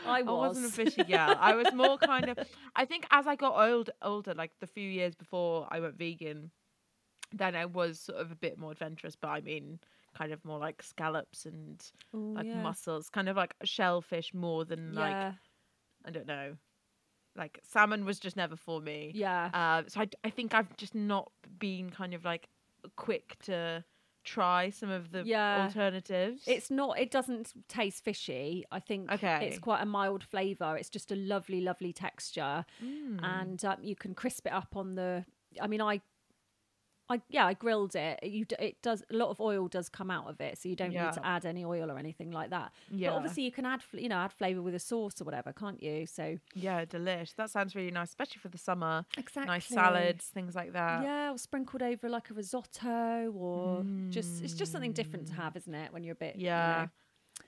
I 0.06 0.20
I 0.20 0.22
was. 0.24 0.58
wasn't 0.58 0.66
a 0.68 0.70
fishy 0.72 1.04
gal. 1.04 1.36
I 1.40 1.54
was 1.56 1.72
more 1.74 1.98
kind 2.12 2.30
of. 2.30 2.40
I 2.76 2.86
think 2.86 3.06
as 3.12 3.28
I 3.28 3.36
got 3.36 3.56
old, 3.70 3.92
older, 4.02 4.34
like 4.34 4.52
the 4.60 4.68
few 4.68 4.90
years 4.90 5.14
before 5.16 5.68
I 5.70 5.80
went 5.80 5.98
vegan, 5.98 6.52
then 7.32 7.56
I 7.56 7.66
was 7.66 8.00
sort 8.00 8.20
of 8.20 8.32
a 8.32 8.36
bit 8.36 8.58
more 8.58 8.72
adventurous. 8.72 9.16
But 9.16 9.28
I 9.30 9.42
mean, 9.42 9.80
kind 10.18 10.32
of 10.32 10.44
more 10.44 10.58
like 10.58 10.82
scallops 10.82 11.46
and 11.46 11.84
Ooh, 12.16 12.34
like 12.36 12.48
yeah. 12.48 12.62
mussels, 12.64 13.10
kind 13.10 13.30
of 13.30 13.38
like 13.38 13.54
shellfish 13.64 14.34
more 14.34 14.66
than 14.66 14.94
like 14.96 15.34
I 16.06 16.12
don't 16.12 16.28
know. 16.28 16.56
Like 17.36 17.60
salmon 17.64 18.06
was 18.06 18.18
just 18.20 18.38
never 18.38 18.56
for 18.56 18.80
me. 18.82 19.12
Yeah. 19.14 19.50
Uh, 19.54 19.84
so 19.88 20.02
I, 20.02 20.08
I 20.24 20.30
think 20.30 20.54
I've 20.56 20.76
just 20.78 20.96
not 20.96 21.32
been 21.60 21.90
kind 21.90 22.14
of 22.14 22.24
like 22.26 22.48
quick 22.96 23.36
to 23.44 23.84
try 24.26 24.70
some 24.70 24.90
of 24.90 25.12
the 25.12 25.24
Yeah. 25.26 25.66
alternatives. 25.66 26.44
It's 26.48 26.70
not. 26.70 27.00
It 27.00 27.12
doesn't 27.12 27.54
taste 27.68 28.04
fishy. 28.04 28.66
I 28.72 28.80
think 28.80 29.12
Okay. 29.12 29.48
it's 29.48 29.60
quite 29.60 29.82
a 29.82 29.86
mild 29.86 30.24
flavour. 30.24 30.76
It's 30.78 30.90
just 30.90 31.12
a 31.12 31.16
lovely, 31.16 31.62
lovely 31.62 31.94
texture, 31.94 32.66
Mm. 32.84 33.20
and 33.24 33.64
um, 33.66 33.78
you 33.84 33.96
can 33.96 34.14
crisp 34.16 34.46
it 34.48 34.52
up 34.54 34.76
on 34.76 34.96
the. 34.96 35.26
I 35.62 35.68
mean, 35.68 35.82
I, 35.82 36.02
I 37.10 37.22
yeah, 37.30 37.46
I 37.46 37.54
grilled 37.54 37.96
it. 37.96 38.24
You, 38.24 38.46
d- 38.46 38.56
it 38.60 38.82
does 38.82 39.04
a 39.12 39.16
lot 39.16 39.30
of 39.30 39.40
oil 39.40 39.68
does 39.68 39.90
come 39.90 40.10
out 40.10 40.28
of 40.28 40.42
it, 40.42 40.58
so 40.58 40.68
you 40.70 40.76
don't 40.76 40.92
Yeah. 40.92 41.06
need 41.06 41.14
to 41.14 41.26
add 41.26 41.46
any 41.46 41.64
oil 41.64 41.92
or 41.92 42.00
anything 42.00 42.32
like 42.32 42.50
that. 42.50 42.72
Yeah. 42.90 43.10
But 43.10 43.18
obviously, 43.18 43.44
you 43.44 43.52
can 43.52 43.66
add, 43.66 43.82
you 43.92 44.10
know, 44.10 44.18
add 44.18 44.34
flavour 44.34 44.62
with 44.62 44.74
a 44.74 44.80
sauce 44.80 45.22
or 45.22 45.26
whatever, 45.26 45.54
can't 45.54 45.82
you? 45.84 46.08
So 46.08 46.40
yeah, 46.56 46.84
delish. 46.86 47.36
That 47.36 47.52
sounds 47.52 47.76
really 47.76 47.92
nice, 47.92 48.10
especially 48.10 48.40
for 48.40 48.50
the 48.50 48.58
summer. 48.58 49.06
exactly, 49.18 49.54
Nice 49.54 49.68
salads, 49.68 50.26
things 50.26 50.56
like 50.56 50.74
that. 50.74 51.04
Yeah, 51.04 51.32
or 51.32 51.38
sprinkled 51.38 51.84
over 51.84 52.10
like 52.10 52.30
a 52.32 52.34
risotto, 52.34 53.32
or 53.36 53.86
just 54.10 54.44
it's 54.44 54.54
just 54.54 54.72
something 54.72 54.94
different 54.94 55.28
to 55.28 55.34
hmm. 55.34 55.42
have, 55.42 55.56
isn't 55.56 55.74
it? 55.76 55.94
When 55.94 56.04
you're 56.04 56.14
a 56.14 56.16
bit, 56.16 56.36
you 56.38 56.46
Yeah. 56.46 56.84
know- 56.86 56.90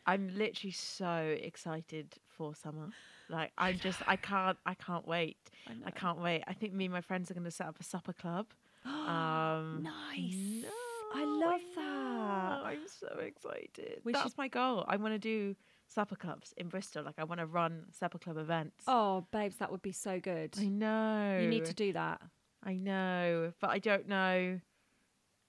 I'm 0.06 0.30
literally 0.36 0.72
so 0.72 1.36
excited 1.42 2.16
for 2.28 2.54
summer. 2.56 2.90
Like 3.30 3.52
I'm 3.58 3.78
just 3.80 4.00
I 4.08 4.16
can't 4.16 4.58
I 4.66 4.74
can't 4.74 5.08
wait. 5.08 5.38
I. 5.68 5.74
I 5.88 5.92
can't 5.92 6.22
wait. 6.22 6.44
I 6.48 6.54
think 6.54 6.74
me 6.74 6.86
and 6.86 6.94
my 6.94 7.02
friends 7.02 7.30
are 7.30 7.34
going 7.34 7.44
to 7.46 7.52
set 7.52 7.68
up 7.68 7.80
a 7.80 7.84
supper 7.84 8.14
club. 8.14 8.48
Um 8.88 9.84
nice. 9.84 10.66
I 11.14 11.24
love 11.24 11.62
know. 11.76 11.82
that. 11.82 12.66
I'm 12.66 12.88
so 12.88 13.20
excited. 13.20 14.02
We 14.04 14.12
That's 14.14 14.24
should- 14.32 14.38
my 14.38 14.48
goal. 14.48 14.84
I 14.88 14.98
want 14.98 15.14
to 15.14 15.20
do 15.20 15.56
supper 15.88 16.16
clubs 16.16 16.54
in 16.58 16.68
Bristol. 16.68 17.04
Like 17.04 17.16
I 17.18 17.24
want 17.24 17.40
to 17.40 17.46
run 17.46 17.86
supper 17.92 18.18
club 18.20 18.38
events. 18.38 18.84
Oh, 18.88 19.26
babes, 19.32 19.56
that 19.58 19.72
would 19.72 19.82
be 19.82 19.94
so 19.94 20.20
good. 20.20 20.54
I 20.60 20.66
know. 20.68 21.40
You 21.42 21.48
need 21.48 21.66
to 21.66 21.74
do 21.74 21.94
that. 21.94 22.22
I 22.64 22.74
know, 22.76 23.54
but 23.62 23.70
I 23.70 23.80
don't 23.80 24.08
know. 24.08 24.60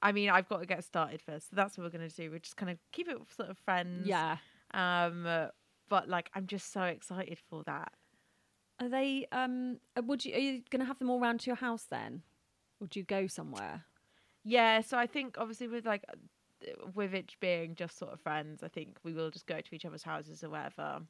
I 0.00 0.12
mean, 0.12 0.30
I've 0.30 0.48
got 0.48 0.60
to 0.60 0.66
get 0.66 0.84
started 0.84 1.20
first. 1.20 1.50
So 1.50 1.56
that's 1.56 1.76
what 1.76 1.82
we're 1.84 1.98
going 1.98 2.08
to 2.08 2.14
do. 2.14 2.30
We're 2.30 2.38
just 2.38 2.56
kind 2.56 2.70
of 2.70 2.78
keep 2.92 3.08
it 3.08 3.16
sort 3.36 3.50
of 3.50 3.58
friends. 3.58 4.06
Yeah. 4.06 4.36
Um, 4.72 5.26
but 5.88 6.08
like, 6.08 6.30
I'm 6.34 6.46
just 6.46 6.72
so 6.72 6.82
excited 6.82 7.38
for 7.50 7.64
that. 7.64 7.92
Are 8.80 8.88
they? 8.88 9.26
Um. 9.32 9.78
uh, 9.96 10.02
Would 10.06 10.24
you? 10.24 10.34
Are 10.34 10.38
you 10.38 10.62
going 10.70 10.78
to 10.80 10.86
have 10.86 11.00
them 11.00 11.10
all 11.10 11.18
round 11.18 11.40
to 11.40 11.46
your 11.48 11.56
house 11.56 11.86
then? 11.90 12.22
Would 12.80 12.96
you 12.96 13.02
go 13.02 13.26
somewhere? 13.26 13.84
Yeah. 14.44 14.80
So 14.80 14.96
I 14.98 15.06
think 15.06 15.36
obviously 15.38 15.68
with 15.68 15.84
like, 15.86 16.04
with 16.94 17.14
it 17.14 17.34
being 17.40 17.74
just 17.74 17.98
sort 17.98 18.12
of 18.12 18.20
friends, 18.20 18.62
I 18.62 18.68
think 18.68 18.98
we 19.04 19.12
will 19.12 19.30
just 19.30 19.46
go 19.46 19.60
to 19.60 19.74
each 19.74 19.84
other's 19.84 20.02
houses 20.02 20.42
or 20.42 20.50
whatever. 20.50 21.02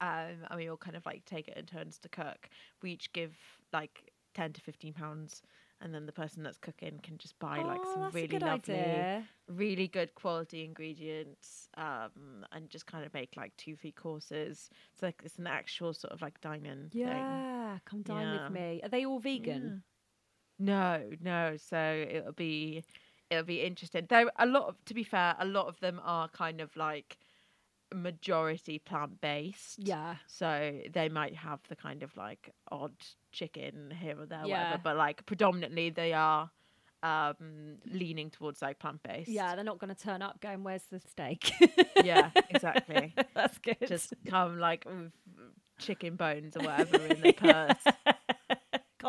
Um, 0.00 0.36
and 0.50 0.56
we 0.56 0.68
all 0.68 0.76
kind 0.76 0.96
of 0.96 1.06
like 1.06 1.24
take 1.24 1.48
it 1.48 1.56
in 1.56 1.66
turns 1.66 1.98
to 1.98 2.08
cook. 2.08 2.48
We 2.82 2.92
each 2.92 3.12
give 3.12 3.34
like 3.72 4.10
ten 4.34 4.52
to 4.52 4.60
fifteen 4.60 4.92
pounds, 4.92 5.40
and 5.80 5.94
then 5.94 6.04
the 6.06 6.12
person 6.12 6.42
that's 6.42 6.58
cooking 6.58 6.98
can 7.02 7.16
just 7.16 7.38
buy 7.38 7.62
like 7.62 7.80
oh, 7.84 7.94
some 7.94 8.10
really 8.12 8.38
lovely. 8.38 8.74
idea. 8.74 9.24
really 9.48 9.86
good 9.86 10.14
quality 10.14 10.64
ingredients 10.64 11.68
um 11.76 12.44
and 12.52 12.70
just 12.70 12.86
kind 12.86 13.04
of 13.04 13.12
make 13.12 13.36
like 13.36 13.54
two 13.58 13.76
three 13.76 13.92
courses 13.92 14.70
it's 14.92 15.02
like 15.02 15.20
it's 15.22 15.36
an 15.36 15.46
actual 15.46 15.92
sort 15.92 16.12
of 16.14 16.22
like 16.22 16.40
dining 16.40 16.88
thing 16.88 17.02
Yeah, 17.02 17.78
come 17.84 18.00
dine 18.02 18.26
Yeah. 18.26 18.44
with 18.44 18.52
me. 18.52 18.80
Are 18.82 18.88
they 18.88 19.04
all 19.04 19.18
vegan? 19.20 19.82
No 20.58 21.02
no 21.20 21.56
so 21.56 22.06
it'll 22.08 22.32
be 22.32 22.84
it'll 23.30 23.44
be 23.44 23.60
interesting 23.62 24.06
though 24.08 24.30
a 24.38 24.46
lot 24.46 24.68
of 24.68 24.76
to 24.84 24.94
be 24.94 25.02
fair 25.04 25.34
a 25.38 25.44
lot 25.44 25.66
of 25.66 25.78
them 25.80 26.00
are 26.04 26.28
kind 26.28 26.60
of 26.60 26.74
like 26.76 27.16
majority 27.94 28.78
plant-based 28.78 29.78
Yeah. 29.78 30.16
so 30.26 30.80
they 30.92 31.08
might 31.08 31.36
have 31.36 31.60
the 31.68 31.76
kind 31.76 32.02
of 32.02 32.16
like 32.16 32.50
odd 32.70 32.94
chicken 33.32 33.92
here 34.00 34.18
or 34.20 34.26
there 34.26 34.46
Yeah. 34.46 34.64
whatever 34.64 34.80
but 34.82 34.96
like 34.96 35.24
predominantly 35.26 35.90
they 35.90 36.12
are 36.12 36.50
um 37.02 37.76
leaning 37.86 38.30
towards 38.30 38.62
like 38.62 38.78
plant-based 38.78 39.28
Yeah, 39.30 39.54
they're 39.54 39.64
not 39.64 39.78
going 39.78 39.94
to 39.94 40.00
turn 40.02 40.22
up 40.22 40.40
going, 40.40 40.64
"Where's 40.64 40.84
the 40.84 41.00
steak?" 41.00 41.52
yeah 42.02 42.30
exactly 42.48 43.14
that's 43.34 43.58
good. 43.58 43.76
just 43.86 44.14
come 44.26 44.58
like 44.58 44.84
with 44.86 45.12
chicken 45.78 46.16
bones 46.16 46.56
or 46.56 46.64
whatever 46.64 47.04
in 47.06 47.20
the 47.20 47.32
purse. 47.36 48.13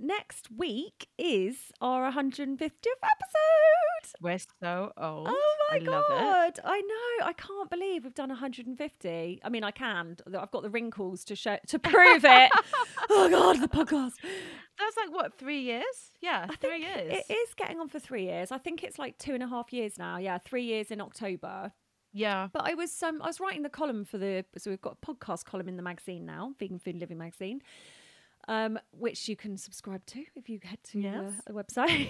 Next 0.00 0.48
week 0.56 1.08
is 1.18 1.72
our 1.80 2.12
150th 2.12 2.60
episode. 2.60 4.12
We're 4.20 4.38
so 4.38 4.92
old. 4.96 5.26
Oh 5.28 5.56
my 5.70 5.76
I 5.76 5.78
god! 5.80 5.92
love 5.92 6.44
it. 6.48 6.60
I 6.64 6.80
know. 6.80 7.26
I 7.26 7.32
can't 7.32 7.68
believe 7.68 8.04
we've 8.04 8.14
done 8.14 8.28
150. 8.28 9.40
I 9.42 9.48
mean, 9.48 9.64
I 9.64 9.72
can. 9.72 10.16
I've 10.26 10.52
got 10.52 10.62
the 10.62 10.70
wrinkles 10.70 11.24
to 11.24 11.34
show 11.34 11.58
to 11.66 11.80
prove 11.80 12.24
it. 12.24 12.50
oh 13.10 13.28
god, 13.28 13.60
the 13.60 13.66
podcast. 13.66 14.12
That's 14.78 14.96
like 14.96 15.10
what, 15.10 15.36
three 15.36 15.62
years? 15.62 15.84
Yeah, 16.20 16.46
I 16.48 16.54
three 16.54 16.82
years. 16.82 17.24
it 17.28 17.32
is 17.32 17.54
getting 17.54 17.80
on 17.80 17.88
for 17.88 17.98
three 17.98 18.26
years. 18.26 18.52
I 18.52 18.58
think 18.58 18.84
it's 18.84 19.00
like 19.00 19.18
two 19.18 19.34
and 19.34 19.42
a 19.42 19.48
half 19.48 19.72
years 19.72 19.98
now. 19.98 20.18
Yeah, 20.18 20.38
three 20.38 20.64
years 20.64 20.92
in 20.92 21.00
October. 21.00 21.72
Yeah. 22.12 22.48
But 22.52 22.68
I 22.70 22.74
was 22.74 23.02
um 23.02 23.20
I 23.20 23.26
was 23.26 23.40
writing 23.40 23.62
the 23.62 23.68
column 23.68 24.04
for 24.04 24.18
the 24.18 24.44
so 24.56 24.70
we've 24.70 24.80
got 24.80 24.98
a 25.02 25.06
podcast 25.06 25.44
column 25.44 25.68
in 25.68 25.76
the 25.76 25.82
magazine 25.82 26.24
now, 26.24 26.52
Vegan 26.58 26.78
Food 26.78 26.94
and 26.94 27.00
Living 27.00 27.18
magazine, 27.18 27.60
um, 28.48 28.78
which 28.90 29.28
you 29.28 29.36
can 29.36 29.56
subscribe 29.56 30.04
to 30.06 30.24
if 30.34 30.48
you 30.48 30.58
head 30.64 30.78
to 30.90 31.00
Yes. 31.00 31.22
uh, 31.22 31.40
the 31.46 31.52
website. 31.52 32.08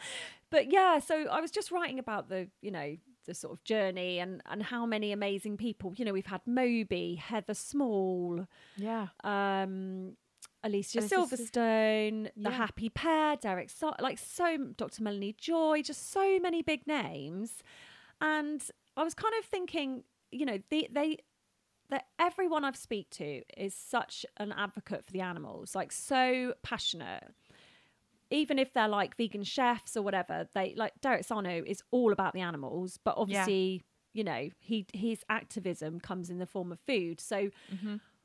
but 0.50 0.72
yeah, 0.72 0.98
so 1.00 1.26
I 1.30 1.40
was 1.40 1.50
just 1.50 1.70
writing 1.70 1.98
about 1.98 2.28
the 2.30 2.48
you 2.62 2.70
know 2.70 2.96
the 3.26 3.34
sort 3.34 3.52
of 3.52 3.62
journey 3.64 4.18
and 4.18 4.40
and 4.50 4.62
how 4.62 4.86
many 4.86 5.12
amazing 5.12 5.56
people 5.58 5.92
you 5.96 6.04
know 6.06 6.12
we've 6.12 6.26
had 6.26 6.40
Moby, 6.46 7.16
Heather 7.16 7.54
Small, 7.54 8.46
Yeah. 8.76 9.08
um, 9.24 10.16
Alicia 10.62 11.02
Sil- 11.04 11.26
Silverstone, 11.26 12.24
the 12.36 12.50
Yeah. 12.50 12.50
Happy 12.50 12.88
Pear, 12.88 13.36
Derek, 13.36 13.70
so- 13.70 13.94
like 14.00 14.18
so, 14.18 14.56
Dr. 14.76 15.02
Melanie 15.02 15.34
Joy, 15.38 15.82
just 15.82 16.10
so 16.10 16.38
many 16.38 16.62
big 16.62 16.86
names. 16.86 17.62
And 18.20 18.62
I 18.96 19.02
was 19.02 19.14
kind 19.14 19.34
of 19.38 19.44
thinking, 19.46 20.04
you 20.30 20.44
know, 20.44 20.58
they, 20.70 20.86
they, 20.92 21.18
that 21.90 22.06
everyone 22.18 22.64
I've 22.64 22.76
speak 22.76 23.10
to 23.10 23.42
is 23.56 23.74
such 23.74 24.24
an 24.38 24.52
advocate 24.52 25.04
for 25.04 25.12
the 25.12 25.20
animals, 25.20 25.74
like 25.74 25.92
so 25.92 26.54
passionate. 26.62 27.24
Even 28.30 28.58
if 28.58 28.72
they're 28.72 28.88
like 28.88 29.16
vegan 29.16 29.42
chefs 29.42 29.96
or 29.96 30.02
whatever, 30.02 30.48
they 30.54 30.74
like 30.76 30.92
Derek 31.00 31.24
Sarno 31.24 31.62
is 31.66 31.82
all 31.90 32.12
about 32.12 32.32
the 32.32 32.40
animals, 32.40 32.98
but 33.02 33.14
obviously, 33.16 33.82
you 34.12 34.24
know, 34.24 34.50
he 34.58 34.86
his 34.94 35.24
activism 35.28 36.00
comes 36.00 36.30
in 36.30 36.38
the 36.38 36.46
form 36.46 36.70
of 36.72 36.78
food. 36.86 37.20
So 37.20 37.50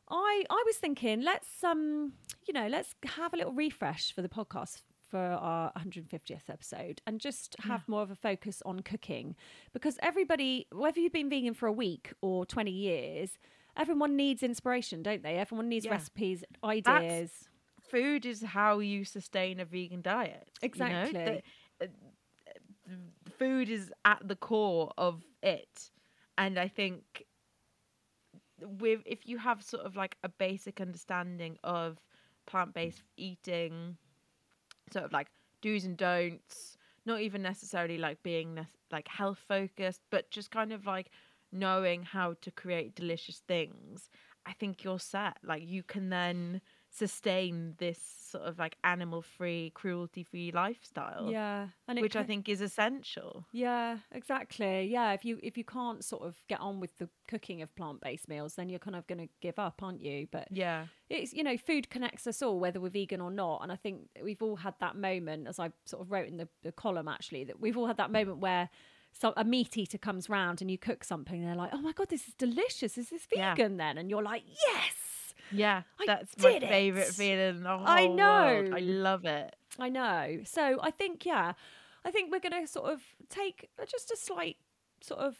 I 0.10 0.44
I 0.50 0.64
was 0.66 0.76
thinking 0.78 1.22
let's 1.22 1.64
um 1.64 2.14
you 2.48 2.54
know 2.54 2.68
let's 2.68 2.94
have 3.18 3.34
a 3.34 3.38
little 3.38 3.54
refresh 3.54 4.14
for 4.14 4.22
the 4.22 4.30
podcast 4.30 4.84
for 5.16 5.22
our 5.22 5.72
150th 5.78 6.50
episode 6.50 7.02
and 7.08 7.22
just 7.22 7.56
have 7.62 7.88
more 7.88 8.02
of 8.02 8.12
a 8.12 8.16
focus 8.16 8.62
on 8.66 8.82
cooking 8.82 9.34
because 9.72 9.98
everybody, 10.02 10.68
whether 10.74 11.00
you've 11.00 11.14
been 11.14 11.30
vegan 11.30 11.54
for 11.54 11.68
a 11.68 11.72
week 11.72 12.12
or 12.22 12.46
20 12.46 12.70
years, 12.70 13.38
everyone 13.78 14.18
needs 14.18 14.44
inspiration, 14.44 15.02
don't 15.02 15.24
they? 15.24 15.38
Everyone 15.38 15.70
needs 15.70 15.86
Yeah. 15.86 15.92
recipes, 15.92 16.44
ideas. 16.66 17.48
food 17.90 18.26
is 18.26 18.42
how 18.42 18.80
you 18.80 19.06
sustain 19.06 19.62
a 19.62 19.64
vegan 19.66 20.02
diet. 20.02 20.50
you 20.62 20.68
know? 20.80 21.04
Exactly. 21.04 21.42
The- 21.80 21.86
uh, 21.86 21.88
food 23.40 23.70
is 23.70 23.94
at 24.04 24.28
the 24.28 24.36
core 24.36 24.92
of 24.98 25.24
it, 25.42 25.92
and 26.38 26.60
I 26.60 26.68
think 26.68 27.24
with 28.62 29.00
if 29.06 29.26
you 29.28 29.38
have 29.38 29.64
sort 29.64 29.86
of 29.86 29.96
like 29.96 30.18
a 30.24 30.30
basic 30.30 30.82
understanding 30.82 31.58
of 31.64 32.00
plant-based 32.48 33.04
eating, 33.18 33.98
sort 34.92 35.06
of 35.06 35.12
like 35.12 35.28
do's 35.62 35.86
and 35.86 35.98
don'ts, 35.98 36.78
not 37.06 37.22
even 37.22 37.42
necessarily 37.42 37.98
like 37.98 38.22
being 38.24 38.56
nec- 38.56 38.68
like 38.92 39.08
health 39.08 39.40
focused, 39.48 40.02
but 40.12 40.30
just 40.32 40.52
kind 40.52 40.72
of 40.72 40.86
like 40.86 41.10
knowing 41.52 42.04
how 42.04 42.36
to 42.42 42.52
create 42.52 42.96
delicious 42.96 43.42
things. 43.48 44.10
I 44.46 44.54
think 44.54 44.84
you're 44.84 45.00
set. 45.00 45.38
Like 45.44 45.64
you 45.66 45.84
can 45.84 46.10
then 46.10 46.62
sustain 46.98 47.76
this 47.78 48.00
sort 48.32 48.44
of 48.44 48.58
like 48.60 48.76
animal 48.84 49.22
free, 49.22 49.72
cruelty 49.76 50.24
free 50.24 50.52
lifestyle. 50.52 51.30
yeah, 51.32 51.68
and 51.88 52.00
Which 52.00 52.16
I 52.16 52.24
think 52.24 52.50
is 52.50 52.62
essential. 52.62 53.46
Yeah, 53.52 54.00
exactly. 54.12 54.88
Yeah, 54.92 55.14
if 55.14 55.24
you 55.24 55.40
if 55.44 55.58
you 55.58 55.64
can't 55.64 56.04
sort 56.04 56.24
of 56.24 56.36
get 56.48 56.60
on 56.60 56.80
with 56.80 56.98
the 56.98 57.10
cooking 57.28 57.62
of 57.62 57.74
plant 57.76 58.02
based 58.02 58.28
meals, 58.28 58.56
then 58.56 58.70
you're 58.70 58.80
kind 58.80 58.96
of 58.96 59.06
going 59.08 59.20
to 59.20 59.30
give 59.42 59.60
up, 59.60 59.82
aren't 59.84 60.02
you? 60.02 60.28
But 60.32 60.48
Yeah. 60.52 60.86
it's 61.10 61.34
you 61.34 61.44
know 61.44 61.58
food 61.58 61.90
connects 61.90 62.28
us 62.28 62.42
all 62.42 62.60
whether 62.60 62.80
we're 62.82 62.90
vegan 62.90 63.22
or 63.22 63.30
not 63.32 63.60
and 63.62 63.72
i 63.72 63.76
think 63.76 64.08
we've 64.24 64.42
all 64.42 64.56
had 64.56 64.74
that 64.80 64.96
moment 64.96 65.48
as 65.48 65.60
i 65.60 65.70
sort 65.86 66.02
of 66.02 66.12
wrote 66.12 66.28
in 66.28 66.38
the, 66.38 66.48
the 66.64 66.72
column 66.72 67.08
actually 67.08 67.44
that 67.44 67.60
we've 67.62 67.78
all 67.78 67.86
had 67.86 67.98
that 67.98 68.12
moment 68.12 68.40
where 68.40 68.70
so 69.14 69.32
a 69.38 69.44
meat 69.44 69.78
eater 69.78 69.98
comes 70.00 70.30
round 70.30 70.62
and 70.62 70.72
you 70.72 70.78
cook 70.80 71.04
something 71.04 71.40
and 71.42 71.48
they're 71.48 71.56
like 71.56 71.70
oh 71.74 71.82
my 71.82 71.92
god 71.92 72.10
this 72.10 72.28
is 72.28 72.34
delicious 72.34 72.98
is 72.98 73.10
this 73.10 73.28
Yeah. 73.32 73.54
vegan 73.54 73.78
then 73.78 73.98
and 74.00 74.10
you're 74.10 74.24
like 74.24 74.44
yes 74.68 74.94
Yeah. 75.52 75.84
I 76.00 76.04
that's 76.08 76.38
my 76.42 76.60
favorite 76.60 77.08
feeling 77.08 77.58
in 77.58 77.64
the 77.64 77.70
whole 77.78 77.88
I 77.88 78.06
world. 78.06 78.16
know. 78.18 78.70
I 78.76 78.80
love 78.80 79.26
it. 79.26 79.56
i 79.80 79.90
know 79.90 80.40
so 80.46 80.80
i 80.82 80.90
think 80.92 81.26
yeah 81.26 81.54
i 82.06 82.12
think 82.12 82.32
we're 82.32 82.40
going 82.40 82.62
to 82.66 82.68
sort 82.72 82.92
of 82.94 83.02
take 83.30 83.70
just 83.88 84.10
a 84.12 84.16
slight 84.18 84.56
sort 85.02 85.20
of 85.20 85.36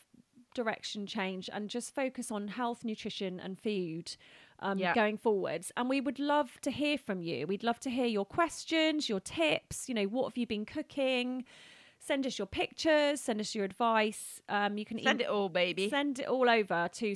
direction 0.54 1.06
change 1.06 1.50
and 1.52 1.70
just 1.70 1.94
focus 1.96 2.32
on 2.32 2.48
health 2.50 2.84
nutrition 2.84 3.40
and 3.40 3.60
food 3.60 4.16
um, 4.60 4.78
Yeah. 4.78 4.94
going 4.96 5.18
forwards 5.18 5.72
and 5.76 5.90
we 5.90 6.00
would 6.00 6.18
love 6.20 6.60
to 6.62 6.72
hear 6.72 6.98
from 6.98 7.22
you 7.22 7.46
we'd 7.48 7.64
love 7.64 7.80
to 7.82 7.90
hear 7.90 8.06
your 8.06 8.26
questions 8.26 9.10
your 9.10 9.20
tips 9.20 9.88
you 9.90 9.96
know 9.96 10.06
what 10.06 10.26
have 10.30 10.38
you 10.38 10.48
been 10.48 10.66
cooking 10.66 11.44
send 12.06 12.26
us 12.28 12.38
your 12.38 12.46
pictures 12.48 13.20
send 13.22 13.40
us 13.42 13.56
your 13.56 13.66
advice 13.66 14.42
um, 14.50 14.78
you 14.78 14.86
can 14.86 15.02
Send 15.02 15.22
em- 15.22 15.26
it 15.28 15.30
all, 15.30 15.50
baby. 15.50 15.90
Send 15.90 16.20
it 16.20 16.28
all 16.28 16.50
over 16.50 16.88
to 16.94 17.14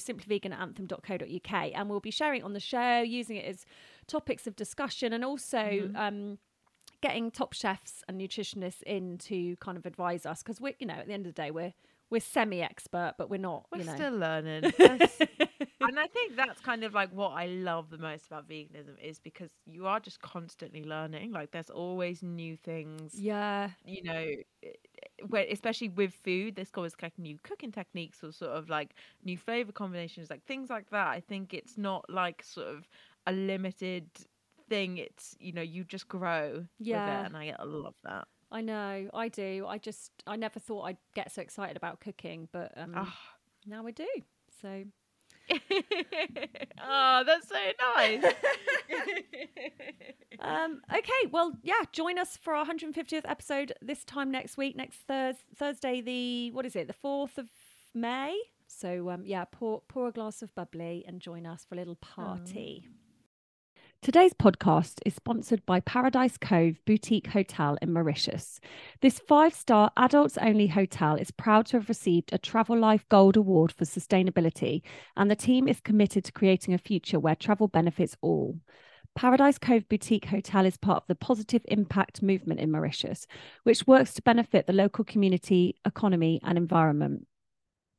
simplyvegananthem.co.uk 0.64 1.72
and 1.76 1.90
we'll 1.90 2.00
be 2.00 2.12
sharing 2.12 2.42
it 2.42 2.44
on 2.44 2.54
the 2.54 2.60
show, 2.60 3.02
using 3.02 3.36
it 3.38 3.46
as 3.46 3.66
topics 4.08 4.48
of 4.48 4.56
discussion 4.56 5.14
and 5.14 5.24
also 5.24 5.58
Mm-hmm. 5.58 5.96
um, 5.96 6.38
getting 7.02 7.32
top 7.32 7.54
chefs 7.54 8.04
and 8.08 8.20
nutritionists 8.20 8.82
in 8.84 9.18
to 9.20 9.56
kind 9.58 9.78
of 9.78 9.86
advise 9.86 10.26
us 10.26 10.42
because 10.44 10.60
we're, 10.60 10.74
you 10.80 10.88
know, 10.88 10.96
at 10.96 11.08
the 11.08 11.14
end 11.14 11.26
of 11.26 11.34
the 11.34 11.42
day, 11.42 11.50
we're 11.52 11.74
we're 12.10 12.22
semi-expert, 12.22 13.16
but 13.18 13.30
we're 13.30 13.38
not. 13.38 13.66
We're 13.72 13.80
you 13.80 13.86
know. 13.86 13.96
still 13.96 14.14
learning. 14.18 14.74
And 15.82 15.98
I 15.98 16.08
think 16.08 16.36
that's 16.36 16.60
kind 16.60 16.84
of 16.84 16.94
like 16.94 17.10
what 17.14 17.30
I 17.30 17.46
love 17.48 17.90
the 17.90 17.98
most 17.98 18.28
about 18.28 18.48
veganism 18.50 19.00
is 19.02 19.18
because 19.20 19.50
you 19.66 19.88
are 19.88 20.00
just 20.00 20.22
constantly 20.22 20.84
learning. 20.84 21.32
Like 21.32 21.52
there's 21.52 21.70
always 21.70 22.22
new 22.22 22.58
things. 22.58 23.14
yeah, 23.18 23.70
You 23.86 24.04
know, 24.04 24.26
where 25.30 25.46
especially 25.50 25.90
with 25.90 26.14
food, 26.14 26.56
there's 26.56 26.70
always 26.76 26.94
like 27.02 27.18
new 27.18 27.38
cooking 27.44 27.72
techniques 27.72 28.24
or 28.24 28.32
sort 28.32 28.52
of 28.52 28.70
like 28.70 28.94
new 29.24 29.38
flavor 29.38 29.72
combinations, 29.72 30.30
like 30.30 30.44
things 30.46 30.70
like 30.70 30.90
that. 30.92 31.08
I 31.08 31.22
think 31.22 31.54
it's 31.54 31.78
not 31.78 32.06
like 32.10 32.44
sort 32.44 32.68
of 32.68 32.88
a 33.26 33.32
limited 33.32 34.10
thing. 34.70 34.98
It's 34.98 35.36
you 35.40 35.54
know 35.54 35.62
you 35.62 35.84
just 35.84 36.08
grow 36.08 36.56
with 36.56 36.68
Yeah. 36.80 37.22
it, 37.22 37.26
and 37.28 37.38
I 37.38 37.56
love 37.64 37.96
that. 38.04 38.28
I 38.52 38.62
know, 38.62 39.10
I 39.14 39.28
do. 39.30 39.66
I 39.68 39.78
just, 39.78 40.12
I 40.26 40.36
never 40.36 40.60
thought 40.60 40.84
I'd 40.84 40.98
get 41.16 41.32
so 41.32 41.42
excited 41.42 41.78
about 41.78 42.00
cooking, 42.00 42.50
but 42.52 42.72
um, 42.78 42.94
Ah. 42.96 43.18
now 43.68 43.86
I 43.86 43.92
do. 43.92 44.08
So 44.62 44.84
oh, 45.52 47.24
that's 47.26 47.48
so 47.50 47.56
nice. 47.96 48.24
Um, 50.42 50.82
okay, 50.90 51.28
well, 51.32 51.52
yeah, 51.64 51.82
join 51.92 52.18
us 52.18 52.38
for 52.38 52.54
our 52.56 52.66
150th 52.66 53.24
episode 53.26 53.74
this 53.82 54.06
time 54.06 54.32
next 54.32 54.56
week, 54.58 54.74
next 54.78 55.00
Thurs 55.06 55.36
Thursday, 55.54 56.00
the 56.00 56.52
what 56.52 56.66
is 56.66 56.78
it, 56.78 56.88
the 56.88 56.94
4th 56.94 57.38
of 57.38 57.50
May? 57.94 58.40
So, 58.66 59.10
um, 59.10 59.26
yeah, 59.26 59.44
pour 59.52 59.82
pour 59.90 60.08
a 60.08 60.12
glass 60.14 60.42
of 60.42 60.56
bubbly 60.56 61.04
and 61.06 61.20
join 61.20 61.46
us 61.46 61.66
for 61.68 61.76
a 61.76 61.78
little 61.78 61.96
party. 61.98 62.88
Today's 64.02 64.34
podcast 64.34 65.00
is 65.06 65.14
sponsored 65.14 65.66
by 65.66 65.82
Paradise 65.82 66.38
Cove 66.38 66.80
Boutique 66.86 67.28
Hotel 67.28 67.78
in 67.82 67.92
Mauritius. 67.92 68.62
This 69.02 69.20
five 69.20 69.54
star 69.54 69.92
adults 69.98 70.38
only 70.38 70.68
hotel 70.68 71.16
is 71.16 71.32
proud 71.32 71.66
to 71.68 71.78
have 71.78 71.90
received 71.90 72.32
a 72.32 72.40
Travelife 72.40 73.04
Gold 73.10 73.36
Award 73.36 73.74
for 73.74 73.84
sustainability, 73.84 74.84
and 75.18 75.30
the 75.30 75.36
team 75.36 75.68
is 75.68 75.82
committed 75.82 76.24
to 76.24 76.32
creating 76.32 76.74
a 76.74 76.78
future 76.78 77.20
where 77.20 77.36
travel 77.36 77.68
benefits 77.68 78.16
all. 78.22 78.58
Paradise 79.18 79.58
Cove 79.58 79.90
Boutique 79.90 80.26
Hotel 80.28 80.66
is 80.66 80.78
part 80.78 81.04
of 81.04 81.08
the 81.08 81.16
Positive 81.16 81.66
Impact 81.68 82.22
movement 82.24 82.62
in 82.62 82.72
Mauritius, 82.72 83.28
which 83.64 83.86
works 83.86 84.14
to 84.14 84.22
benefit 84.22 84.66
the 84.66 84.72
local 84.72 85.04
community, 85.04 85.76
economy, 85.86 86.40
and 86.46 86.58
environment. 86.58 87.28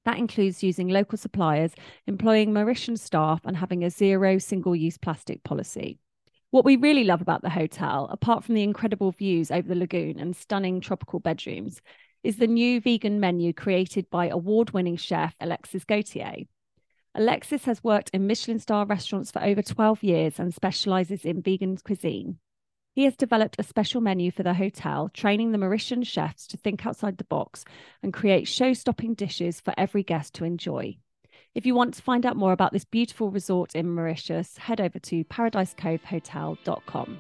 That 0.05 0.18
includes 0.18 0.62
using 0.62 0.88
local 0.88 1.18
suppliers, 1.18 1.72
employing 2.07 2.53
Mauritian 2.53 2.98
staff, 2.98 3.42
and 3.44 3.57
having 3.57 3.84
a 3.84 3.90
zero 3.90 4.38
single 4.38 4.74
use 4.74 4.96
plastic 4.96 5.44
policy. 5.44 5.98
What 6.51 6.64
we 6.64 6.76
really 6.76 7.05
love 7.05 7.20
about 7.20 7.42
the 7.42 7.51
hotel, 7.51 8.09
apart 8.11 8.42
from 8.42 8.55
the 8.55 8.62
incredible 8.62 9.12
views 9.12 9.51
over 9.51 9.68
the 9.68 9.74
lagoon 9.74 10.18
and 10.18 10.34
stunning 10.34 10.80
tropical 10.80 11.20
bedrooms, 11.20 11.80
is 12.24 12.36
the 12.36 12.46
new 12.46 12.80
vegan 12.80 13.20
menu 13.20 13.53
created 13.53 14.11
by 14.11 14.28
award 14.28 14.70
winning 14.72 14.96
chef 14.96 15.34
Alexis 15.40 15.84
Gautier. 15.84 16.46
Alexis 17.14 17.64
has 17.64 17.84
worked 17.84 18.11
in 18.11 18.26
Michelin 18.26 18.59
star 18.59 18.86
restaurants 18.86 19.30
for 19.30 19.42
over 19.42 19.62
12 19.62 20.03
years 20.03 20.38
and 20.38 20.55
specializes 20.55 21.24
in 21.24 21.42
vegan 21.42 21.76
cuisine. 21.76 22.38
He 22.93 23.05
has 23.05 23.16
developed 23.16 23.57
a 23.59 23.62
special 23.62 24.01
menu 24.01 24.30
for 24.30 24.43
the 24.43 24.55
hotel, 24.55 25.09
training 25.14 25.53
the 25.53 25.59
Mauritian 25.59 26.05
chefs 26.05 26.47
to 26.49 26.57
think 26.57 26.84
outside 26.86 27.18
the 27.18 27.24
box 27.24 27.64
and 28.03 28.12
create 28.12 28.49
show 28.49 28.72
stopping 28.72 29.14
dishes 29.14 29.61
for 29.61 29.72
every 29.76 30.03
guest 30.03 30.34
to 30.34 30.45
enjoy. 30.45 30.97
If 31.55 31.66
you 31.66 31.74
want 31.74 31.95
to 31.95 32.03
find 32.03 32.26
out 32.26 32.36
more 32.36 32.53
about 32.53 32.72
this 32.72 32.84
beautiful 32.84 33.30
resort 33.30 33.74
in 33.74 33.93
Mauritius, 33.93 34.59
head 34.59 34.80
over 34.80 34.99
to 35.01 35.24
paradisecovehotel.com. 35.24 37.18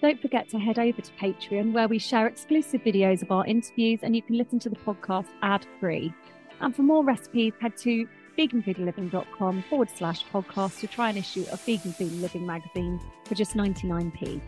Don't 0.00 0.22
forget 0.22 0.48
to 0.48 0.58
head 0.58 0.78
over 0.78 1.00
to 1.00 1.12
Patreon, 1.12 1.72
where 1.72 1.88
we 1.88 1.98
share 1.98 2.26
exclusive 2.26 2.82
videos 2.82 3.22
of 3.22 3.30
our 3.30 3.44
interviews 3.46 4.00
and 4.02 4.16
you 4.16 4.22
can 4.22 4.38
listen 4.38 4.58
to 4.60 4.70
the 4.70 4.76
podcast 4.76 5.28
ad 5.42 5.66
free. 5.78 6.12
And 6.60 6.74
for 6.74 6.82
more 6.82 7.04
recipes, 7.04 7.52
head 7.60 7.76
to 7.78 8.06
veganfoodliving.com 8.40 9.62
forward 9.68 9.90
slash 9.94 10.24
podcast 10.32 10.80
to 10.80 10.86
try 10.86 11.10
and 11.10 11.18
issue 11.18 11.44
a 11.52 11.56
Vegan 11.58 11.92
Food 11.92 12.12
Living 12.12 12.46
magazine 12.46 12.98
for 13.24 13.34
just 13.34 13.54
99p. 13.54 14.40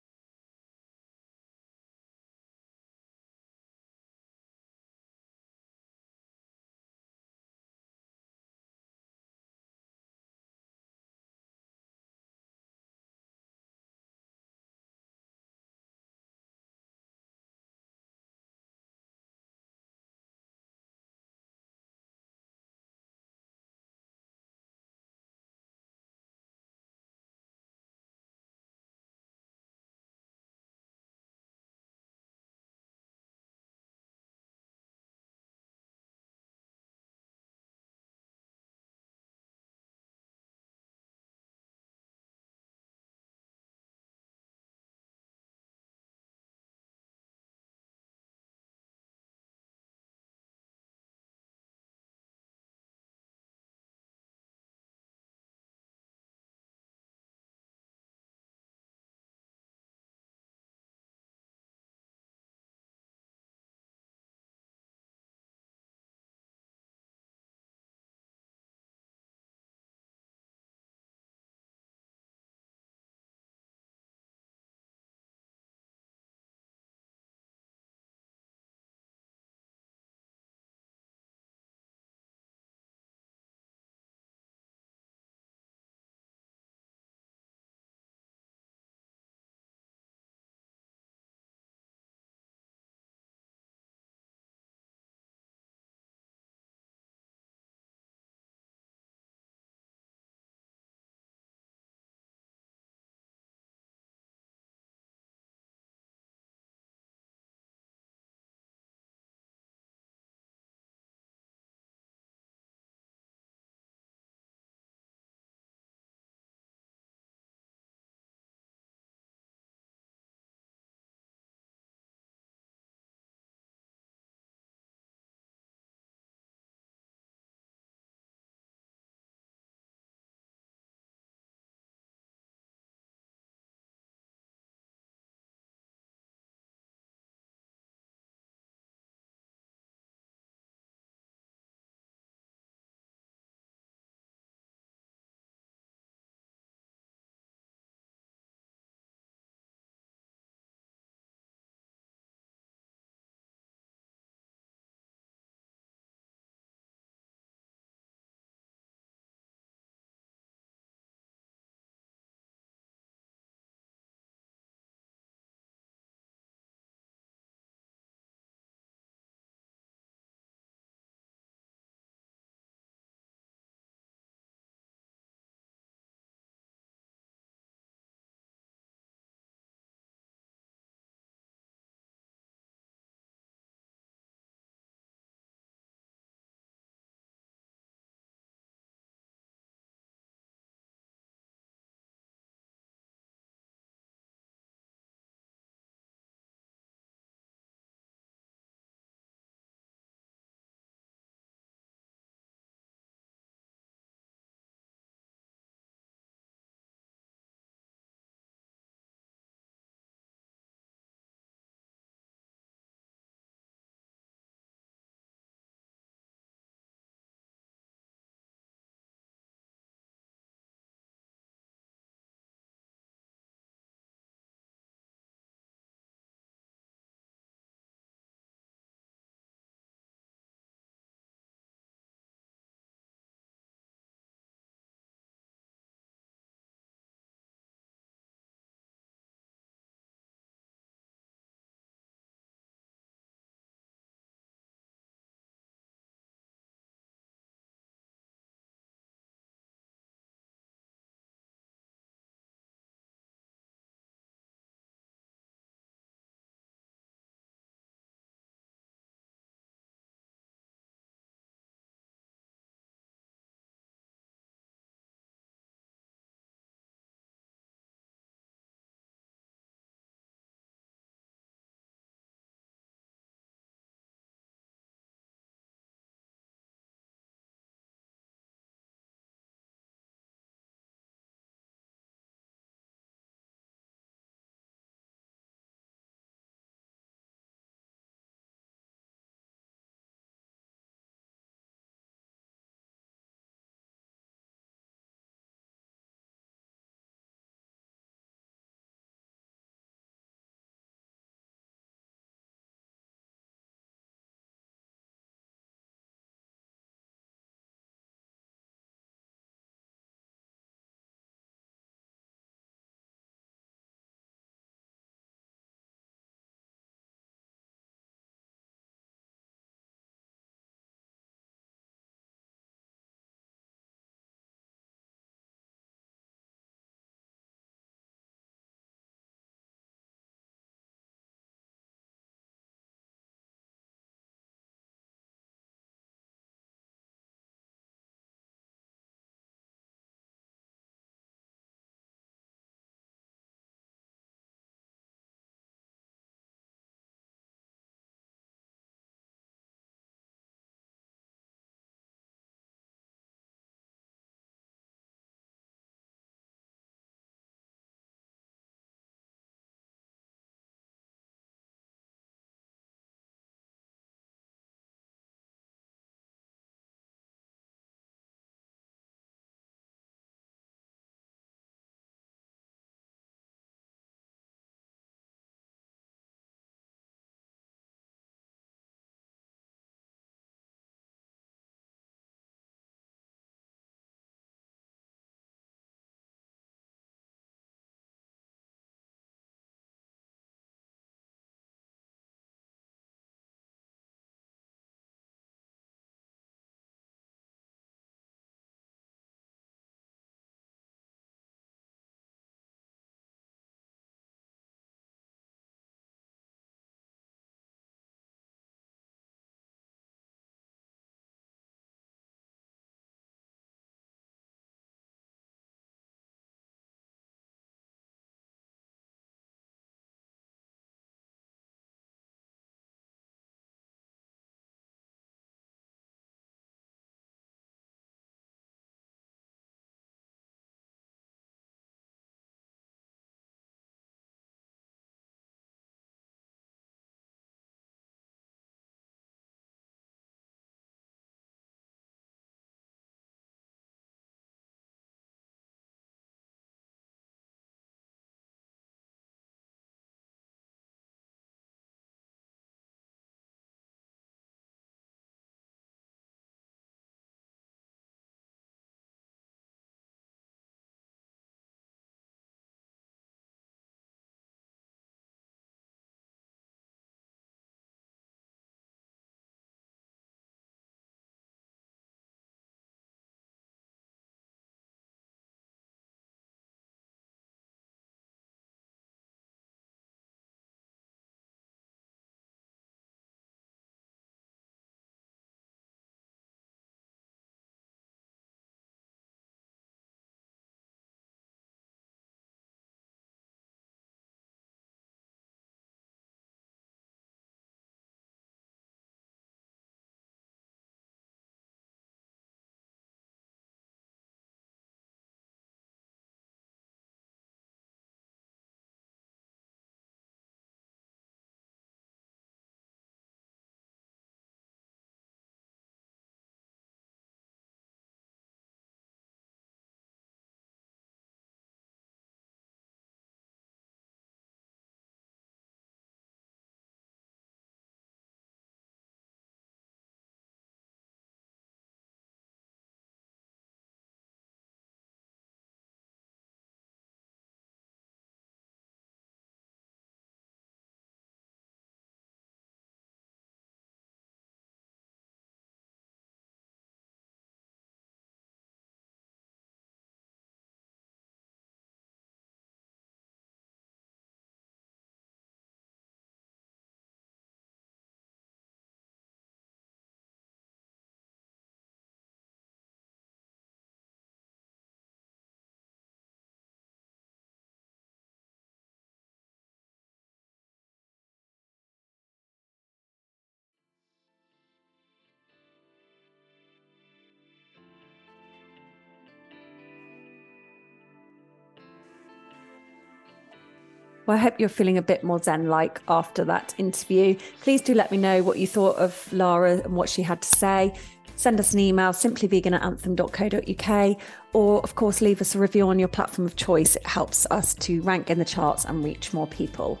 Well, 584.32 584.38
I 584.38 584.44
hope 584.44 584.58
you're 584.58 584.70
feeling 584.70 584.96
a 584.96 585.02
bit 585.02 585.22
more 585.22 585.42
zen 585.42 585.68
like 585.68 586.00
after 586.08 586.42
that 586.46 586.74
interview. 586.78 587.36
Please 587.60 587.82
do 587.82 587.92
let 587.92 588.10
me 588.10 588.16
know 588.16 588.42
what 588.42 588.58
you 588.58 588.66
thought 588.66 588.96
of 588.96 589.30
Lara 589.30 589.82
and 589.84 589.94
what 589.94 590.08
she 590.08 590.22
had 590.22 590.40
to 590.40 590.48
say. 590.56 590.94
Send 591.36 591.60
us 591.60 591.74
an 591.74 591.80
email, 591.80 592.12
simplyvegan 592.12 592.72
at 592.72 592.82
anthem.co.uk, 592.82 594.16
or 594.54 594.80
of 594.80 594.94
course, 594.94 595.20
leave 595.20 595.42
us 595.42 595.54
a 595.54 595.58
review 595.58 595.86
on 595.86 595.98
your 595.98 596.08
platform 596.08 596.46
of 596.46 596.56
choice. 596.56 596.96
It 596.96 597.06
helps 597.06 597.46
us 597.50 597.74
to 597.74 598.00
rank 598.00 598.30
in 598.30 598.38
the 598.38 598.46
charts 598.46 598.86
and 598.86 599.04
reach 599.04 599.34
more 599.34 599.46
people. 599.46 600.00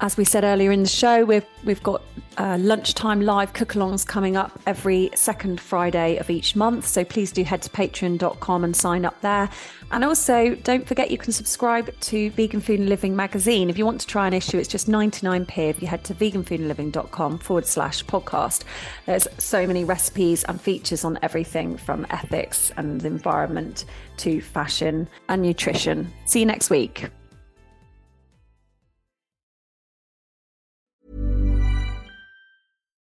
As 0.00 0.18
we 0.18 0.24
said 0.24 0.44
earlier 0.44 0.72
in 0.72 0.82
the 0.82 0.88
show, 0.88 1.24
we've, 1.24 1.46
we've 1.64 1.82
got 1.82 2.02
uh, 2.36 2.58
lunchtime 2.60 3.22
live 3.22 3.54
cook 3.54 3.72
alongs 3.72 4.06
coming 4.06 4.36
up 4.36 4.60
every 4.66 5.08
second 5.14 5.58
Friday 5.58 6.18
of 6.18 6.28
each 6.28 6.54
month. 6.54 6.86
So 6.86 7.02
please 7.02 7.32
do 7.32 7.44
head 7.44 7.62
to 7.62 7.70
patreon.com 7.70 8.64
and 8.64 8.76
sign 8.76 9.06
up 9.06 9.18
there. 9.22 9.48
And 9.90 10.04
also, 10.04 10.54
don't 10.56 10.86
forget 10.86 11.10
you 11.10 11.16
can 11.16 11.32
subscribe 11.32 11.98
to 12.00 12.30
Vegan 12.32 12.60
Food 12.60 12.80
and 12.80 12.90
Living 12.90 13.16
magazine. 13.16 13.70
If 13.70 13.78
you 13.78 13.86
want 13.86 14.00
to 14.02 14.06
try 14.06 14.26
an 14.26 14.34
issue, 14.34 14.58
it's 14.58 14.68
just 14.68 14.86
99p 14.86 15.70
if 15.70 15.80
you 15.80 15.88
head 15.88 16.04
to 16.04 16.14
veganfoodandliving.com 16.14 17.38
forward 17.38 17.66
slash 17.66 18.04
podcast. 18.04 18.64
There's 19.06 19.26
so 19.38 19.66
many 19.66 19.84
recipes 19.84 20.44
and 20.44 20.60
features 20.60 21.04
on 21.04 21.18
everything 21.22 21.78
from 21.78 22.06
ethics 22.10 22.70
and 22.76 23.00
the 23.00 23.06
environment 23.06 23.86
to 24.18 24.42
fashion 24.42 25.08
and 25.30 25.40
nutrition. 25.40 26.12
See 26.26 26.40
you 26.40 26.46
next 26.46 26.68
week. 26.68 27.08